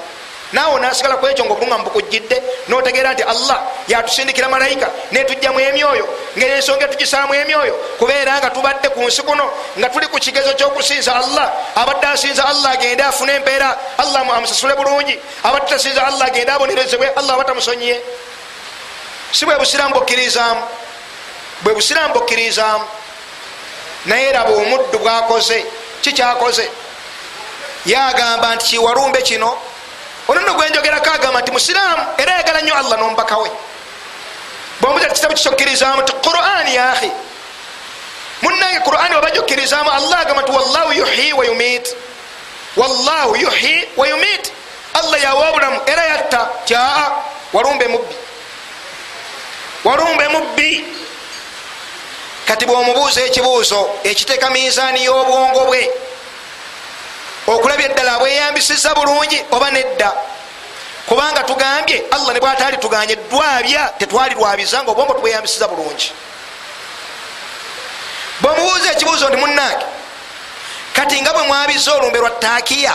naawe 0.52 0.80
nasigala 0.80 1.16
ku 1.16 1.26
ekyo 1.26 1.44
nga 1.44 1.52
obulunga 1.52 1.78
mubukujjidde 1.78 2.42
notegeera 2.68 3.12
nti 3.12 3.22
allah 3.22 3.58
yatusindikira 3.88 4.48
malayika 4.48 4.90
netujjamu 5.12 5.60
emyoyo 5.60 6.08
ngaensonga 6.38 6.84
etugisaamu 6.84 7.34
emyoyo 7.34 7.74
kubeera 7.98 8.38
nga 8.38 8.50
tubadde 8.50 8.88
ku 8.88 9.00
nsi 9.04 9.22
kuno 9.22 9.46
nga 9.78 9.88
tuli 9.88 10.06
ku 10.06 10.18
kigezo 10.18 10.52
kyokusinza 10.54 11.14
allah 11.14 11.52
abadde 11.74 12.06
asinza 12.06 12.44
allah 12.44 12.70
agende 12.72 13.02
afune 13.02 13.32
empeera 13.34 13.78
allah 13.98 14.20
amusasule 14.36 14.74
bulungi 14.74 15.18
abadde 15.42 15.66
tasinza 15.66 16.06
allah 16.06 16.26
agende 16.26 16.52
abonerezebwe 16.52 17.08
allah 17.16 17.34
aba 17.34 17.44
tamusonyiye 17.44 18.00
si 19.32 19.44
bwe 19.46 19.56
busiramu 19.58 19.94
bukkirizaamu 19.94 20.62
bwe 21.62 21.74
busiramu 21.74 22.14
bukkirizaamu 22.14 22.84
naye 24.06 24.32
raba 24.32 24.50
omuddu 24.50 24.98
bwakoze 24.98 25.64
kikyakoze? 26.02 26.70
Yagamba 27.86 28.54
nti 28.54 28.66
kiwalumbe 28.66 29.22
kino 29.22 29.58
onono 30.32 30.54
gwenjogerako 30.54 31.10
agamba 31.10 31.40
nti 31.40 31.50
musiraamu 31.52 32.02
era 32.18 32.32
yagala 32.32 32.60
nnyo 32.60 32.74
allah 32.74 32.98
nombakawe 32.98 33.50
bwomuza 34.80 35.08
ti 35.08 35.14
kitabu 35.14 35.34
kikyokkirizaamu 35.34 36.02
ti 36.02 36.12
quran 36.12 36.66
yahi 36.68 37.10
munange 38.42 38.80
quran 38.80 39.12
wabajja 39.14 39.40
okkirizaamu 39.40 39.90
allah 39.90 40.20
agamba 40.20 40.42
nti 40.42 40.52
wallahu 40.52 40.92
yuhi 40.92 41.32
wa 41.32 41.44
yumit 41.46 41.96
wallahu 42.76 43.36
yuhi 43.36 43.88
wa 43.96 44.08
yumit 44.08 44.52
allah 44.94 45.22
yawa 45.22 45.52
bulamu 45.52 45.80
era 45.86 46.04
yatta 46.04 46.48
tyaa 46.64 47.12
walumbe 47.52 47.88
mubbi. 47.88 48.14
Walumbe 49.84 50.28
mubbi. 50.28 50.84
Kati 52.46 52.66
bwomubuuza 52.66 53.20
ekibuuzo 53.24 53.90
ekiteeka 54.04 54.50
minzaani 54.50 55.04
y'obwongo 55.04 55.60
bwe 55.66 55.90
okulabya 57.46 57.86
eddala 57.90 58.18
bweyambisiza 58.18 58.94
bulungi 58.94 59.44
oba 59.50 59.70
nedda? 59.70 60.12
Kubanga 61.06 61.42
tugambye 61.42 62.04
allah 62.10 62.32
ne 62.34 62.40
bwataali 62.40 62.76
tuganye 62.76 63.16
dwabya 63.16 63.92
tetwali 63.98 64.34
lwabiza 64.34 64.82
nga 64.82 64.90
obwongo 64.90 65.14
tubweyambisiza 65.14 65.68
bulungi 65.68 66.12
bwomubuuza 68.40 68.92
ekibuuzo 68.92 69.28
ndi 69.28 69.36
munange 69.36 69.86
kati 70.92 71.22
nga 71.22 71.32
bwe 71.32 71.42
mwabiza 71.42 71.94
olumbe 71.94 72.18
lwa 72.18 72.30
taakiya 72.30 72.94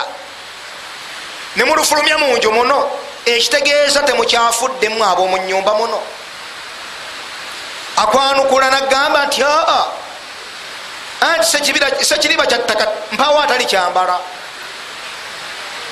ne 1.56 1.64
mulufulumya 1.64 2.18
munju 2.18 2.52
muno 2.52 2.90
ekitegeeza 3.24 4.02
temukyafuddemu 4.02 5.04
ab'omu 5.04 5.36
nyumba 5.36 5.74
muno? 5.74 6.00
Akwanukula 7.96 8.70
nagamba 8.70 9.26
nti 9.26 9.42
aa 9.44 9.84
anti 11.20 11.46
sekiriba 12.00 12.46
kyattaka 12.46 12.88
mpawo 13.12 13.40
atali 13.40 13.64
kyambala. 13.64 14.18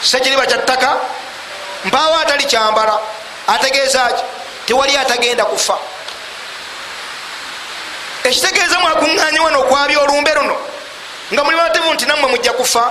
Sekiriba 0.03 0.47
kyattaka 0.47 0.97
mpawo 1.85 2.15
atali 2.19 2.45
kyambala. 2.45 3.01
Ategeeza 3.47 4.13
ki? 4.13 4.23
Tewali 4.67 4.97
atagenda 4.97 5.45
kufa. 5.45 5.79
Ekitegeeza 8.25 8.79
mwakuŋŋanyi 8.79 9.39
wano 9.39 9.61
okwabya 9.61 10.01
olumbe 10.01 10.35
luno 10.35 10.57
nga 11.33 11.45
muli 11.45 11.57
bativu 11.57 11.95
nti 11.95 12.07
nammwe 12.07 12.31
mujja 12.31 12.53
kufa 12.53 12.91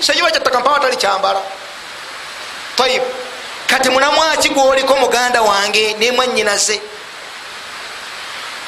sekiriba 0.00 0.30
kyattaka 0.30 0.60
mpawo 0.60 0.76
atali 0.76 0.96
kyambala. 0.96 1.40
Tayib 2.76 3.02
kati 3.66 3.90
munamwaki 3.90 4.48
gwoliko 4.48 4.96
muganda 4.96 5.42
wange 5.42 5.94
nemwanyinaze 5.98 6.80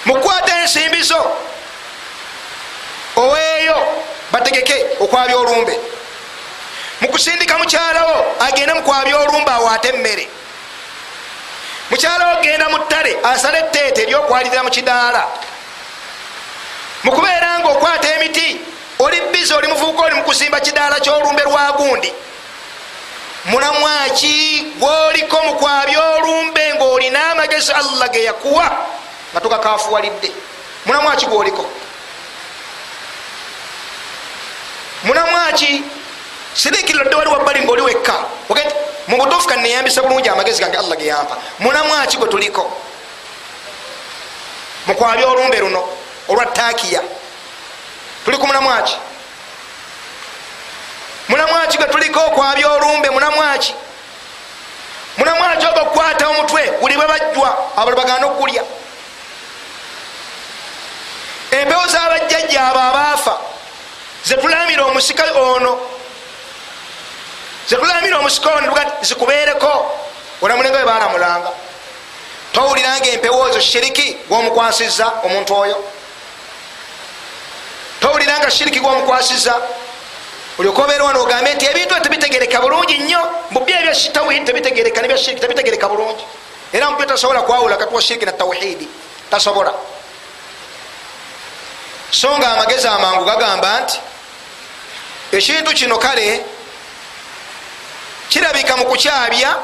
mukwata 0.05 0.59
ensimbi 0.61 1.03
zo 1.03 1.37
oweeyo 3.25 3.77
bategeke 4.33 4.87
okwabya 5.01 5.37
olumbe. 5.37 5.79
Mukusindika 7.01 7.59
mukyalawo 7.59 8.37
agende 8.41 8.75
mukwabya 8.75 9.17
olumbe 9.19 9.51
awaate 9.51 9.89
emmere. 9.89 10.29
Mukyalawo 11.91 12.43
genda 12.43 12.69
mu 12.69 12.79
ttale 12.79 13.17
asala 13.25 13.59
etteete 13.59 14.03
eryokwalirira 14.03 14.63
mu 14.63 14.71
kidaala. 14.71 15.23
Mukubeera 17.05 17.59
nga 17.59 17.69
okwata 17.69 18.15
emiti 18.15 18.61
oli 18.99 19.21
bizi 19.33 19.55
oli 19.55 19.67
muvubuka 19.69 20.03
oli 20.07 20.15
mukuzimba 20.15 20.61
kidaala 20.61 21.01
kyolumbe 21.01 21.43
lwa 21.43 21.73
gundi. 21.73 22.13
Mulamwaki 23.45 24.67
gwoliko 24.79 25.43
mukwabya 25.43 26.01
olumbe 26.11 26.75
ngaolina 26.75 27.31
amagezi 27.31 27.73
allah 27.73 28.11
ge 28.11 28.25
yakuwa 28.25 28.67
nga 29.33 29.41
tugakafuwalidde 29.41 30.33
mulamwaki 30.87 31.27
gwoliko 31.27 31.67
mulamwaki 35.23 35.83
sirikirira 36.55 37.05
dde 37.05 37.17
wali 37.17 37.31
wabbali 37.31 37.61
ngaoli 37.65 37.83
wekka. 37.83 38.15
Ogeti 38.49 38.75
mubutuufu 39.09 39.49
kaneyambisa 39.49 40.03
bulungi 40.03 40.29
amagezi 40.29 40.61
gange 40.63 40.77
allah 40.79 40.97
geyampa 40.99 41.37
mulamwaki 41.59 42.17
gwe 42.17 42.29
tuliko? 42.29 42.77
Mukwabya 44.87 45.27
olumbe 45.29 45.59
luno 45.59 45.89
olwa 46.29 46.47
takiya 46.47 47.03
tuli 48.25 48.37
ku 48.39 48.47
mulamwaki 48.47 48.97
mulamwaki 51.29 51.79
gwe 51.79 51.87
tuliko 51.87 52.21
okwabya 52.21 52.69
olumbe? 52.71 53.11
Mulamwaki 53.11 53.75
mulamwaki 55.17 55.67
oga 55.67 55.83
okukwata 55.83 56.29
omutwe? 56.29 56.71
Guli 56.81 56.97
bwe 56.97 57.07
bajjwa 57.07 57.73
abali 57.77 57.97
bagana 57.97 58.27
okugulya. 58.27 58.63
Empewo 61.51 61.87
z'abajjajja 61.87 62.67
abo 62.69 62.79
abaafa 62.81 63.39
zetulamira 64.25 64.85
omusika 64.85 65.25
ono. 65.35 65.79
Zetulamira 67.69 68.19
omusika 68.19 68.51
ono 68.51 68.75
zikubeereko 69.03 69.99
olamulenga 70.43 70.79
we 70.79 70.85
balamulanga 70.85 71.51
towuliranga 72.53 73.09
empewo 73.11 73.49
ezo 73.49 73.61
shiriki 73.61 74.17
gwomukwasiza 74.29 75.13
omuntu 75.25 75.55
oyo. 75.57 75.77
Towuliranga 78.01 78.51
shiriki 78.51 78.81
gwomukwasiza 78.81 79.55
olyoka 80.59 80.83
obeera 80.83 81.05
wano 81.05 81.23
ogambe 81.23 81.55
nti 81.55 81.67
ebintu 81.67 81.95
tebitegereka 82.01 82.61
bulungi 82.61 82.99
nnyo 82.99 83.21
mubyo 83.51 83.77
ebya 83.77 83.95
tawhidi 84.13 84.45
tebitegereka 84.45 85.03
nebya 85.03 85.19
shiriki 85.19 85.41
tebitegereka 85.41 85.89
bulungi. 85.89 86.25
Era 86.73 86.91
mubyo 86.91 87.07
tasobola 87.07 87.43
kwawula 87.43 87.77
kati 87.77 87.95
wa 87.95 88.03
shiriki 88.03 88.27
na 88.27 88.33
tawhidi 88.33 88.89
tasobola. 89.31 89.73
So 92.11 92.39
nga 92.39 92.53
amagezi 92.53 92.89
amangu 92.89 93.25
gagamba 93.25 93.81
nti 93.81 93.99
ekintu 95.33 95.73
kino 95.73 95.99
kale 95.99 96.45
kirabika 98.29 98.77
mu 98.77 98.85
kukyabya 98.85 99.57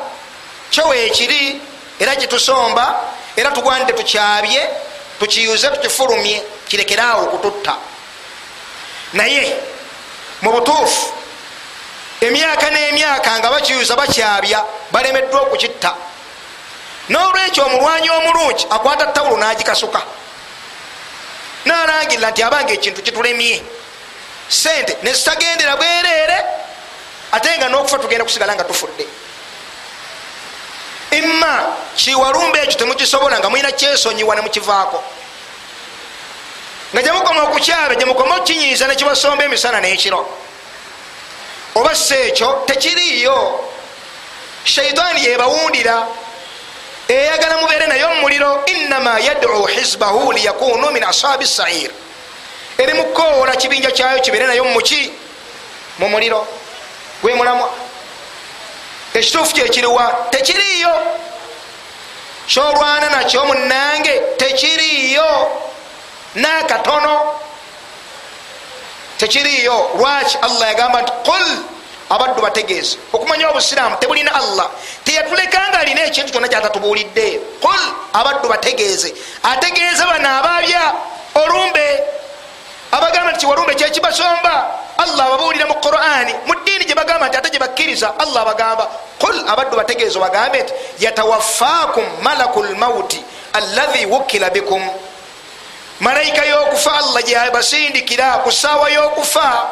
kyo 0.71 0.89
weekiri 0.89 1.61
era 2.01 2.17
kitusomba 2.17 3.15
era 3.37 3.51
tugwanidde 3.51 3.93
tukyabye 3.93 4.69
tukiyuze 5.21 5.69
tukifulumye 5.71 6.43
kirekeraawo 6.69 7.23
okututta. 7.25 7.77
Naye 9.13 9.57
mu 10.43 10.53
butuufu 10.53 11.13
emyaka 12.21 12.71
n'emyaka 12.71 13.39
nga 13.39 13.51
bakiyuza 13.51 13.97
bakyabya 13.97 14.65
balemeddwa 14.91 15.41
okukitta. 15.41 15.95
N'olwekyo 17.09 17.65
omulwanyi 17.67 18.11
omulungi 18.11 18.67
akwata 18.71 19.07
tawulo 19.07 19.37
n'agikasuka. 19.37 20.01
Nalangirira 21.65 22.31
nti 22.31 22.43
abanga 22.43 22.73
ekintu 22.73 23.03
kitulemye 23.03 23.63
sente 24.49 24.97
nezitagendera 25.03 25.77
bwereere 25.77 26.45
ate 27.33 27.59
nga 27.59 27.69
n'okufa 27.69 27.99
tugenda 27.99 28.25
kusigala 28.25 28.55
nga 28.55 28.65
tufudde. 28.65 29.07
Imma 31.11 31.77
kiwalumba 31.97 32.59
ekyo 32.63 32.79
temukisobola 32.79 33.39
nga 33.39 33.49
mulina 33.51 33.73
kyesonyiwa 33.73 34.35
nemukivaako 34.35 35.03
nga 36.93 37.03
gyemukoma 37.03 37.43
okukyaba 37.43 37.95
gyemukoma 37.95 38.35
okukinyiiza 38.37 38.87
nekibasomba 38.87 39.45
emisana 39.45 39.81
n'ekiro. 39.81 40.25
Oba 41.75 41.95
si 41.95 42.15
ekyo 42.15 42.65
tekiriiyo. 42.67 43.37
Shaitaani 44.65 45.25
yebawundira 45.25 46.07
eyagala 47.09 47.57
mubeere 47.61 47.87
naye 47.87 48.05
omumuliro 48.05 48.65
innama 48.67 49.21
yadcu 49.21 49.67
hizbahu 49.67 50.33
liyakunu 50.33 50.91
min 50.91 51.05
ashabi 51.05 51.47
sair 51.47 51.91
eri 52.79 52.93
mukoola 52.95 53.57
kibinja 53.57 53.91
kyayo 53.91 54.21
kibeere 54.21 54.47
naye 54.47 54.63
mumuki 54.63 55.13
mu 55.99 56.09
muliro 56.09 56.47
gwe 57.23 57.35
mulamwa. 57.35 57.71
Ekituufu 59.15 59.55
kyekiriwa 59.55 60.27
tekiriiyo. 60.31 60.93
Kyolwana 62.47 63.11
nakyo 63.11 63.45
munange 63.45 64.23
tekiriiyo. 64.37 65.51
Nakatono 66.35 67.35
tekiriiyo. 69.19 69.91
Lwaki? 69.99 70.39
Allah 70.43 70.69
yagamba 70.69 71.03
nti 71.03 71.13
qul 71.25 71.47
abaddu 72.11 72.43
bategeeze. 72.43 72.99
Okumanya 73.13 73.49
obusiraamu 73.51 73.97
tebulina 73.97 74.35
allah. 74.35 74.71
Teyatulekanga 75.05 75.79
alina 75.79 76.05
ekintu 76.07 76.33
kyonna 76.33 76.49
kyatatubuulidde. 76.49 77.41
Qul 77.61 77.81
abaddu 78.13 78.49
bategeeze. 78.49 79.15
Ategeeze 79.43 80.05
bano 80.05 80.29
ababya 80.39 80.93
olumbe 81.35 82.03
abagamba 82.93 83.31
nti 83.33 83.41
kiwalumbe 83.41 83.75
kyekibasomba 83.75 84.55
allah 84.99 85.27
ababuulira 85.27 85.67
mu 85.67 85.75
qurani 85.75 86.35
mu 86.47 86.55
ddiini 86.55 86.85
gye 86.85 86.95
bagamba 86.95 87.29
nti 87.29 87.37
ate 87.37 87.51
gye 87.51 87.59
bakkiriza 87.59 88.15
allah 88.19 88.43
abagamba 88.43 88.89
qul 89.19 89.37
abaddu 89.49 89.77
bategeeza 89.77 90.21
bagambe 90.21 90.63
nti 90.63 90.73
yatawafaakum 91.05 92.05
malaku 92.23 92.63
lmauti 92.63 93.25
allahi 93.53 94.07
wukila 94.07 94.51
bikum. 94.51 94.83
Malayika 96.01 96.45
y'okufa 96.47 96.93
allah 96.95 97.23
gyebasindikira 97.23 98.39
ku 98.45 98.53
saawa 98.53 98.91
y'okufa 98.91 99.67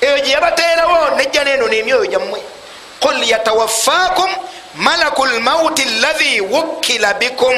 eyo 0.00 0.18
gye 0.24 0.32
yabateerawo 0.32 1.16
nejja 1.16 1.44
neeno 1.44 1.68
nemyoyo 1.68 2.06
gyammwe. 2.06 2.40
Qul 3.00 3.24
yatawafaakum 3.24 4.30
malaku 4.74 5.26
lmauti 5.26 5.82
allahi 5.82 6.40
wukila 6.40 7.14
bikum. 7.14 7.54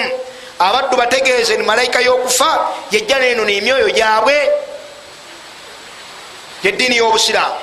Abaddu 0.59 0.97
bategeeze 0.97 1.57
ni 1.57 1.63
malayika 1.63 2.01
y'okufa 2.01 2.69
yejja 2.91 3.19
neeno 3.19 3.45
nemyoyo 3.45 3.91
gyabwe 3.91 4.51
yeddiini 6.63 6.97
y'obusiraamu. 6.97 7.55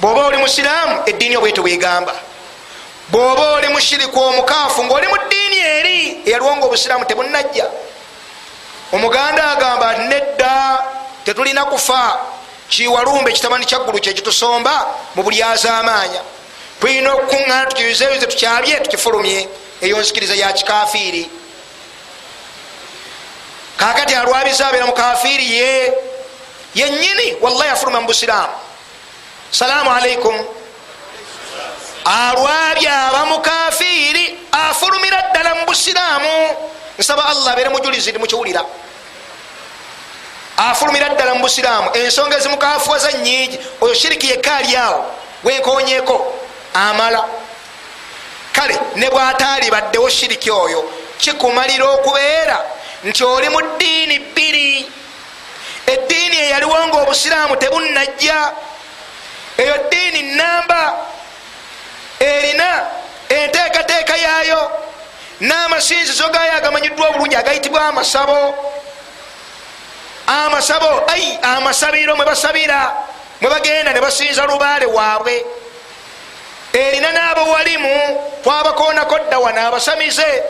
Bwoba 0.00 0.26
oli 0.26 0.36
musiraamu 0.36 1.02
eddiini 1.06 1.36
obwete 1.36 1.60
bwegamba 1.60 2.14
bwoba 3.08 3.52
oli 3.52 3.68
mushiriku 3.68 4.20
omukaafu 4.20 4.84
ngaoli 4.84 5.06
mu 5.06 5.16
ddiini 5.26 5.58
eri 5.58 6.22
eyalwonga 6.26 6.66
obusiraamu 6.66 7.04
tebunajja 7.04 7.66
omuganda 8.92 9.50
agamba 9.50 9.98
nedda 9.98 10.84
tetulina 11.24 11.64
kufa. 11.64 12.20
Kiwalumba 12.68 13.30
ekitamani 13.30 13.64
kyaggulu 13.66 14.00
kyekitusomba 14.00 14.86
mu 15.14 15.22
buli 15.22 15.42
azaamaanya 15.42 16.20
tulina 16.80 17.12
okukuŋŋana 17.12 17.66
tukiyuzeyuze 17.66 18.26
tukyabye 18.26 18.80
tukifulumye. 18.80 19.48
Eyo 19.80 19.98
nzikiriza 20.00 20.34
ya 20.34 20.52
kikafiiri 20.52 21.30
kakati 23.76 24.14
alwabiza 24.14 24.68
abeera 24.68 24.86
mu 24.86 24.92
kafiiri 24.92 25.52
ye 25.52 25.92
yenyini 26.74 27.36
wallahi 27.40 27.70
afuluma 27.70 28.00
mu 28.00 28.06
busiraamu 28.06 28.52
salaamu 29.50 29.90
alaikum 29.90 30.44
alwabye 32.04 32.90
aba 32.90 33.26
mukafiiri 33.26 34.38
afulumira 34.52 35.22
ddala 35.30 35.54
mu 35.54 35.66
busiraamu 35.66 36.56
nsaba 36.98 37.26
allah 37.26 37.52
abeere 37.52 37.68
mujulizi 37.68 38.12
mukiwulira 38.12 38.64
afulumira 40.56 41.08
ddala 41.08 41.34
mu 41.34 41.40
busiraamu 41.40 41.90
ensonga 41.96 42.36
ezimukafuwaza 42.36 43.12
nyingi 43.12 43.58
oyo 43.80 43.94
shiriki 43.94 44.30
yekka 44.30 44.56
ali 44.56 44.76
awo 44.76 45.04
wenkonyeko 45.44 46.34
amala 46.74 47.24
kale 48.52 48.78
ne 48.96 49.10
bwataali 49.10 49.70
baddewo 49.70 50.10
shiriki 50.10 50.50
oyo 50.50 50.90
kikumalira 51.18 51.84
okubeera 51.90 52.58
nti 53.04 53.24
oli 53.24 53.48
mu 53.48 53.60
ddiini 53.62 54.18
bbiri 54.18 54.90
eddiini 55.86 56.36
eyaliwo 56.36 56.86
nga 56.86 56.98
obusiraamu 57.02 57.56
tebunajja 57.56 58.52
eyo 59.58 59.74
ddiini 59.78 60.22
namba 60.22 60.94
erina 62.20 62.86
enteekateeka 63.28 64.16
yaayo 64.16 64.70
n'amasinzizo 65.40 66.28
gaayo 66.28 66.52
agamanyiddwa 66.56 67.08
obulungi 67.08 67.36
agayitibwa 67.36 67.86
amasabo. 67.86 68.54
Amasabo 70.26 71.02
ai 71.10 71.38
amasabiro 71.42 72.16
mwe 72.16 72.24
basabira 72.26 72.92
mwe 73.40 73.50
bagenda 73.50 73.92
ne 73.92 74.00
basinza 74.00 74.46
lubaale 74.46 74.86
waabwe. 74.86 75.44
Erina 76.72 77.12
n'abawalimu 77.12 77.94
twabakoonako 78.42 79.18
dda 79.18 79.38
wano 79.38 79.66
abasamize 79.66 80.42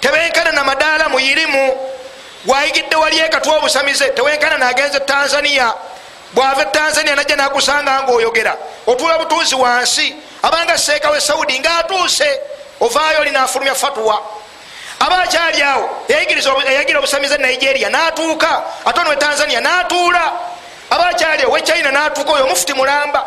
tebenkana 0.00 0.52
na 0.52 0.64
madaala 0.64 1.08
muyirimu 1.08 1.89
wayigidde 2.46 2.96
wali 2.96 3.18
ekatwa 3.18 3.56
obusamize 3.56 4.08
tewenkana 4.08 4.58
nagenze 4.58 5.00
tanzania. 5.00 5.74
Bwava 6.34 6.64
tanzania 6.64 7.14
najja 7.14 7.36
nakusanga 7.36 8.02
ngaoyogera 8.02 8.56
otuula 8.86 9.18
butuuzi 9.18 9.54
wansi 9.54 10.14
abanga 10.42 10.78
seeka 10.78 11.10
we 11.10 11.20
saudi 11.20 11.58
ngaatuuse 11.60 12.40
ovaayo 12.80 13.20
oli 13.20 13.30
nafulumya 13.30 13.74
fatuwa 13.74 14.22
aba 15.00 15.22
akyali 15.22 15.62
awo 15.62 15.90
eyagira 16.08 16.98
obusamize 16.98 17.38
nigeria 17.38 17.88
natuuka 17.90 18.62
ate 18.84 19.00
onwe 19.00 19.16
tanzania 19.16 19.60
natuula. 19.60 20.32
Aba 20.90 21.06
akyali 21.08 21.42
awo 21.42 21.52
wechina 21.52 21.90
natuuka 21.90 22.32
oyo 22.32 22.46
mufuti 22.46 22.74
mulamba. 22.74 23.26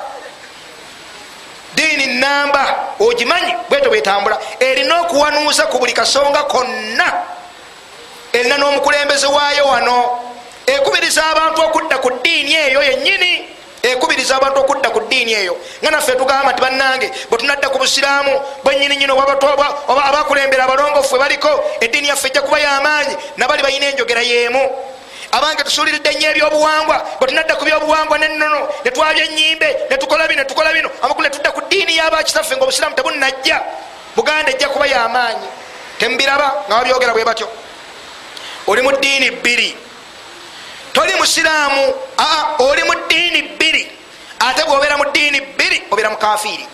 Diini 1.76 2.06
namba 2.06 2.76
ogimanyi? 3.00 3.54
Bweto 3.70 3.90
bwetambula 3.90 4.38
erina 4.60 5.02
okuwanuuza 5.02 5.66
ku 5.66 5.80
buli 5.80 5.94
kasonga 5.94 6.44
konna 6.44 7.14
erina 8.34 8.58
n'omukulembeze 8.58 9.28
waayo 9.28 9.66
wano 9.66 10.20
ekubiriza 10.66 11.22
abantu 11.32 11.62
okudda 11.62 11.98
ku 11.98 12.10
ddiini 12.10 12.54
eyo 12.56 12.84
yennyini 12.84 13.32
ekubiriza 13.84 14.36
abantu 14.36 14.60
okudda 14.60 14.90
ku 14.90 15.00
ddiini 15.00 15.34
eyo. 15.34 15.58
Nga 15.82 15.92
naffe 15.92 16.16
tugamba 16.16 16.52
nti 16.52 16.62
bannange 16.62 17.12
bwe 17.30 17.38
tunadda 17.38 17.70
ku 17.70 17.78
busiraamu 17.78 18.34
bwenyininyini 18.64 19.12
oba 19.12 20.06
abakulembera 20.10 20.64
abalongofu 20.64 21.18
baliko 21.18 21.52
eddiini 21.82 22.08
yaffe 22.08 22.28
ejja 22.28 22.42
kuba 22.42 22.60
y'amaanyi 22.60 23.16
nabali 23.38 23.62
balina 23.62 23.86
enjogera 23.92 24.22
y'emu. 24.22 24.64
Abange 25.32 25.64
tusuuliridde 25.64 26.12
nnyo 26.14 26.30
ebyobuwangwa 26.30 26.98
bwe 27.20 27.28
tunadda 27.28 27.56
ku 27.56 27.66
byobuwangwa 27.66 28.18
nennono 28.18 28.70
netwabya 28.86 29.26
enyimbe 29.26 29.68
netukola 29.90 30.28
bino 30.28 30.42
netukola 30.42 30.74
bino. 30.74 30.90
Amakulu 31.02 31.28
netudda 31.28 31.52
ku 31.52 31.62
ddiini 31.68 31.98
y'abakitaffe 31.98 32.56
nga 32.56 32.64
obusiraamu 32.64 32.96
tebunajja 32.96 33.62
buganda 34.16 34.52
ejja 34.52 34.70
kuba 34.70 34.88
y'amaanyi 34.88 35.48
temubiraba 36.00 36.66
nga 36.68 36.76
babyogera 36.78 37.14
bwe 37.14 37.26
batyo 37.26 37.48
oli 38.68 38.82
mu 38.82 38.92
ddiini 38.92 39.32
bbiri. 39.32 39.78
Toli 40.94 41.14
musiraamu 41.16 41.94
aa 42.18 42.56
oli 42.60 42.84
mu 42.84 42.94
ddiini 43.06 43.42
bbiri. 43.42 43.92
Ate 44.40 44.64
bwobeera 44.66 44.98
mu 44.98 45.04
ddiini 45.06 45.42
bbiri 45.42 45.84
obeera 45.92 46.10
mukafiiri 46.10 46.68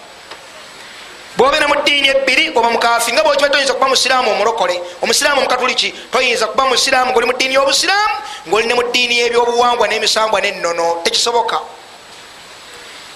bwobeera 1.39 1.67
mu 1.67 1.75
ddiini 1.75 2.07
ebbiri 2.07 2.51
oba 2.55 2.69
mukafi 2.69 3.13
nga 3.13 3.23
bwokiba 3.23 3.49
toyinza 3.49 3.73
kuba 3.73 3.87
musiraamu 3.87 4.31
omulokole. 4.31 4.75
Omusiraamu 5.01 5.39
omukatuliki 5.39 5.93
toyinza 6.11 6.47
kuba 6.47 6.65
musiraamu 6.67 7.11
ngaoli 7.11 7.25
mu 7.25 7.33
ddiini 7.33 7.53
y'obusiraamu 7.53 8.15
ngaoli 8.47 8.67
ne 8.67 8.73
mu 8.73 8.83
ddiini 8.83 9.17
y'ebyobuwangwa 9.19 9.87
n'emisambwa 9.87 10.41
n'ennono. 10.41 11.01
Tekisoboka. 11.03 11.59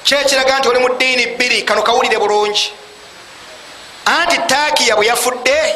Kyekiraga 0.03 0.59
nti 0.59 0.67
oli 0.67 0.79
mu 0.79 0.89
ddiini 0.95 1.27
bbiri 1.35 1.63
kano 1.63 1.81
kawulire 1.83 2.17
bulungi. 2.17 2.71
Anti 4.05 4.37
taakiya 4.47 4.95
bwe 4.95 5.05
yafudde 5.05 5.75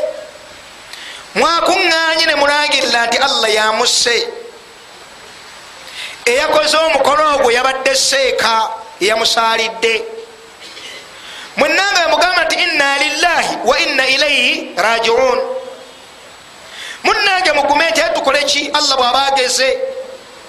mwakuŋŋanye 1.37 2.25
ne 2.25 2.35
mulangirira 2.35 3.05
nti 3.07 3.17
allah 3.17 3.49
yamusse. 3.53 4.17
Eyakoze 6.25 6.77
omukolo 6.77 7.23
ogwo 7.35 7.51
yabadde 7.51 7.95
seeka 7.95 8.69
eyamusaalidde 9.01 9.93
mwenanga 11.57 11.99
yamugamba 12.01 12.43
nti 12.43 12.55
inna 12.55 12.97
lillahi 12.97 13.53
wa 13.65 13.79
inna 13.79 14.07
ilaihi 14.07 14.73
rajiun 14.77 15.39
munange 17.03 17.51
mugume 17.51 17.89
nti 17.89 18.01
tukole 18.15 18.43
ki? 18.43 18.71
Allah 18.73 18.97
bwaba 18.97 19.25
ageze 19.27 19.77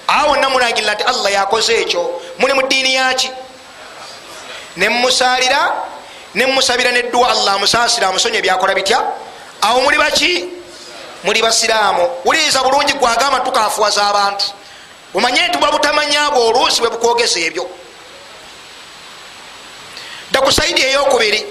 awo 0.08 0.30
wonna 0.30 0.48
mulangirira 0.48 0.94
nti 0.94 1.04
allah 1.04 1.32
yakoze 1.32 1.74
ekyo. 1.82 2.20
Muli 2.38 2.52
mu 2.52 2.62
ddiini 2.62 2.94
yaki 2.94 3.30
nemumusaalira 4.76 5.60
nemusabira 6.34 6.92
nedduwa 6.92 7.30
allah 7.30 7.54
amusaasira 7.54 8.08
amusonye 8.08 8.38
ebyakola 8.38 8.74
bitya? 8.74 8.98
Awo 9.62 9.80
muli 9.80 9.98
baki 9.98 10.57
muli 11.24 11.42
basiraamu. 11.42 12.10
Wuliriza 12.24 12.62
bulungi 12.62 12.92
gwagamba 12.92 13.40
tukafuwaza 13.40 14.06
abantu 14.08 14.44
omanye 15.14 15.48
nti 15.48 15.58
bwa 15.58 15.72
butamanya 15.72 16.30
bwe 16.30 16.42
oluusi 16.42 16.80
bwe 16.80 16.90
bukwogesa 16.90 17.40
ebyo. 17.40 17.70
Dda 20.30 20.40
ku 20.40 20.52
saidi 20.52 20.82
eyokubiri. 20.82 21.46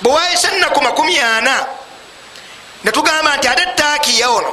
Bwe 0.00 0.12
wayise 0.12 0.48
ennaku 0.48 0.80
makumi 0.82 1.18
ana 1.18 1.66
netugamba 2.84 3.36
nti 3.36 3.48
ate 3.48 3.66
taakiya 3.76 4.30
ono 4.30 4.52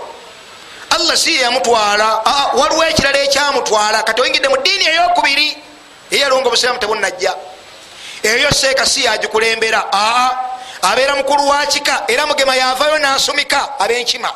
allah 0.89 1.18
si 1.18 1.36
yeyamutwala 1.36 2.22
waliwo 2.53 2.84
ekirala 2.86 3.20
ekyamutwala. 3.20 4.03
Kati 4.03 4.22
oyingidde 4.22 4.49
mu 4.49 4.57
ddiini 4.57 4.86
eyokubiri 4.86 5.57
eyalonga 6.11 6.47
obusiraamu 6.47 6.80
tebunajja 6.80 7.36
eyo 8.24 8.51
seeka 8.51 8.86
si 8.86 9.03
yagikulembera. 9.03 9.89
Aa 9.93 10.53
abeera 10.84 11.15
mukulu 11.15 11.47
wa 11.47 11.65
kika 11.65 12.03
era 12.07 12.25
mugema 12.25 12.55
yavayo 12.55 12.97
nasumika 12.99 13.79
abenkima. 13.79 14.31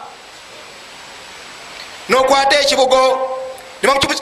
Nokwata 2.09 2.59
ekibugo 2.59 3.33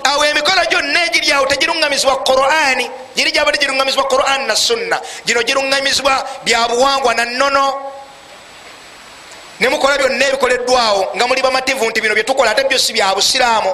awo 0.03 0.25
emikola 0.25 0.65
gyonna 0.65 1.05
egiryawo 1.05 1.45
tegiruŋamizibwa 1.45 2.23
qurani 2.23 2.89
giri 3.15 3.31
gyabadde 3.31 3.57
giruŋamizibwa 3.57 4.07
quran 4.09 4.47
na 4.47 4.55
sunna. 4.55 4.99
Gino 5.25 5.41
giruŋamizibwa 5.41 6.27
byabuwangwa 6.43 7.13
nannono 7.13 7.91
nemukola 9.59 9.97
byonna 9.97 10.25
ebikoleddwawo 10.27 11.15
nga 11.15 11.27
muli 11.27 11.41
bamativu 11.41 11.85
nti 11.89 12.01
bino 12.01 12.13
byetukola 12.15 12.51
ate 12.51 12.63
byo 12.67 12.79
si 12.79 12.93
bya 12.93 13.15
busiraamu. 13.15 13.73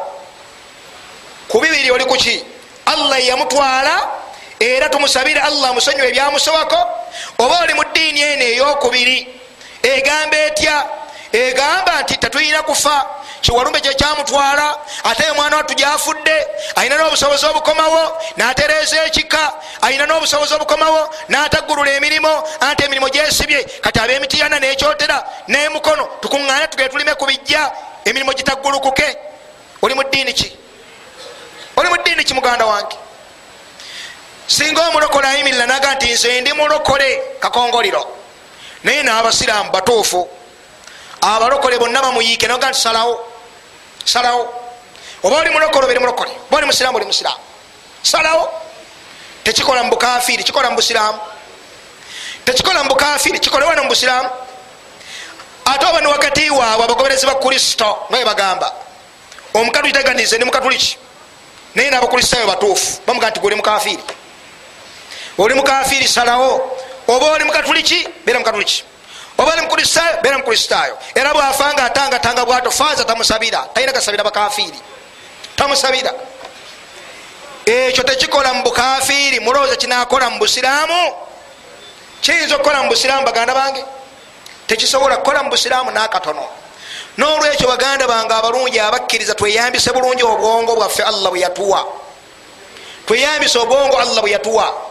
Ku 1.48 1.60
bibiri 1.60 1.92
oli 1.92 2.06
kuki 2.06 2.46
allah 2.86 3.26
yamutwala 3.26 4.21
era 4.62 4.90
tumusabire 4.90 5.40
allah 5.42 5.70
amusonyiwa 5.70 6.08
ebyamusowako 6.08 6.80
oba 7.40 7.60
oli 7.64 7.74
mu 7.74 7.84
ddiini 7.84 8.22
eno 8.22 8.44
eyokubiri. 8.44 9.28
Egamba 9.84 10.38
etya? 10.38 10.86
Egamba 11.34 12.02
nti 12.02 12.18
tetulina 12.18 12.62
kufa. 12.62 13.06
Kiwalumbe 13.42 13.82
kyekyamutwala 13.82 14.78
ate 15.04 15.32
mwana 15.36 15.58
wattu 15.58 15.74
gyafudde 15.74 16.48
alina 16.76 16.98
n'obusobozi 16.98 17.46
obukomawo 17.46 18.22
natereeza 18.38 19.04
ekika 19.06 19.54
alina 19.82 20.06
n'obusobozi 20.06 20.54
obukomawo 20.54 21.10
n'ataggulula 21.30 21.92
emirimu 21.92 22.34
anti 22.60 22.84
emirimu 22.86 23.10
gyesibye 23.10 23.64
kati 23.82 24.00
ab'emitiyana 24.00 24.60
n'ekyotera 24.60 25.18
n'emukono 25.48 26.04
tukuŋŋaane 26.22 26.68
tugere 26.68 26.90
tulime 26.90 27.14
ku 27.16 27.26
bijja 27.26 27.72
emirimu 28.06 28.34
gitaggulukuke. 28.34 29.18
Oli 29.82 29.94
mu 29.96 30.04
ddiini 30.04 30.34
ki? 30.34 30.58
Oli 31.78 31.90
mu 31.90 31.98
ddiini 31.98 32.24
ki 32.24 32.34
muganda 32.34 32.66
wange 32.66 32.96
singa 34.56 34.82
omulokole 34.90 35.28
ayimirira 35.28 35.66
naga 35.66 35.96
nti 35.96 36.08
nze 36.14 36.42
ndi 36.42 36.52
mulokole 36.54 37.10
kakongoliro. 37.40 38.04
Naye 38.84 39.04
n'abasiraamu 39.04 39.72
batuufu 39.72 40.28
abalokole 41.22 41.78
bonna 41.80 42.02
bamuyiike 42.02 42.48
noga 42.48 42.70
nti 42.70 42.80
salawo 42.80 43.14
salawo. 44.06 44.44
Oba 45.24 45.36
oli 45.38 45.50
mulokole 45.50 45.86
oberi 45.86 46.00
mulokole 46.00 46.32
oba 46.50 46.58
oli 46.58 46.66
musiraamu 46.66 46.98
oli 46.98 47.06
musiraamu. 47.06 47.40
Salawo. 48.04 48.50
Tekikola 49.44 49.84
mubukafiri 49.84 50.44
kikola 50.44 50.70
mubusiraamu 50.70 51.20
tekikola 52.46 52.84
mubukafiri 52.84 53.40
kikole 53.40 53.66
wano 53.66 53.84
mubusiraamu 53.84 54.30
ate 55.66 55.86
oba 55.86 56.02
ni 56.02 56.08
wakati 56.08 56.50
waabwe 56.50 56.86
abagoberezi 56.86 57.26
ba 57.26 57.36
kristo 57.36 58.06
nga 58.12 58.26
bagamba 58.26 58.72
omukatuliki 59.54 59.98
taganize 59.98 60.36
ndi 60.38 60.46
mukatuliki? 60.46 60.98
Naye 61.76 61.90
nabakristaayo 61.90 62.48
batuufu 62.48 63.02
bamuga 63.08 63.30
nti 63.30 63.40
goli 63.40 63.56
mukafiri 63.56 64.04
oli 65.38 65.54
mukafiri 65.54 66.08
salawo 66.08 66.78
oba 67.08 67.32
oli 67.32 67.44
mukatuliki 67.44 68.08
bera 68.26 68.40
mukatuliki. 68.40 68.84
Oba 69.38 69.54
oli 69.54 69.62
mukristaayo 69.62 70.22
bera 70.22 70.38
mukristaayo 70.38 70.98
era 71.16 71.34
bwafanga 71.34 71.84
atangatanga 71.84 72.46
bwato 72.46 72.72
faza 72.72 73.04
tamusabira. 73.04 73.68
Talina 73.74 73.92
gasabira 73.92 74.24
bakafiri. 74.24 74.80
Tamusabira. 75.56 76.14
Ekyo 77.66 78.04
tekikola 78.04 78.54
mu 78.54 78.64
bukafiri 78.64 79.40
mulowooza 79.40 79.76
kinakola 79.76 80.30
mu 80.30 80.40
busiraamu? 80.40 81.14
Kiyinza 82.22 82.56
okukola 82.56 82.84
mu 82.84 82.90
busiraamu 82.90 83.26
baganda 83.26 83.54
bange? 83.54 83.86
Tekisobola 84.68 85.18
kukola 85.18 85.44
mu 85.44 85.50
busiraamu 85.50 85.92
nakatono. 85.92 86.48
Nolwekyo 87.18 87.68
baganda 87.68 88.08
bange 88.08 88.34
abalungi 88.34 88.80
abakkiriza 88.80 89.36
tweyambise 89.36 89.92
bulungi 89.92 90.24
obwongo 90.24 90.76
bwaffe 90.76 91.04
allah 91.04 91.30
bwe 91.30 91.40
yatuwa. 91.40 91.86
Tweyambise 93.06 93.60
obwongo 93.60 93.98
allah 93.98 94.22
bwe 94.22 94.32
yatuwa 94.32 94.91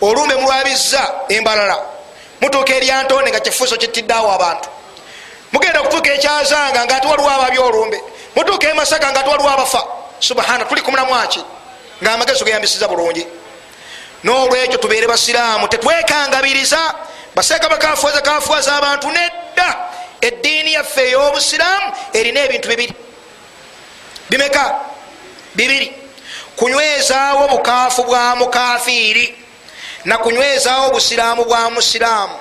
olumbe 0.00 0.34
mulwabiza 0.36 1.14
embalala. 1.28 1.78
Mutuuka 2.40 2.74
eryantone 2.74 3.30
nga 3.30 3.40
kifuso 3.40 3.76
kitiddeawo 3.76 4.32
abantu. 4.32 4.68
Mugenda 5.52 5.80
okutuuka 5.80 6.12
ekyazanga 6.12 6.84
nga 6.84 6.96
ati 6.96 7.06
waliwo 7.06 7.30
ababy 7.30 7.58
olumbe 7.58 8.02
mutuuka 8.36 8.70
emasaka 8.70 9.10
nga 9.10 9.20
ati 9.20 9.28
waliwo 9.28 9.50
abafa. 9.50 9.82
Subhana 10.20 10.64
tuli 10.64 10.80
kumulamwaki 10.80 11.44
nga 12.02 12.12
amagezi 12.12 12.44
geyambisiza 12.44 12.88
bulungi. 12.88 13.26
Nolwekyo 14.24 14.78
tubeere 14.78 15.06
basiraamu 15.06 15.68
tetwekangabiriza. 15.68 16.94
Baseeka 17.34 17.68
bakafuwaza 17.68 18.20
kafuwaza 18.20 18.76
abantu 18.76 19.10
nedda. 19.10 19.76
Eddiini 20.20 20.72
yaffe 20.72 21.02
ey'obusiraamu 21.08 21.92
erina 22.12 22.40
ebintu 22.40 22.68
bibiri. 22.68 22.94
Bimeka? 24.30 24.80
Bibiri. 25.54 25.92
Kunywezaawo 26.56 27.48
bukaafu 27.48 28.04
bwa 28.04 28.36
mukafiiri 28.36 29.47
nakunywezaawo 30.04 30.86
obusiraamu 30.86 31.44
bwa 31.44 31.70
musiraamu. 31.70 32.38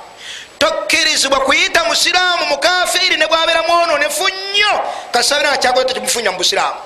Tokkirizibwa 0.59 1.39
kuyita 1.39 1.83
musiraamu 1.83 2.45
mukafiiri 2.45 3.17
ne 3.17 3.27
bwabeera 3.27 3.61
mwononefu 3.63 4.27
nnyo. 4.29 4.81
Kasabira 5.11 5.49
nga 5.49 5.57
kyakoze 5.57 5.85
tekimufunya 5.85 6.31
mu 6.31 6.37
busiraamu. 6.37 6.79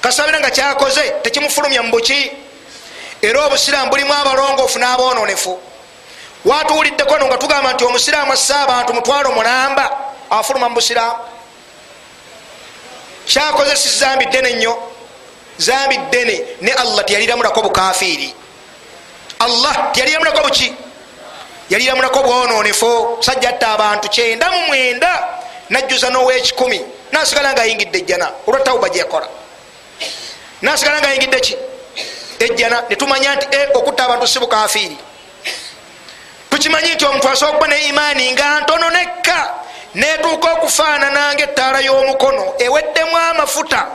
Kasabira 0.00 0.40
nga 0.40 0.50
kyakoze 0.50 1.10
tekimufulumya 1.22 1.82
mu 1.82 1.90
buki. 1.90 2.32
Era 3.22 3.46
obusiraamu 3.46 3.90
bulimu 3.90 4.12
abalongoofu 4.14 4.78
n'aboononefu. 4.78 5.60
Watuwuliddeko 6.44 7.18
no 7.18 7.26
nga 7.26 7.38
tugamba 7.38 7.72
nti 7.72 7.84
omusiraamu 7.84 8.32
asse 8.32 8.54
abantu 8.54 8.94
mutwalo 8.94 9.32
mulamba 9.32 9.90
afuluma 10.30 10.68
mu 10.68 10.74
busiraamu. 10.74 11.16
Kyakoze 13.26 13.76
si 13.76 13.88
zambi 13.98 14.26
ddene 14.26 14.52
nnyo. 14.52 14.92
Zambi 15.58 15.96
ddene 15.96 16.44
ne 16.60 16.72
allah 16.72 17.04
teyaliramulako 17.04 17.62
bukafiiri 17.62 18.34
allah 19.44 19.92
teyaliramulako 19.92 20.40
buki? 20.48 20.72
Yaliramulako 21.70 22.22
bwononefu 22.22 23.18
sajja 23.20 23.48
atta 23.48 23.68
abantu 23.72 24.08
kyenda 24.08 24.50
mu 24.50 24.66
mwenda 24.66 25.12
najjuza 25.70 26.10
n'owekikumi. 26.10 26.80
Nasigala 27.12 27.52
nga 27.52 27.62
ayingidde 27.62 27.98
ejjana 27.98 28.30
olwa 28.46 28.60
tawuba 28.60 28.88
gyeyakola 28.88 29.28
nasigala 30.62 31.00
nga 31.00 31.08
ayingidde 31.08 31.40
ki? 31.40 31.56
Ejjana 32.38 32.82
netumanya 32.88 33.34
nti 33.36 33.46
e 33.50 33.68
okutta 33.74 34.04
abantu 34.04 34.26
si 34.26 34.38
bukafiiri. 34.38 34.96
Tukimanyi 36.50 36.94
nti 36.94 37.04
omuntu 37.04 37.28
asobola 37.28 37.52
okuba 37.52 37.66
ne 37.68 37.86
imaani 37.88 38.32
nga 38.32 38.60
ntono 38.60 38.90
nekka 38.90 39.38
netuuka 39.94 40.52
okufaanana 40.52 41.34
nga 41.34 41.44
ettaala 41.44 41.80
y'omukono 41.80 42.54
eweddemu 42.58 43.16
amafuta. 43.16 43.86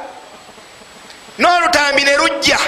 N'olutambi 1.40 2.04
ne 2.04 2.18
lujja 2.18 2.60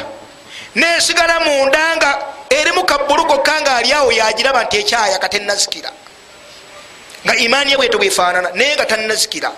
nesigala 0.75 1.39
munda 1.39 1.95
nga 1.95 2.11
erimu 2.49 2.83
kabbulu 2.83 3.25
kokka 3.25 3.61
nga 3.61 3.75
ali 3.75 3.93
awo 3.93 4.11
yagiraba 4.11 4.63
nti 4.63 4.77
ekyaya 4.77 5.17
katennazikira 5.19 5.91
nga 7.25 7.35
imaani 7.35 7.71
ye 7.71 7.77
bweto 7.77 7.97
bwefaanana 7.97 8.49
naye 8.55 8.75
nga 8.75 8.85
tannazikira. 8.85 9.51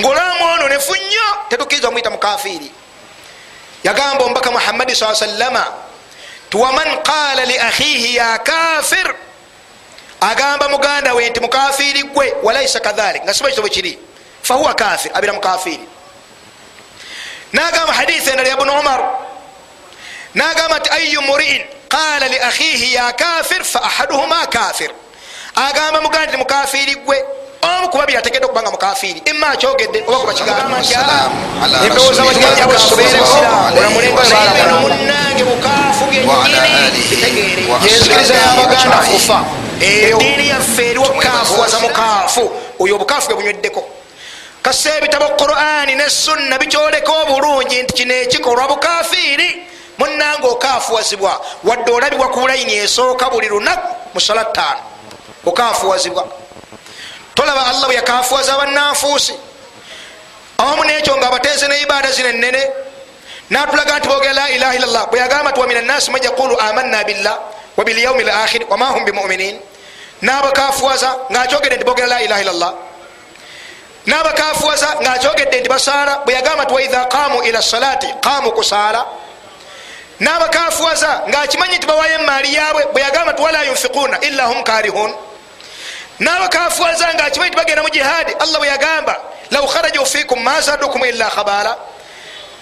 Ngaolwamu 0.00 0.44
ono 0.54 0.68
nefu 0.68 0.94
nnyo 0.96 1.28
tetukkiriza 1.48 1.88
omuyita 1.88 2.10
mukafiiri 2.10 2.72
yagamba 3.84 4.24
omubaka 4.24 4.50
muhammadi 4.50 4.96
saa 4.96 5.14
sallama 5.14 5.66
ti 6.50 6.56
waman 6.56 7.02
qala 7.02 7.44
li 7.44 7.58
akhihi 7.58 8.16
ya 8.16 8.38
kafir 8.38 9.14
agamba 10.20 10.68
muganda 10.68 11.14
we 11.14 11.30
nti 11.30 11.40
mukafiiri 11.40 12.02
gwe 12.02 12.34
walaisa 12.42 12.80
kadhalik. 12.80 13.24
Nga 13.24 13.34
siba 13.34 13.50
kitobo 13.50 13.68
kiri 13.68 13.98
fahuwa 14.42 14.74
kafir 14.74 15.10
abira 15.14 15.32
mukafiiri 15.32 15.88
nagamba 17.52 17.92
hadithi 17.92 18.30
endala 18.30 18.48
ya 18.48 18.56
bunu 18.56 18.72
umar 18.72 19.00
nagamba 20.34 20.78
nti 20.78 20.90
ayu 20.90 21.22
muriin 21.22 21.62
qala 21.88 22.28
li 22.28 22.38
akhihi 22.38 22.94
ya 22.94 23.12
kafir 23.12 23.64
fa 23.64 23.82
ahaduhuma 23.82 24.46
kafir 24.46 24.90
agamba 25.54 26.00
muganda 26.00 26.26
nti 26.26 26.36
mukafiiri 26.36 26.94
gwe 26.94 27.24
omu 27.62 27.88
kubabiri 27.88 28.18
ategedde 28.18 28.46
okubanga 28.46 28.70
mukafiiri 28.70 29.22
ima 29.24 29.48
akyogedde 29.48 30.04
oba 30.06 30.18
kuba 30.18 30.32
kigamba 30.32 30.80
nti 30.80 30.94
embewooza 31.86 32.22
munange 34.80 35.44
bukaafu 35.44 36.04
byennyini 36.10 37.68
yensikiriza 37.84 38.34
yabaganda 38.34 38.96
kufa 38.96 39.44
ediini 39.80 40.48
yaffe 40.48 40.90
eriwo 40.90 41.08
kafuwaza 41.08 41.80
mukaafu 41.80 42.50
oyo 42.80 42.94
obukaafu 42.94 43.26
bwe 43.26 43.36
bunyweddeko 43.36 43.84
kasa 44.62 44.96
ebitabo 44.98 45.28
qurani 45.28 45.94
ne 45.94 46.10
sunna 46.10 46.58
bikyoleka 46.58 47.12
obulungi 47.12 47.82
nti 47.82 47.92
kino 47.94 48.14
ekikolwa 48.14 48.68
bukafiiri 48.68 49.71
munange 50.02 50.46
okafuwazibwa 50.46 51.40
wadde 51.64 51.92
olabibwa 51.92 52.28
ku 52.28 52.46
layini 52.48 52.74
esooka 52.74 53.30
buli 53.30 53.48
lunaku 53.48 53.88
musala 54.14 54.44
ttaano 54.44 54.80
okafuwazibwa. 55.46 56.26
Tolaba 57.34 57.66
allah 57.66 57.86
bwe 57.86 57.94
yakafuwaza 57.94 58.54
abannanfuusi 58.54 59.34
awamu 60.58 60.84
nekyo 60.84 61.16
nga 61.16 61.26
abateeze 61.26 61.68
ne 61.68 61.80
ibaada 61.80 62.10
zino 62.12 62.28
enene 62.28 62.70
natulaga 63.50 63.98
nti 63.98 64.08
bogera 64.08 64.32
la 64.32 64.50
ilaha 64.50 64.74
illallah 64.74 65.06
bwe 65.10 65.18
yagamba 65.18 65.50
nti 65.50 65.60
wamina 65.60 65.80
nnasi 65.80 66.10
man 66.10 66.22
yaqulu 66.22 66.60
amanna 66.60 67.04
billah 67.04 67.38
wabilyaumi 67.76 68.22
lakhiri 68.24 68.66
wama 68.70 68.86
hum 68.86 69.04
bimuminin 69.04 69.60
nabakafuwaza 70.22 71.16
ngaakyogedde 71.32 71.76
nti 71.76 71.84
bogera 71.84 72.06
la 72.06 72.22
ilaha 72.22 72.40
illallah. 72.40 72.72
Nabakafuwaza 74.06 74.88
ngaakyogedde 75.02 75.60
nti 75.60 75.68
basaala 75.68 76.18
bwe 76.24 76.34
yagamba 76.34 76.64
nti 76.64 76.74
waidha 76.74 77.04
qamu 77.04 77.42
ila 77.42 77.62
salati 77.62 78.06
qamu 78.20 78.52
kusaala 78.52 79.06
nabakafuwaza 80.22 81.22
ngaakimanyi 81.28 81.76
nti 81.76 81.86
bawayo 81.86 82.14
emaali 82.14 82.54
yaabwe 82.54 82.82
bwe 82.92 83.02
yagamba 83.02 83.32
nti 83.32 83.42
wala 83.42 83.62
yunfiquna 83.62 84.20
illa 84.20 84.44
hum 84.46 84.62
karihun 84.62 85.14
nabakafuwaza 86.18 87.14
ngaakimanyi 87.14 87.50
nti 87.50 87.58
bagenda 87.58 87.82
mu 87.82 87.90
jihadi 87.90 88.32
allah 88.32 88.58
bwe 88.58 88.68
yagamba 88.68 89.14
lau 89.50 89.66
kharaju 89.68 90.06
fikum 90.06 90.42
ma 90.42 90.60
zadukum 90.60 91.04
illa 91.04 91.26
khabala 91.30 91.76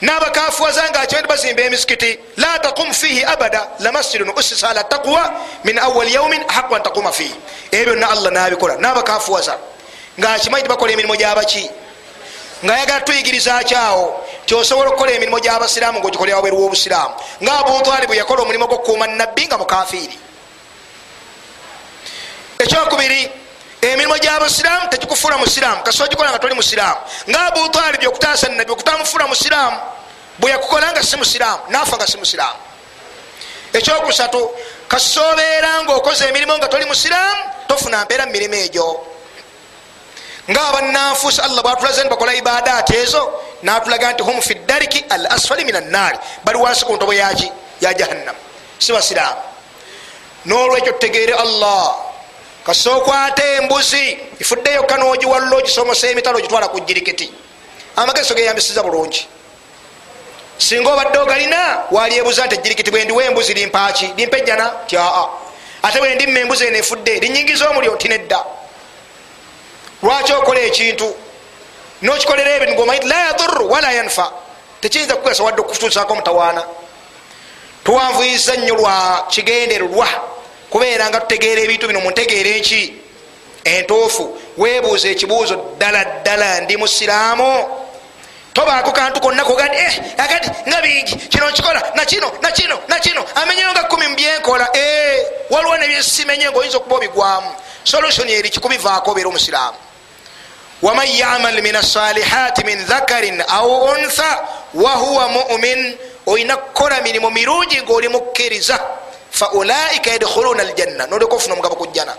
nabakafuwaza 0.01 0.91
ngaakimanyi 0.91 1.23
nti 1.25 1.29
bazimba 1.29 1.63
emisikiti 1.63 2.19
la 2.37 2.59
taqum 2.59 2.93
fihi 2.93 3.25
abada 3.25 3.69
lamasjidun 3.79 4.33
usisa 4.37 4.71
ala 4.71 4.85
taqwa 4.85 5.33
min 5.65 5.79
awali 5.79 6.15
yaumin 6.15 6.43
haqu 6.49 6.75
an 6.75 6.83
taquma 6.83 7.13
fihi 7.13 7.35
ebyo 7.71 7.95
byonna 7.95 8.11
allah 8.11 8.33
nabikola. 8.33 8.77
Nabakafuwaza 8.77 9.59
ngaakimanyi 10.21 10.63
nti 10.63 10.69
bakola 10.69 10.93
emirimu 10.93 11.17
gyabaki 11.17 11.71
nga 12.65 12.79
yagala 12.79 13.01
tuyigiriza 13.01 13.65
kyawo 13.65 14.27
ti 14.47 14.55
osobola 14.55 14.91
okukola 14.91 15.13
emirimu 15.13 15.41
gyabasiraamu 15.41 15.99
ngaogikolera 15.99 16.37
wabweru 16.37 16.61
wobusiraamu? 16.61 17.15
Nga 17.43 17.53
abutwalibu 17.59 18.15
yakola 18.15 18.43
omulimu 18.43 18.67
gwokukuuma 18.67 19.07
nabbi 19.07 19.47
nga 19.47 19.59
mukafiiri. 19.59 20.19
Ekyokubiri 22.59 23.31
emirimu 23.81 24.19
gyabasiraamu 24.19 24.89
tegikufuula 24.89 25.39
musiraamu 25.39 25.83
kasi 25.83 26.03
ogikola 26.03 26.31
nga 26.31 26.39
toli 26.39 26.55
musiraamu. 26.55 27.01
Nga 27.29 27.41
abutalibi 27.47 28.07
okutaasa 28.07 28.49
nabi 28.49 28.71
okutamufula 28.73 29.27
musiraamu 29.27 29.79
bwe 30.39 30.51
yakukola 30.51 30.93
nga 30.93 31.03
si 31.03 31.17
musiraamu 31.17 31.63
nafa 31.69 31.97
nga 31.97 32.07
si 32.07 32.17
musiraamu. 32.19 32.61
Ekyokusatu 33.73 34.51
kasobeera 34.89 35.83
nga 35.83 35.93
okoze 35.95 36.29
emirimu 36.29 36.59
nga 36.59 36.69
toli 36.69 36.85
musiraamu 36.85 37.43
tofuna 37.69 38.05
mpeera 38.05 38.27
mu 38.27 38.33
mirimu 38.33 38.55
egyo 38.55 39.10
nga 40.51 40.69
abananfuusi 40.69 41.41
allah 41.41 41.63
bwatulaze 41.63 42.01
nti 42.01 42.11
bakola 42.11 42.35
ibadaati 42.35 42.97
ezo 42.97 43.23
natulaga 43.63 44.13
nti 44.13 44.23
hum 44.23 44.41
fi 44.41 44.55
dariki 44.55 45.05
al 45.09 45.27
asfali 45.27 45.65
min 45.65 45.77
annaari 45.77 46.19
bali 46.45 46.59
wansi 46.59 46.85
ku 46.85 46.93
ntobo 46.97 47.13
yaki 47.15 47.53
ya 47.81 47.95
jahannam. 47.95 48.35
Si 48.79 48.93
basiraamu 48.93 49.41
nolwekyo 50.45 50.93
tutegeere 50.93 51.35
allah. 51.35 51.95
Kasokwata 52.67 53.45
embuzi 53.45 54.19
ifuddeyo 54.39 54.83
kanogiwalula 54.83 55.57
ogisomosa 55.57 56.09
emitalo 56.09 56.39
ogitwala 56.39 56.69
ku 56.69 56.81
jirikiti 56.81 57.33
amageso 57.97 58.35
geyambisiza 58.35 58.83
bulungi 58.83 59.27
singa 60.59 60.93
obadde 60.93 61.19
ogalina 61.19 61.85
waliebuza 61.91 62.47
nti 62.47 62.55
ejirikiti 62.55 62.91
bwendiwa 62.91 63.25
embuzi 63.25 63.55
limpaaki 63.55 64.13
limpejjana 64.17 64.73
tyaa. 64.87 65.29
Ate 65.83 65.99
bwendimma 65.99 66.39
embuzi 66.41 66.65
eno 66.67 66.77
efudde 66.77 67.21
linyingiza 67.21 67.71
omulyo 67.71 67.97
tinedda 67.97 68.45
lwaki 70.03 70.33
okola 70.33 70.61
ekintu? 70.61 71.15
Nokikolera 72.03 72.57
ebintu 72.57 72.75
ngomaiti 72.75 73.07
la 73.07 73.17
yaduru 73.27 73.71
wala 73.71 73.93
yanfa. 73.93 74.33
Tekiyinza 74.81 75.17
kukugasa 75.17 75.43
wadde 75.43 75.61
okutuusako 75.61 76.15
mutawaana. 76.15 76.65
Tuwanvuyiza 77.85 78.57
nnyo 78.57 78.75
lwa 78.75 79.27
kigendererwa 79.29 80.09
kubeera 80.71 81.09
nga 81.09 81.21
tutegeera 81.21 81.61
ebintu 81.61 81.87
bino 81.87 82.01
muntegeera 82.01 82.51
enki. 82.51 82.95
Entuufu 83.65 84.39
weebuuza 84.57 85.09
ekibuuzo 85.09 85.57
ddala 85.77 86.05
ddala 86.05 86.61
ndi 86.61 86.77
musiraamu. 86.77 87.69
Tobaako 88.53 88.93
kantu 88.93 89.21
konna 89.21 89.45
kogadi 89.45 89.77
eh, 89.77 90.01
agadi 90.19 90.49
nga 90.69 90.83
bingi 90.83 91.17
kino 91.17 91.51
nkikola 91.51 91.93
nakino 91.95 92.33
nakino 92.43 92.79
nakino 92.89 93.25
amenyeyo 93.35 93.71
nga 93.73 93.83
kumi 93.83 94.09
mubyenkola 94.09 94.69
eh, 94.73 95.27
waliwo 95.51 95.77
nebyesimenye 95.77 96.51
ngaoyinza 96.51 96.79
okuba 96.79 96.97
obigwamu. 96.97 97.53
Solution 97.85 98.29
eri 98.29 98.51
kikubivaako 98.51 99.11
obeera 99.11 99.29
omusiraamu 99.29 99.90
waman 100.83 101.09
yamal 101.09 101.63
min 101.63 101.77
asalihati 101.77 102.65
min 102.65 102.85
dhakarin 102.85 103.43
au 103.49 103.85
untha 103.85 104.49
wahuwa 104.75 105.29
mumin 105.29 105.99
olina 106.27 106.57
kukola 106.57 107.01
mirimu 107.01 107.31
mirungi 107.31 107.83
ngaoli 107.83 108.09
mukkiriza 108.09 108.81
faulaika 109.31 110.11
yadkhuluna 110.11 110.63
aljanna 110.63 111.07
noleka 111.07 111.35
ofuna 111.37 111.55
omugabo 111.55 111.77
kujjana 111.77 112.15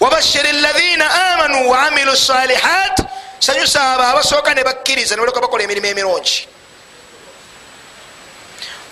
wabashiri 0.00 0.52
lahina 0.52 1.32
amanu 1.32 1.70
waamilu 1.70 2.16
salihat 2.16 3.00
sanyusa 3.38 3.92
abo 3.92 4.02
abasooka 4.02 4.54
ne 4.54 4.64
bakkiriza 4.64 5.16
noleka 5.16 5.40
bakola 5.40 5.64
emirimu 5.64 5.86
emirungi 5.86 6.48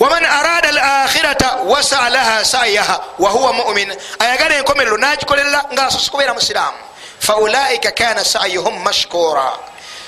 waman 0.01 0.25
arada 0.25 0.69
alakhirata 0.69 1.57
wasa 1.57 2.11
laha 2.11 2.45
sayaha 2.45 3.01
wahuwa 3.19 3.53
mumin 3.53 3.95
ayagala 4.19 4.55
enkomerero 4.57 4.97
nagikolerera 4.97 5.65
ngaasosa 5.73 6.11
kubeera 6.11 6.35
musiraamu 6.35 6.79
faulaika 7.25 7.91
kana 7.91 8.25
sayuhum 8.25 8.83
mashkura 8.85 9.53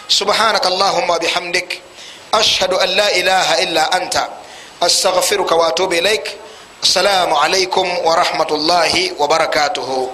subhanaka 0.08 0.68
allahuma 0.68 1.12
wabihamdik 1.16 1.80
ashhadu 2.32 2.76
an 2.76 2.88
la 2.96 3.08
ilaha 3.16 3.56
illa 3.64 3.92
anta 3.92 4.28
astaghfiruka 4.80 5.56
watubu 5.56 5.94
ilaik 5.94 6.28
assalamu 6.82 7.32
alaikum 7.40 7.88
warahmatullahi 8.04 9.12
wabarakatuhu 9.18 10.12